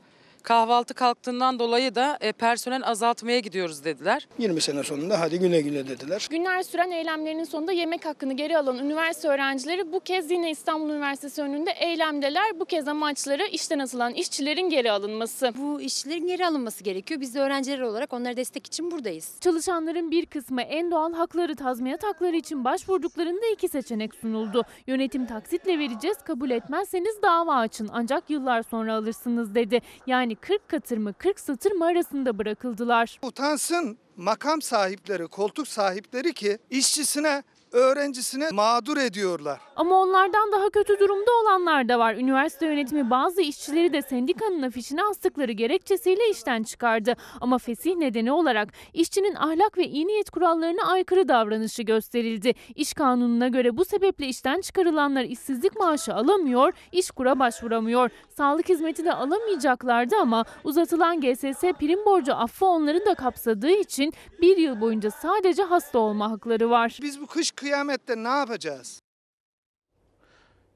Kahvaltı 0.46 0.94
kalktığından 0.94 1.60
dolayı 1.60 1.96
da 1.96 2.18
e, 2.22 2.32
personel 2.32 2.82
azaltmaya 2.88 3.40
gidiyoruz 3.40 3.86
dediler. 3.86 4.28
20 4.40 4.62
sene 4.62 4.84
sonunda 4.84 5.20
hadi 5.20 5.40
güle 5.40 5.62
güle 5.62 5.88
dediler. 5.88 6.28
Günler 6.32 6.64
süren 6.64 6.92
eylemlerinin 6.92 7.44
sonunda 7.44 7.72
yemek 7.72 8.06
hakkını 8.06 8.34
geri 8.34 8.58
alan 8.58 8.78
üniversite 8.78 9.28
öğrencileri 9.28 9.92
bu 9.92 10.00
kez 10.00 10.32
yine 10.32 10.52
İstanbul 10.52 10.90
Üniversitesi 10.90 11.42
önünde 11.42 11.72
eylemdeler. 11.72 12.60
Bu 12.60 12.66
kez 12.66 12.88
amaçları 12.88 13.44
işten 13.46 13.80
atılan 13.80 14.14
işçilerin 14.14 14.70
geri 14.70 14.92
alınması. 14.92 15.54
Bu 15.58 15.82
işçilerin 15.82 16.28
geri 16.28 16.48
alınması 16.48 16.84
gerekiyor. 16.84 17.22
Biz 17.22 17.36
de 17.36 17.40
öğrenciler 17.40 17.80
olarak 17.80 18.14
onlara 18.14 18.38
destek 18.38 18.68
için 18.68 18.92
buradayız. 18.92 19.32
Çalışanların 19.42 20.12
bir 20.12 20.26
kısmı 20.26 20.62
en 20.62 20.92
doğal 20.92 21.14
hakları 21.14 21.56
tazminat 21.56 22.04
hakları 22.04 22.36
için 22.36 22.64
başvurduklarında 22.64 23.46
iki 23.54 23.68
seçenek 23.68 24.16
sunuldu. 24.16 24.64
Yönetim 24.88 25.26
taksitle 25.26 25.80
vereceğiz 25.80 26.18
kabul 26.26 26.50
etmezseniz 26.50 27.22
dava 27.22 27.56
açın 27.56 27.90
ancak 27.94 28.30
yıllar 28.30 28.64
sonra 28.64 28.94
alırsınız 28.94 29.56
dedi. 29.56 29.82
Yani 30.08 30.35
40 30.36 30.70
katır 30.70 30.98
mı 30.98 31.14
40 31.14 31.40
satır 31.40 31.72
mı 31.72 31.86
arasında 31.86 32.38
bırakıldılar. 32.38 33.20
Utansın 33.22 33.98
makam 34.16 34.62
sahipleri, 34.62 35.28
koltuk 35.28 35.68
sahipleri 35.68 36.34
ki 36.34 36.58
işçisine 36.70 37.44
öğrencisini 37.76 38.46
mağdur 38.52 38.98
ediyorlar. 38.98 39.60
Ama 39.76 40.02
onlardan 40.02 40.52
daha 40.52 40.70
kötü 40.70 41.00
durumda 41.00 41.32
olanlar 41.42 41.90
da 41.90 42.00
var. 42.00 42.16
Üniversite 42.16 42.66
yönetimi 42.66 43.10
bazı 43.10 43.42
işçileri 43.42 43.94
de 43.94 44.02
sendikanın 44.02 44.62
afişine 44.62 45.04
astıkları 45.04 45.52
gerekçesiyle 45.52 46.30
işten 46.30 46.64
çıkardı. 46.64 47.14
Ama 47.42 47.58
fesih 47.58 47.96
nedeni 47.96 48.32
olarak 48.32 48.70
işçinin 48.94 49.36
ahlak 49.36 49.78
ve 49.78 49.88
iyi 49.88 50.08
niyet 50.08 50.30
kurallarına 50.30 50.88
aykırı 50.88 51.28
davranışı 51.28 51.84
gösterildi. 51.84 52.54
İş 52.76 52.94
kanununa 52.94 53.48
göre 53.48 53.78
bu 53.78 53.86
sebeple 53.86 54.28
işten 54.28 54.62
çıkarılanlar 54.62 55.24
işsizlik 55.24 55.80
maaşı 55.80 56.14
alamıyor, 56.14 56.74
işkura 56.92 57.40
başvuramıyor. 57.40 58.10
Sağlık 58.38 58.70
hizmeti 58.70 59.06
de 59.06 59.14
alamayacaklardı 59.14 60.16
ama 60.16 60.46
uzatılan 60.64 61.22
GSS 61.22 61.62
prim 61.62 62.06
borcu 62.06 62.34
affı 62.34 62.66
onları 62.66 63.06
da 63.06 63.16
kapsadığı 63.16 63.72
için 63.72 64.14
bir 64.42 64.58
yıl 64.58 64.82
boyunca 64.82 65.12
sadece 65.12 65.64
hasta 65.64 66.00
olma 66.00 66.32
hakları 66.32 66.70
var. 66.70 66.98
Biz 67.02 67.22
bu 67.22 67.28
kış 67.28 67.52
kıyamette 67.66 68.24
ne 68.24 68.28
yapacağız? 68.28 69.02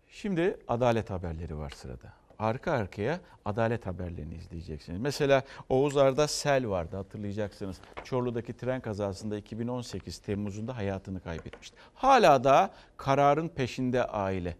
Şimdi 0.07 0.57
adalet 0.67 1.09
haberleri 1.09 1.57
var 1.57 1.69
sırada. 1.69 2.13
Arka 2.39 2.71
arkaya 2.71 3.19
adalet 3.45 3.85
haberlerini 3.85 4.35
izleyeceksiniz. 4.35 4.99
Mesela 4.99 5.43
Oğuz 5.69 5.97
Arda 5.97 6.27
sel 6.27 6.67
vardı 6.67 6.95
hatırlayacaksınız. 6.95 7.77
Çorlu'daki 8.03 8.57
tren 8.57 8.81
kazasında 8.81 9.37
2018 9.37 10.17
Temmuz'unda 10.17 10.77
hayatını 10.77 11.19
kaybetmişti. 11.23 11.77
Hala 11.93 12.43
da 12.43 12.71
kararın 12.97 13.47
peşinde 13.47 14.03
aile. 14.03 14.55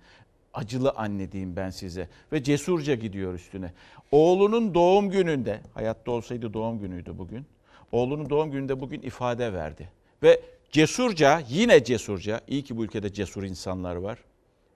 Acılı 0.54 0.92
anne 0.92 1.32
diyeyim 1.32 1.56
ben 1.56 1.70
size 1.70 2.10
ve 2.32 2.44
cesurca 2.44 2.96
gidiyor 2.96 3.34
üstüne. 3.34 3.74
Oğlunun 4.12 4.74
doğum 4.74 5.10
gününde, 5.10 5.62
hayatta 5.74 6.12
olsaydı 6.12 6.54
doğum 6.54 6.80
günüydü 6.80 7.18
bugün. 7.18 7.46
Oğlunun 7.92 8.30
doğum 8.30 8.52
gününde 8.52 8.80
bugün 8.80 9.02
ifade 9.02 9.54
verdi. 9.54 9.92
Ve 10.24 10.59
cesurca, 10.72 11.42
yine 11.50 11.84
cesurca, 11.84 12.42
iyi 12.48 12.64
ki 12.64 12.78
bu 12.78 12.84
ülkede 12.84 13.14
cesur 13.14 13.44
insanlar 13.44 13.96
var 13.96 14.20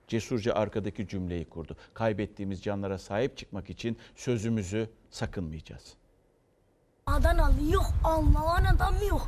cesurca 0.07 0.53
arkadaki 0.53 1.07
cümleyi 1.07 1.45
kurdu. 1.45 1.75
Kaybettiğimiz 1.93 2.61
canlara 2.61 2.97
sahip 2.97 3.37
çıkmak 3.37 3.69
için 3.69 3.97
sözümüzü 4.15 4.89
sakınmayacağız. 5.11 5.93
Adanalı 7.05 7.71
yok, 7.71 7.85
Allah'ın 8.03 8.65
adamı 8.75 9.05
yok. 9.09 9.25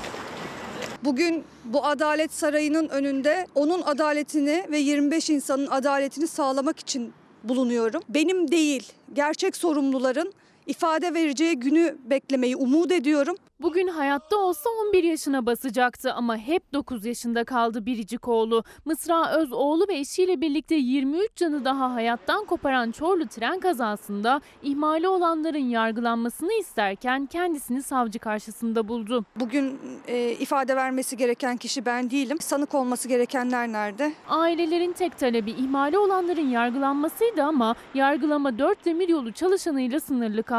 Bugün 1.04 1.44
bu 1.64 1.84
Adalet 1.84 2.32
Sarayı'nın 2.32 2.88
önünde 2.88 3.46
onun 3.54 3.82
adaletini 3.82 4.66
ve 4.70 4.78
25 4.78 5.30
insanın 5.30 5.66
adaletini 5.66 6.26
sağlamak 6.26 6.78
için 6.78 7.12
bulunuyorum. 7.44 8.02
Benim 8.08 8.50
değil, 8.50 8.92
gerçek 9.12 9.56
sorumluların 9.56 10.32
ifade 10.66 11.14
vereceği 11.14 11.56
günü 11.56 11.98
beklemeyi 12.04 12.56
umut 12.56 12.92
ediyorum. 12.92 13.36
Bugün 13.60 13.88
hayatta 13.88 14.36
olsa 14.36 14.70
11 14.86 15.04
yaşına 15.04 15.46
basacaktı 15.46 16.12
ama 16.12 16.36
hep 16.36 16.72
9 16.72 17.04
yaşında 17.06 17.44
kaldı 17.44 17.86
biricik 17.86 18.28
oğlu. 18.28 18.64
Mısra 18.84 19.36
Özoğlu 19.36 19.88
ve 19.88 19.94
eşiyle 19.94 20.40
birlikte 20.40 20.74
23 20.74 21.36
canı 21.36 21.64
daha 21.64 21.94
hayattan 21.94 22.44
koparan 22.44 22.90
Çorlu 22.90 23.26
tren 23.26 23.60
kazasında 23.60 24.40
ihmali 24.62 25.08
olanların 25.08 25.68
yargılanmasını 25.68 26.52
isterken 26.52 27.26
kendisini 27.26 27.82
savcı 27.82 28.18
karşısında 28.18 28.88
buldu. 28.88 29.24
Bugün 29.36 29.78
e, 30.08 30.30
ifade 30.32 30.76
vermesi 30.76 31.16
gereken 31.16 31.56
kişi 31.56 31.86
ben 31.86 32.10
değilim. 32.10 32.38
Sanık 32.40 32.74
olması 32.74 33.08
gerekenler 33.08 33.68
nerede? 33.68 34.12
Ailelerin 34.28 34.92
tek 34.92 35.18
talebi 35.18 35.50
ihmali 35.50 35.98
olanların 35.98 36.48
yargılanmasıydı 36.48 37.42
ama 37.42 37.74
yargılama 37.94 38.58
4 38.58 38.84
demiryolu 38.84 39.32
çalışanıyla 39.32 40.00
sınırlı 40.00 40.42
kaldı. 40.42 40.55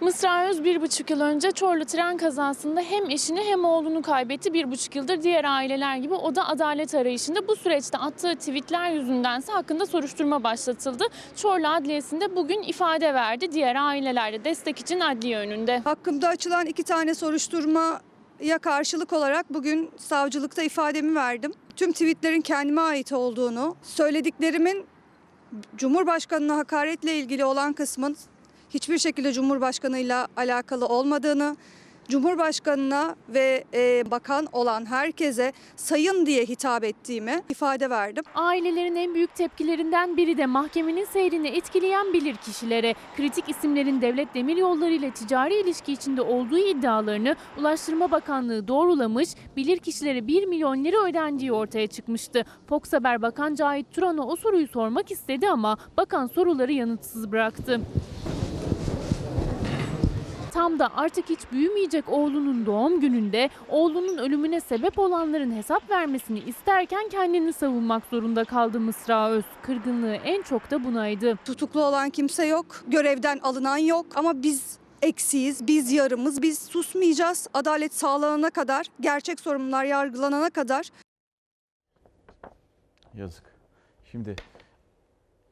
Mısra 0.00 0.48
Öz 0.48 0.64
bir 0.64 0.82
buçuk 0.82 1.10
yıl 1.10 1.20
önce 1.20 1.50
Çorlu 1.50 1.84
tren 1.84 2.16
kazasında 2.16 2.80
hem 2.80 3.10
eşini 3.10 3.44
hem 3.44 3.64
oğlunu 3.64 4.02
kaybetti. 4.02 4.52
Bir 4.52 4.70
buçuk 4.70 4.96
yıldır 4.96 5.22
diğer 5.22 5.44
aileler 5.44 5.96
gibi 5.96 6.14
o 6.14 6.34
da 6.34 6.48
adalet 6.48 6.94
arayışında. 6.94 7.48
Bu 7.48 7.56
süreçte 7.56 7.98
attığı 7.98 8.34
tweetler 8.34 8.90
yüzündense 8.90 9.52
hakkında 9.52 9.86
soruşturma 9.86 10.44
başlatıldı. 10.44 11.04
Çorlu 11.36 11.68
Adliyesi'nde 11.68 12.36
bugün 12.36 12.62
ifade 12.62 13.14
verdi. 13.14 13.52
Diğer 13.52 13.76
aileler 13.76 14.32
de 14.32 14.44
destek 14.44 14.78
için 14.78 15.00
adliye 15.00 15.38
önünde. 15.38 15.78
Hakkımda 15.78 16.28
açılan 16.28 16.66
iki 16.66 16.82
tane 16.82 17.14
soruşturmaya 17.14 18.58
karşılık 18.62 19.12
olarak 19.12 19.54
bugün 19.54 19.90
savcılıkta 19.96 20.62
ifademi 20.62 21.14
verdim. 21.14 21.52
Tüm 21.76 21.92
tweetlerin 21.92 22.40
kendime 22.40 22.80
ait 22.80 23.12
olduğunu, 23.12 23.76
söylediklerimin 23.82 24.86
Cumhurbaşkanına 25.76 26.56
hakaretle 26.56 27.16
ilgili 27.16 27.44
olan 27.44 27.72
kısmın 27.72 28.16
hiçbir 28.70 28.98
şekilde 28.98 29.32
Cumhurbaşkanıyla 29.32 30.28
alakalı 30.36 30.86
olmadığını, 30.86 31.56
Cumhurbaşkanına 32.10 33.16
ve 33.28 33.64
e, 33.74 34.10
bakan 34.10 34.46
olan 34.52 34.86
herkese 34.86 35.52
sayın 35.76 36.26
diye 36.26 36.44
hitap 36.44 36.84
ettiğimi 36.84 37.42
ifade 37.48 37.90
verdim. 37.90 38.24
Ailelerin 38.34 38.96
en 38.96 39.14
büyük 39.14 39.34
tepkilerinden 39.34 40.16
biri 40.16 40.38
de 40.38 40.46
mahkemenin 40.46 41.04
seyrini 41.04 41.48
etkileyen 41.48 42.12
bilir 42.12 42.36
kişilere. 42.36 42.94
Kritik 43.16 43.48
isimlerin 43.48 44.00
devlet 44.00 44.34
demiryolları 44.34 44.92
ile 44.92 45.10
ticari 45.10 45.60
ilişki 45.60 45.92
içinde 45.92 46.22
olduğu 46.22 46.58
iddialarını 46.58 47.36
Ulaştırma 47.58 48.10
Bakanlığı 48.10 48.68
doğrulamış, 48.68 49.28
bilir 49.56 49.78
kişilere 49.78 50.26
1 50.26 50.46
milyon 50.46 50.84
lira 50.84 51.04
ödendiği 51.04 51.52
ortaya 51.52 51.86
çıkmıştı. 51.86 52.44
Fox 52.68 52.92
Haber 52.92 53.22
Bakan 53.22 53.54
Cahit 53.54 53.92
Turan'a 53.92 54.26
o 54.26 54.36
soruyu 54.36 54.68
sormak 54.68 55.10
istedi 55.10 55.48
ama 55.48 55.78
bakan 55.96 56.26
soruları 56.26 56.72
yanıtsız 56.72 57.32
bıraktı. 57.32 57.80
Tam 60.50 60.78
da 60.78 60.96
artık 60.96 61.30
hiç 61.30 61.40
büyümeyecek 61.52 62.08
oğlunun 62.08 62.66
doğum 62.66 63.00
gününde 63.00 63.50
oğlunun 63.68 64.18
ölümüne 64.18 64.60
sebep 64.60 64.98
olanların 64.98 65.56
hesap 65.56 65.90
vermesini 65.90 66.40
isterken 66.40 67.08
kendini 67.08 67.52
savunmak 67.52 68.02
zorunda 68.10 68.44
kaldı 68.44 68.80
Mısra 68.80 69.30
Öz. 69.30 69.44
Kırgınlığı 69.62 70.14
en 70.14 70.42
çok 70.42 70.70
da 70.70 70.84
bunaydı. 70.84 71.38
Tutuklu 71.44 71.84
olan 71.84 72.10
kimse 72.10 72.46
yok, 72.46 72.66
görevden 72.86 73.38
alınan 73.38 73.76
yok 73.76 74.06
ama 74.14 74.42
biz 74.42 74.78
eksiyiz, 75.02 75.66
biz 75.66 75.92
yarımız, 75.92 76.42
biz 76.42 76.58
susmayacağız. 76.58 77.48
Adalet 77.54 77.94
sağlanana 77.94 78.50
kadar, 78.50 78.86
gerçek 79.00 79.40
sorumlular 79.40 79.84
yargılanana 79.84 80.50
kadar. 80.50 80.90
Yazık. 83.14 83.44
Şimdi 84.10 84.36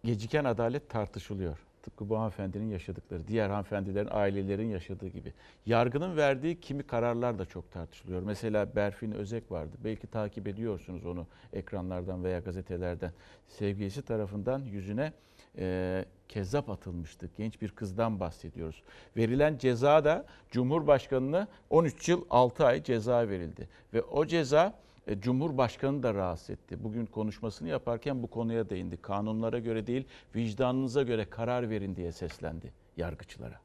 geciken 0.05 0.45
adalet 0.45 0.91
tartışılıyor. 0.91 1.68
Tıpkı 1.89 2.09
bu 2.09 2.19
hanımefendinin 2.19 2.71
yaşadıkları, 2.71 3.29
diğer 3.29 3.51
hanımefendilerin, 3.51 4.09
ailelerin 4.11 4.69
yaşadığı 4.69 5.09
gibi. 5.09 5.33
Yargının 5.67 6.17
verdiği 6.17 6.61
kimi 6.61 6.83
kararlar 6.83 7.39
da 7.39 7.45
çok 7.45 7.73
tartışılıyor. 7.73 8.23
Mesela 8.23 8.77
Berfin 8.77 9.13
Özek 9.13 9.53
vardı. 9.53 9.77
Belki 9.85 10.07
takip 10.07 10.49
ediyorsunuz 10.49 11.07
onu 11.07 11.27
ekranlardan 11.53 12.25
veya 12.25 12.39
gazetelerden. 12.39 13.13
Sevgilisi 13.49 14.03
tarafından 14.03 14.59
yüzüne 14.65 15.13
e, 15.59 16.05
kezzap 16.29 16.71
atılmıştı. 16.71 17.31
Genç 17.37 17.63
bir 17.63 17.69
kızdan 17.69 18.21
bahsediyoruz. 18.21 18.83
Verilen 19.17 19.59
ceza 19.59 20.05
da 20.05 20.27
Cumhurbaşkanı'na 20.51 21.49
13 21.71 22.09
yıl 22.09 22.25
6 22.31 22.67
ay 22.67 22.83
ceza 22.83 23.29
verildi. 23.29 23.69
Ve 23.95 24.03
o 24.03 24.27
ceza 24.27 24.75
Cumhurbaşkanı 25.21 26.03
da 26.03 26.15
rahatsız 26.15 26.51
etti. 26.51 26.85
Bugün 26.85 27.07
konuşmasını 27.07 27.69
yaparken 27.69 28.23
bu 28.23 28.27
konuya 28.27 28.71
değindi. 28.71 28.97
Kanunlara 29.03 29.59
göre 29.59 29.87
değil, 29.87 30.05
vicdanınıza 30.35 31.03
göre 31.03 31.31
karar 31.31 31.71
verin 31.71 31.97
diye 31.97 32.13
seslendi 32.13 32.73
yargıçlara. 32.97 33.61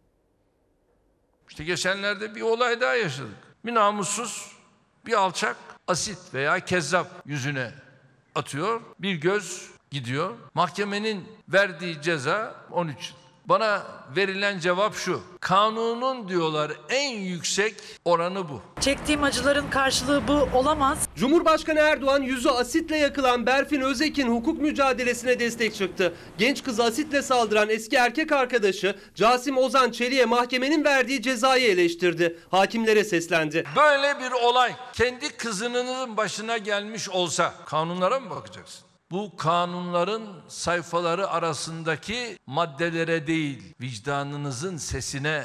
İşte 1.50 1.64
geçenlerde 1.64 2.36
bir 2.36 2.42
olay 2.42 2.82
daha 2.82 2.96
yaşadık. 2.96 3.56
Bir 3.66 3.74
namussuz, 3.74 4.52
bir 5.06 5.14
alçak 5.14 5.58
asit 5.88 6.34
veya 6.34 6.60
kezzap 6.60 7.08
yüzüne 7.26 7.72
atıyor. 8.36 8.82
Bir 9.00 9.16
göz 9.16 9.72
gidiyor. 9.92 10.36
Mahkemenin 10.54 11.28
verdiği 11.48 12.02
ceza 12.02 12.56
13 12.72 13.10
yıl. 13.10 13.23
Bana 13.46 13.84
verilen 14.16 14.60
cevap 14.60 14.96
şu. 14.96 15.22
Kanunun 15.40 16.30
diyorlar 16.30 16.72
en 16.90 17.12
yüksek 17.12 17.76
oranı 18.06 18.50
bu. 18.50 18.62
Çektiğim 18.80 19.24
acıların 19.24 19.70
karşılığı 19.70 20.28
bu 20.28 20.58
olamaz. 20.58 21.08
Cumhurbaşkanı 21.16 21.80
Erdoğan 21.80 22.22
yüzü 22.22 22.50
asitle 22.50 22.98
yakılan 22.98 23.46
Berfin 23.46 23.82
Özek'in 23.82 24.28
hukuk 24.36 24.62
mücadelesine 24.62 25.40
destek 25.40 25.76
çıktı. 25.76 26.14
Genç 26.38 26.64
kızı 26.64 26.84
asitle 26.84 27.22
saldıran 27.22 27.70
eski 27.70 27.96
erkek 27.96 28.32
arkadaşı 28.32 28.96
Casim 29.16 29.58
Ozan 29.58 29.92
Çelik'e 29.92 30.26
mahkemenin 30.26 30.84
verdiği 30.84 31.22
cezayı 31.22 31.68
eleştirdi. 31.68 32.40
Hakimlere 32.52 33.04
seslendi. 33.04 33.64
Böyle 33.76 34.20
bir 34.20 34.32
olay 34.32 34.76
kendi 34.94 35.30
kızınızın 35.38 36.18
başına 36.18 36.58
gelmiş 36.58 37.10
olsa 37.10 37.54
kanunlara 37.66 38.20
mı 38.20 38.30
bakacaksın? 38.30 38.93
Bu 39.14 39.36
kanunların 39.38 40.24
sayfaları 40.48 41.28
arasındaki 41.28 42.38
maddelere 42.48 43.28
değil, 43.28 43.64
vicdanınızın 43.82 44.78
sesine 44.78 45.44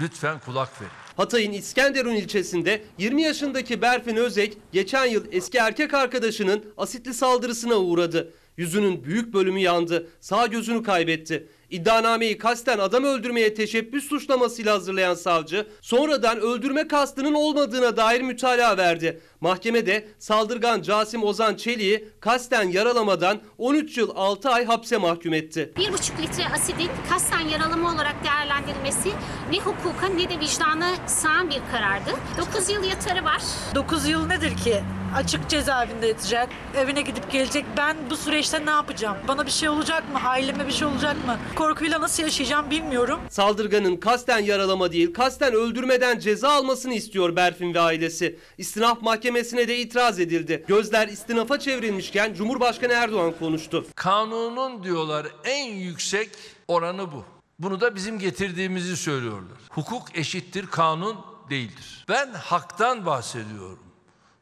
lütfen 0.00 0.38
kulak 0.38 0.80
verin. 0.80 0.92
Hatay'ın 1.16 1.52
İskenderun 1.52 2.14
ilçesinde 2.14 2.84
20 2.98 3.22
yaşındaki 3.22 3.82
Berfin 3.82 4.16
Özek 4.16 4.56
geçen 4.72 5.04
yıl 5.04 5.24
eski 5.32 5.58
erkek 5.58 5.94
arkadaşının 5.94 6.64
asitli 6.76 7.14
saldırısına 7.14 7.74
uğradı. 7.74 8.32
Yüzünün 8.56 9.04
büyük 9.04 9.34
bölümü 9.34 9.60
yandı, 9.60 10.06
sağ 10.20 10.46
gözünü 10.46 10.82
kaybetti. 10.82 11.48
İddianameyi 11.70 12.38
kasten 12.38 12.78
adam 12.78 13.04
öldürmeye 13.04 13.54
teşebbüs 13.54 14.08
suçlamasıyla 14.08 14.74
hazırlayan 14.74 15.14
savcı 15.14 15.66
sonradan 15.80 16.40
öldürme 16.40 16.88
kastının 16.88 17.34
olmadığına 17.34 17.96
dair 17.96 18.20
mütalaa 18.20 18.76
verdi. 18.76 19.20
Mahkemede 19.40 20.08
saldırgan 20.18 20.82
Casim 20.82 21.24
Ozan 21.24 21.54
Çelik'i 21.54 22.08
kasten 22.20 22.68
yaralamadan 22.68 23.40
13 23.58 23.98
yıl 23.98 24.10
6 24.16 24.50
ay 24.50 24.64
hapse 24.64 24.96
mahkum 24.96 25.32
etti. 25.34 25.72
1,5 25.76 26.22
litre 26.22 26.44
asidin 26.54 26.90
kasten 27.08 27.40
yaralama 27.48 27.94
olarak 27.94 28.16
değerlendirilmesi 28.24 29.12
ne 29.50 29.58
hukuka 29.58 30.06
ne 30.06 30.30
de 30.30 30.40
vicdana 30.40 30.94
sığan 31.06 31.50
bir 31.50 31.60
karardı. 31.72 32.10
9 32.38 32.70
yıl 32.70 32.84
yatarı 32.84 33.24
var. 33.24 33.42
9 33.74 34.08
yıl 34.08 34.26
nedir 34.26 34.56
ki? 34.56 34.80
Açık 35.16 35.48
cezaevinde 35.48 36.06
yatacak, 36.06 36.48
evine 36.76 37.02
gidip 37.02 37.30
gelecek. 37.30 37.64
Ben 37.76 37.96
bu 38.10 38.16
süreçte 38.16 38.66
ne 38.66 38.70
yapacağım? 38.70 39.16
Bana 39.28 39.46
bir 39.46 39.50
şey 39.50 39.68
olacak 39.68 40.12
mı? 40.12 40.18
Aileme 40.28 40.66
bir 40.66 40.72
şey 40.72 40.88
olacak 40.88 41.16
mı? 41.26 41.36
Korkuyla 41.56 42.00
nasıl 42.00 42.22
yaşayacağım 42.22 42.70
bilmiyorum. 42.70 43.20
Saldırganın 43.28 43.96
kasten 43.96 44.38
yaralama 44.38 44.92
değil, 44.92 45.14
kasten 45.14 45.52
öldürmeden 45.54 46.18
ceza 46.18 46.48
almasını 46.48 46.94
istiyor 46.94 47.36
Berfin 47.36 47.74
ve 47.74 47.80
ailesi. 47.80 48.38
İstinaf 48.58 49.02
mahkemesine 49.30 49.68
de 49.68 49.78
itiraz 49.78 50.20
edildi. 50.20 50.64
Gözler 50.68 51.08
istinafa 51.08 51.58
çevrilmişken 51.58 52.34
Cumhurbaşkanı 52.34 52.92
Erdoğan 52.92 53.32
konuştu. 53.38 53.86
Kanunun 53.94 54.84
diyorlar 54.84 55.26
en 55.44 55.66
yüksek 55.66 56.30
oranı 56.68 57.12
bu. 57.12 57.24
Bunu 57.58 57.80
da 57.80 57.94
bizim 57.94 58.18
getirdiğimizi 58.18 58.96
söylüyorlar. 58.96 59.58
Hukuk 59.70 60.18
eşittir 60.18 60.66
kanun 60.66 61.16
değildir. 61.50 62.04
Ben 62.08 62.32
haktan 62.32 63.06
bahsediyorum. 63.06 63.78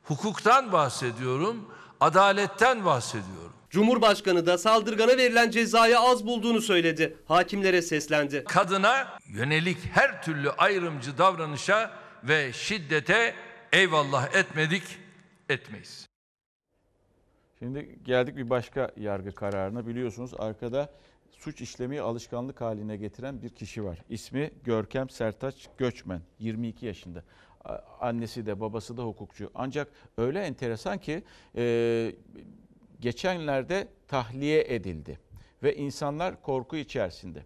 Hukuktan 0.04 0.72
bahsediyorum. 0.72 1.68
Adaletten 2.00 2.84
bahsediyorum. 2.84 3.52
Cumhurbaşkanı 3.70 4.46
da 4.46 4.58
saldırgana 4.58 5.16
verilen 5.16 5.50
cezayı 5.50 5.98
az 5.98 6.26
bulduğunu 6.26 6.60
söyledi. 6.60 7.16
Hakimlere 7.28 7.82
seslendi. 7.82 8.44
Kadına 8.44 9.06
yönelik 9.28 9.78
her 9.92 10.22
türlü 10.22 10.50
ayrımcı 10.50 11.18
davranışa 11.18 11.90
ve 12.24 12.52
şiddete 12.52 13.34
eyvallah 13.72 14.34
etmedik, 14.34 14.82
etmeyiz. 15.48 16.08
Şimdi 17.58 17.98
geldik 18.04 18.36
bir 18.36 18.50
başka 18.50 18.92
yargı 18.96 19.34
kararına. 19.34 19.86
Biliyorsunuz 19.86 20.34
arkada 20.38 20.92
suç 21.30 21.60
işlemeyi 21.60 22.00
alışkanlık 22.00 22.60
haline 22.60 22.96
getiren 22.96 23.42
bir 23.42 23.48
kişi 23.48 23.84
var. 23.84 23.98
İsmi 24.08 24.50
Görkem 24.64 25.10
Sertaç 25.10 25.68
Göçmen. 25.78 26.22
22 26.38 26.86
yaşında. 26.86 27.24
Annesi 28.00 28.46
de 28.46 28.60
babası 28.60 28.96
da 28.96 29.02
hukukçu. 29.02 29.50
Ancak 29.54 29.88
öyle 30.18 30.40
enteresan 30.40 30.98
ki 30.98 31.22
e, 31.56 32.14
geçenlerde 33.00 33.88
tahliye 34.08 34.74
edildi. 34.74 35.18
Ve 35.62 35.76
insanlar 35.76 36.42
korku 36.42 36.76
içerisinde. 36.76 37.42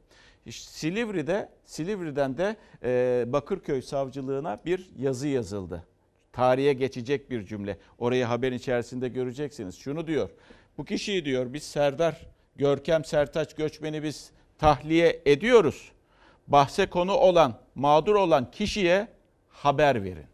Silivri'de, 0.51 1.49
Silivri'den 1.65 2.39
de 2.39 2.57
e, 2.83 3.25
Bakırköy 3.33 3.83
Savcılığına 3.83 4.59
bir 4.65 4.91
yazı 4.97 5.29
yazıldı 5.29 5.87
tarihe 6.33 6.73
geçecek 6.73 7.31
bir 7.31 7.47
cümle. 7.47 7.79
Orayı 7.99 8.25
haberin 8.25 8.57
içerisinde 8.57 9.09
göreceksiniz. 9.09 9.79
Şunu 9.79 10.07
diyor. 10.07 10.31
Bu 10.79 10.85
kişiyi 10.85 11.25
diyor 11.25 11.53
biz 11.53 11.63
Serdar 11.63 12.27
Görkem 12.57 13.05
Sertaç 13.05 13.55
Göçmen'i 13.55 14.03
biz 14.03 14.31
tahliye 14.59 15.23
ediyoruz. 15.27 15.93
Bahse 16.47 16.87
konu 16.87 17.13
olan, 17.13 17.59
mağdur 17.75 18.15
olan 18.15 18.51
kişiye 18.51 19.09
haber 19.49 20.05
verin. 20.05 20.32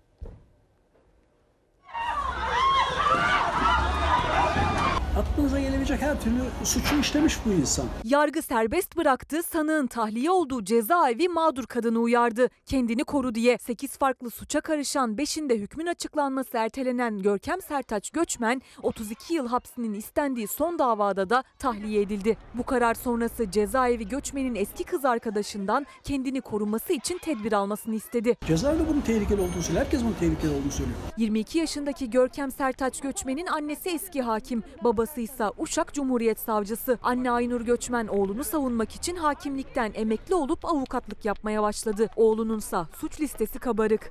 Gelebilecek 5.99 6.03
her 6.03 6.21
türlü 6.21 6.65
suçu 6.65 7.01
işlemiş 7.01 7.39
bu 7.47 7.53
insan. 7.53 7.87
Yargı 8.05 8.43
serbest 8.43 8.97
bıraktı, 8.97 9.43
sanığın 9.43 9.87
tahliye 9.87 10.31
olduğu 10.31 10.65
cezaevi 10.65 11.29
mağdur 11.29 11.67
kadını 11.67 11.99
uyardı. 11.99 12.49
Kendini 12.67 13.05
koru 13.05 13.35
diye 13.35 13.59
8 13.59 13.99
farklı 13.99 14.31
suça 14.31 14.61
karışan 14.61 15.15
5'inde 15.15 15.59
hükmün 15.59 15.87
açıklanması 15.87 16.57
ertelenen 16.57 17.23
Görkem 17.23 17.63
Sertaç 17.63 18.11
Göçmen 18.11 18.63
32 18.83 19.35
yıl 19.35 19.49
hapsinin 19.49 19.95
istendiği 19.95 20.49
son 20.49 20.79
davada 20.79 21.31
da 21.31 21.45
tahliye 21.59 22.03
edildi. 22.03 22.37
Bu 22.55 22.63
karar 22.63 22.95
sonrası 22.95 23.51
cezaevi 23.51 24.09
Göçmen'in 24.09 24.55
eski 24.55 24.85
kız 24.85 25.05
arkadaşından 25.05 25.87
kendini 26.05 26.41
koruması 26.41 26.93
için 26.93 27.19
tedbir 27.19 27.53
almasını 27.53 27.95
istedi. 27.95 28.37
Cezaevinde 28.47 28.89
bunun 28.89 29.01
tehlikeli 29.01 29.41
olduğunu 29.41 29.63
söylüyor. 29.63 29.85
Herkes 29.85 30.03
bunun 30.03 30.15
tehlikeli 30.21 30.51
olduğunu 30.51 30.73
söylüyor. 30.73 30.99
22 31.17 31.59
yaşındaki 31.59 32.11
Görkem 32.11 32.51
Sertaç 32.51 33.01
Göçmen'in 33.01 33.47
annesi 33.47 33.89
eski 33.89 34.23
hakim, 34.23 34.63
babası 34.85 35.21
ise 35.21 35.45
Uşak 35.59 35.88
Cumhuriyet 35.95 36.41
Savcısı. 36.41 36.99
Anne 37.03 37.31
Aynur 37.31 37.61
Göçmen 37.61 38.07
oğlunu 38.07 38.45
savunmak 38.45 38.95
için 38.95 39.17
hakimlikten 39.17 39.93
emekli 39.95 40.35
olup 40.35 40.65
avukatlık 40.65 41.25
yapmaya 41.25 41.63
başladı. 41.63 42.09
Oğlununsa 42.17 42.89
suç 43.01 43.21
listesi 43.21 43.59
kabarık. 43.59 44.11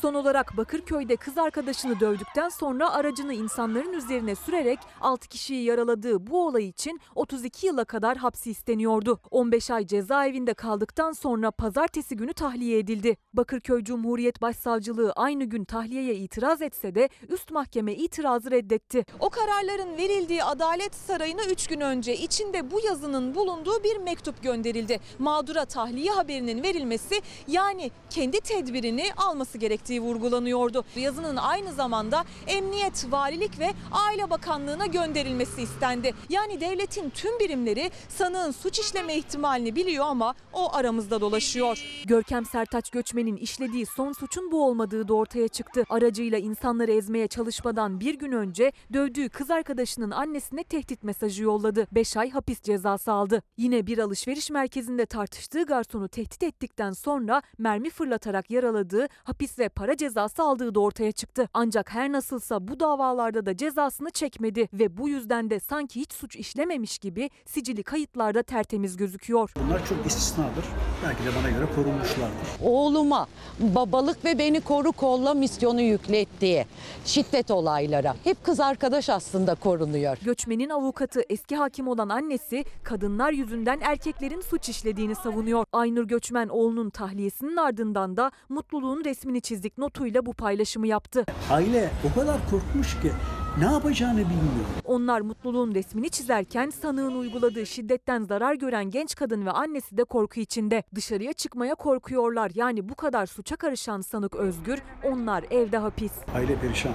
Son 0.00 0.14
olarak 0.14 0.56
Bakırköy'de 0.56 1.16
kız 1.16 1.38
arkadaşını 1.38 2.00
dövdükten 2.00 2.48
sonra 2.48 2.92
aracını 2.92 3.34
insanların 3.34 3.92
üzerine 3.92 4.34
sürerek 4.34 4.78
6 5.00 5.28
kişiyi 5.28 5.64
yaraladığı 5.64 6.26
bu 6.26 6.46
olay 6.46 6.68
için 6.68 7.00
32 7.14 7.66
yıla 7.66 7.84
kadar 7.84 8.16
hapsi 8.16 8.50
isteniyordu. 8.50 9.20
15 9.30 9.70
ay 9.70 9.86
cezaevinde 9.86 10.54
kaldıktan 10.54 11.12
sonra 11.12 11.50
pazartesi 11.50 12.16
günü 12.16 12.32
tahliye 12.32 12.78
edildi. 12.78 13.16
Bakırköy 13.32 13.84
Cumhuriyet 13.84 14.42
Başsavcılığı 14.42 15.12
aynı 15.12 15.44
gün 15.44 15.64
tahliyeye 15.64 16.14
itiraz 16.14 16.62
etse 16.62 16.94
de 16.94 17.08
üst 17.28 17.50
mahkeme 17.50 17.94
itirazı 17.94 18.50
reddetti. 18.50 19.04
O 19.20 19.30
kararların 19.30 19.96
verildiği 19.96 20.44
Adalet 20.44 20.94
Sarayı'na 20.94 21.44
3 21.44 21.66
gün 21.66 21.80
önce 21.80 22.16
içinde 22.16 22.70
bu 22.70 22.80
yazının 22.80 23.34
bulunduğu 23.34 23.84
bir 23.84 23.96
mektup 23.96 24.42
gönderildi. 24.42 25.00
Mağdura 25.18 25.64
tahliye 25.64 26.10
haberinin 26.10 26.62
verilmesi 26.62 27.22
yani 27.48 27.90
kendi 28.10 28.40
tedbirini 28.40 29.04
alması 29.16 29.58
gerektiği 29.88 30.00
vurgulanıyordu. 30.00 30.84
Yazının 30.96 31.36
aynı 31.36 31.72
zamanda 31.72 32.24
Emniyet, 32.46 33.06
Valilik 33.10 33.58
ve 33.58 33.72
Aile 33.92 34.30
Bakanlığı'na 34.30 34.86
gönderilmesi 34.86 35.62
istendi. 35.62 36.14
Yani 36.28 36.60
devletin 36.60 37.10
tüm 37.10 37.38
birimleri 37.38 37.90
sanığın 38.08 38.50
suç 38.50 38.78
işleme 38.78 39.16
ihtimalini 39.16 39.76
biliyor 39.76 40.04
ama 40.06 40.34
o 40.52 40.74
aramızda 40.74 41.20
dolaşıyor. 41.20 41.84
Görkem 42.04 42.44
Sertaç 42.44 42.90
Göçmen'in 42.90 43.36
işlediği 43.36 43.86
son 43.86 44.12
suçun 44.12 44.50
bu 44.50 44.66
olmadığı 44.66 45.08
da 45.08 45.14
ortaya 45.14 45.48
çıktı. 45.48 45.84
Aracıyla 45.88 46.38
insanları 46.38 46.92
ezmeye 46.92 47.28
çalışmadan 47.28 48.00
bir 48.00 48.14
gün 48.14 48.32
önce 48.32 48.72
dövdüğü 48.92 49.28
kız 49.28 49.50
arkadaşının 49.50 50.10
annesine 50.10 50.64
tehdit 50.64 51.02
mesajı 51.02 51.42
yolladı. 51.42 51.86
5 51.92 52.16
ay 52.16 52.30
hapis 52.30 52.62
cezası 52.62 53.12
aldı. 53.12 53.42
Yine 53.56 53.86
bir 53.86 53.98
alışveriş 53.98 54.50
merkezinde 54.50 55.06
tartıştığı 55.06 55.62
garsonu 55.62 56.08
tehdit 56.08 56.42
ettikten 56.42 56.92
sonra 56.92 57.42
mermi 57.58 57.90
fırlatarak 57.90 58.50
yaraladığı, 58.50 59.08
hapis 59.24 59.58
ve 59.58 59.68
para 59.78 59.96
cezası 59.96 60.42
aldığı 60.42 60.74
da 60.74 60.80
ortaya 60.80 61.12
çıktı. 61.12 61.48
Ancak 61.54 61.94
her 61.94 62.12
nasılsa 62.12 62.68
bu 62.68 62.80
davalarda 62.80 63.46
da 63.46 63.56
cezasını 63.56 64.10
çekmedi 64.10 64.68
ve 64.72 64.96
bu 64.96 65.08
yüzden 65.08 65.50
de 65.50 65.60
sanki 65.60 66.00
hiç 66.00 66.12
suç 66.12 66.36
işlememiş 66.36 66.98
gibi 66.98 67.30
sicili 67.46 67.82
kayıtlarda 67.82 68.42
tertemiz 68.42 68.96
gözüküyor. 68.96 69.52
Bunlar 69.64 69.86
çok 69.86 70.06
istisnadır. 70.06 70.64
Belki 71.04 71.24
de 71.24 71.28
bana 71.40 71.50
göre 71.50 71.66
korunmuşlardır. 71.74 72.48
Oğluma 72.64 73.26
babalık 73.58 74.24
ve 74.24 74.38
beni 74.38 74.60
koru 74.60 74.92
kolla 74.92 75.34
misyonu 75.34 75.80
yüklettiği 75.80 76.66
şiddet 77.04 77.50
olaylara 77.50 78.16
hep 78.24 78.44
kız 78.44 78.60
arkadaş 78.60 79.08
aslında 79.08 79.54
korunuyor. 79.54 80.18
Göçmenin 80.24 80.68
avukatı 80.68 81.20
eski 81.30 81.56
hakim 81.56 81.88
olan 81.88 82.08
annesi 82.08 82.64
kadınlar 82.84 83.32
yüzünden 83.32 83.80
erkeklerin 83.82 84.40
suç 84.40 84.68
işlediğini 84.68 85.14
savunuyor. 85.14 85.64
Aynur 85.72 86.04
Göçmen 86.04 86.48
oğlunun 86.48 86.90
tahliyesinin 86.90 87.56
ardından 87.56 88.16
da 88.16 88.30
mutluluğun 88.48 89.04
resmini 89.04 89.40
çizdik 89.68 89.78
notuyla 89.78 90.26
bu 90.26 90.32
paylaşımı 90.32 90.86
yaptı. 90.86 91.24
Aile 91.50 91.90
o 92.04 92.20
kadar 92.20 92.36
korkmuş 92.50 93.00
ki 93.00 93.12
ne 93.58 93.64
yapacağını 93.64 94.18
bilmiyor. 94.18 94.66
Onlar 94.84 95.20
mutluluğun 95.20 95.74
resmini 95.74 96.10
çizerken 96.10 96.70
sanığın 96.70 97.14
uyguladığı 97.14 97.66
şiddetten 97.66 98.24
zarar 98.24 98.54
gören 98.54 98.90
genç 98.90 99.14
kadın 99.14 99.46
ve 99.46 99.50
annesi 99.50 99.96
de 99.96 100.04
korku 100.04 100.40
içinde. 100.40 100.82
Dışarıya 100.94 101.32
çıkmaya 101.32 101.74
korkuyorlar. 101.74 102.50
Yani 102.54 102.88
bu 102.88 102.94
kadar 102.94 103.26
suça 103.26 103.56
karışan 103.56 104.00
sanık 104.00 104.34
özgür, 104.36 104.82
onlar 105.04 105.44
evde 105.50 105.78
hapis. 105.78 106.12
Aile 106.34 106.60
perişan, 106.60 106.92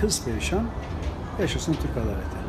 kız 0.00 0.24
perişan, 0.24 0.66
yaşasın 1.40 1.72
Türk 1.72 1.96
adaleti. 1.96 2.44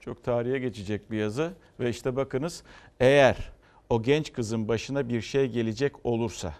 Çok 0.00 0.24
tarihe 0.24 0.58
geçecek 0.58 1.10
bir 1.10 1.18
yazı 1.18 1.52
ve 1.80 1.90
işte 1.90 2.16
bakınız 2.16 2.62
eğer 3.00 3.52
o 3.90 4.02
genç 4.02 4.32
kızın 4.32 4.68
başına 4.68 5.08
bir 5.08 5.20
şey 5.20 5.46
gelecek 5.46 5.92
olursa 6.04 6.54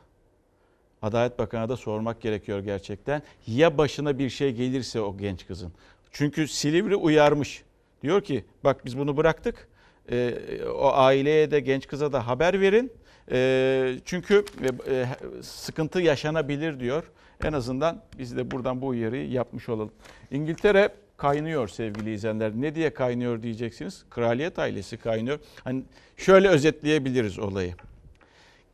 Adalet 1.03 1.38
Bakanı'na 1.38 1.68
da 1.68 1.76
sormak 1.76 2.20
gerekiyor 2.20 2.61
gerçekten. 2.61 3.22
Ya 3.47 3.78
başına 3.78 4.18
bir 4.18 4.30
şey 4.30 4.53
gelirse 4.53 5.01
o 5.01 5.16
genç 5.16 5.47
kızın. 5.47 5.72
Çünkü 6.12 6.49
Silivri 6.49 6.97
uyarmış. 6.97 7.62
Diyor 8.03 8.20
ki 8.20 8.44
bak 8.64 8.84
biz 8.84 8.99
bunu 8.99 9.16
bıraktık. 9.16 9.68
Ee, 10.11 10.34
o 10.74 10.90
aileye 10.92 11.51
de 11.51 11.61
genç 11.61 11.86
kıza 11.86 12.12
da 12.12 12.26
haber 12.26 12.61
verin. 12.61 12.92
Ee, 13.30 13.94
çünkü 14.05 14.44
e, 14.88 15.07
sıkıntı 15.42 16.01
yaşanabilir 16.01 16.80
diyor. 16.80 17.05
En 17.44 17.53
azından 17.53 18.03
biz 18.18 18.36
de 18.36 18.51
buradan 18.51 18.82
bu 18.82 18.86
uyarıyı 18.86 19.30
yapmış 19.30 19.68
olalım. 19.68 19.92
İngiltere 20.30 20.88
kaynıyor 21.16 21.68
sevgili 21.68 22.14
izleyenler. 22.14 22.53
Ne 22.55 22.74
diye 22.74 22.94
kaynıyor 22.94 23.42
diyeceksiniz? 23.42 24.05
Kraliyet 24.11 24.59
ailesi 24.59 24.97
kaynıyor. 24.97 25.38
Hani 25.64 25.82
şöyle 26.16 26.49
özetleyebiliriz 26.49 27.38
olayı. 27.38 27.74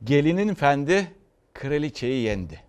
Gelinin 0.05 0.55
fendi 0.55 1.09
kraliçeyi 1.55 2.22
yendi. 2.22 2.61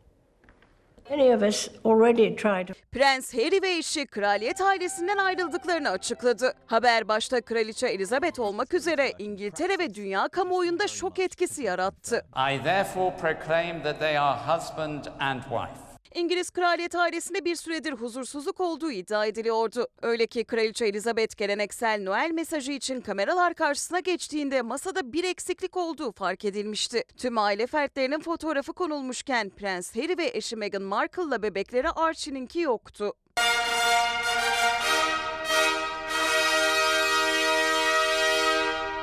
Prens 2.92 3.34
Harry 3.34 3.62
ve 3.62 3.78
eşi 3.78 4.06
kraliyet 4.06 4.62
ailesinden 4.62 5.18
ayrıldıklarını 5.18 5.90
açıkladı. 5.90 6.54
Haber 6.66 7.08
başta 7.08 7.42
kraliçe 7.42 7.88
Elizabeth 7.88 8.40
olmak 8.40 8.74
üzere 8.74 9.12
İngiltere 9.20 9.80
ve 9.80 9.94
dünya 9.96 10.28
kamuoyunda 10.28 10.88
şok 10.88 11.20
etkisi 11.20 11.64
yarattı. 11.64 12.26
I 12.54 12.64
therefore 12.64 13.16
proclaim 13.18 13.84
that 13.84 14.00
they 14.00 14.18
are 14.18 14.40
husband 14.40 15.06
and 15.20 15.42
wife. 15.42 15.93
İngiliz 16.16 16.50
kraliyet 16.50 16.96
ailesinde 16.96 17.46
bir 17.46 17.56
süredir 17.56 17.92
huzursuzluk 17.94 18.60
olduğu 18.60 18.92
iddia 18.92 19.26
ediliyordu. 19.26 19.88
Öyle 20.02 20.28
ki 20.28 20.44
kraliçe 20.44 20.86
Elizabeth 20.86 21.38
geleneksel 21.38 22.04
Noel 22.04 22.32
mesajı 22.32 22.72
için 22.72 23.02
kameralar 23.02 23.54
karşısına 23.54 24.00
geçtiğinde 24.00 24.62
masada 24.62 25.14
bir 25.14 25.24
eksiklik 25.24 25.78
olduğu 25.78 26.12
fark 26.12 26.46
edilmişti. 26.46 27.04
Tüm 27.18 27.38
aile 27.38 27.68
fertlerinin 27.68 28.20
fotoğrafı 28.20 28.74
konulmuşken 28.74 29.50
Prens 29.50 29.96
Harry 29.96 30.18
ve 30.18 30.32
eşi 30.34 30.56
Meghan 30.56 30.82
Markle'la 30.82 31.44
bebekleri 31.44 31.88
Archie'ninki 31.88 32.60
yoktu. 32.60 33.14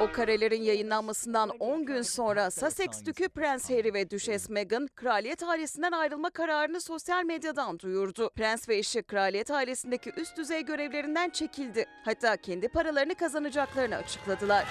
O 0.01 0.12
karelerin 0.12 0.62
yayınlanmasından 0.62 1.48
10 1.48 1.84
gün 1.84 2.03
sonra 2.03 2.51
Sussex 2.51 3.05
Dükü 3.05 3.28
Prens 3.28 3.70
Harry 3.70 3.94
ve 3.94 4.11
Düşes 4.11 4.51
Meghan 4.51 4.88
kraliyet 4.96 5.42
ailesinden 5.42 5.92
ayrılma 5.92 6.30
kararını 6.30 6.80
sosyal 6.80 7.24
medyadan 7.24 7.78
duyurdu. 7.78 8.30
Prens 8.36 8.68
ve 8.68 8.76
eşi 8.76 9.03
kraliyet 9.03 9.51
ailesindeki 9.51 10.12
üst 10.16 10.36
düzey 10.36 10.64
görevlerinden 10.64 11.30
çekildi. 11.30 11.86
Hatta 12.05 12.36
kendi 12.36 12.68
paralarını 12.68 13.14
kazanacaklarını 13.14 13.96
açıkladılar. 13.96 14.66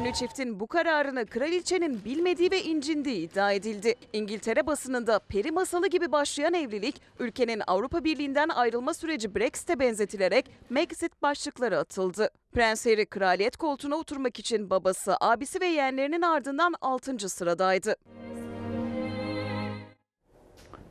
Ünlü 0.00 0.12
çiftin 0.12 0.60
bu 0.60 0.66
kararını 0.66 1.26
kraliçenin 1.26 2.04
bilmediği 2.04 2.50
ve 2.50 2.62
incindiği 2.62 3.16
iddia 3.16 3.52
edildi. 3.52 3.94
İngiltere 4.12 4.66
basınında 4.66 5.18
peri 5.18 5.50
masalı 5.50 5.86
gibi 5.86 6.12
başlayan 6.12 6.54
evlilik, 6.54 7.02
ülkenin 7.18 7.62
Avrupa 7.66 8.04
Birliği'nden 8.04 8.48
ayrılma 8.48 8.94
süreci 8.94 9.34
Brexit'e 9.34 9.78
benzetilerek 9.78 10.50
Megxit 10.70 11.22
başlıkları 11.22 11.78
atıldı. 11.78 12.30
Prens 12.52 12.86
Harry 12.86 13.06
kraliyet 13.06 13.56
koltuğuna 13.56 13.96
oturmak 13.96 14.38
için 14.38 14.70
babası, 14.70 15.16
abisi 15.20 15.60
ve 15.60 15.66
yeğenlerinin 15.66 16.22
ardından 16.22 16.74
6. 16.80 17.28
sıradaydı. 17.28 17.96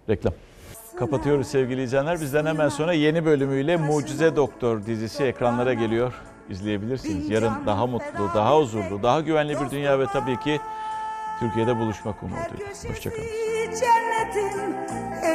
Reklam. 0.10 0.34
Kapatıyoruz 1.00 1.48
sevgili 1.48 1.84
izleyenler. 1.84 2.22
Bizden 2.22 2.46
hemen 2.46 2.70
sonra 2.70 2.94
yeni 2.94 3.26
bölümüyle 3.26 3.78
Mucize 3.78 4.36
Doktor 4.36 4.86
dizisi 4.86 5.24
ekranlara 5.24 5.74
geliyor. 5.74 6.14
İzleyebilirsiniz. 6.50 7.30
Yarın 7.30 7.66
daha 7.66 7.88
mutlu, 7.88 8.30
daha 8.36 8.58
huzurlu, 8.60 9.04
daha 9.04 9.22
güvenli 9.22 9.60
bir 9.62 9.70
dünya 9.70 10.00
ve 10.00 10.06
tabii 10.06 10.40
ki 10.40 10.60
Türkiye'de 11.40 11.78
buluşmak 11.78 12.24
umuduyla. 12.24 12.68
Hoşçakalın. 12.90 13.28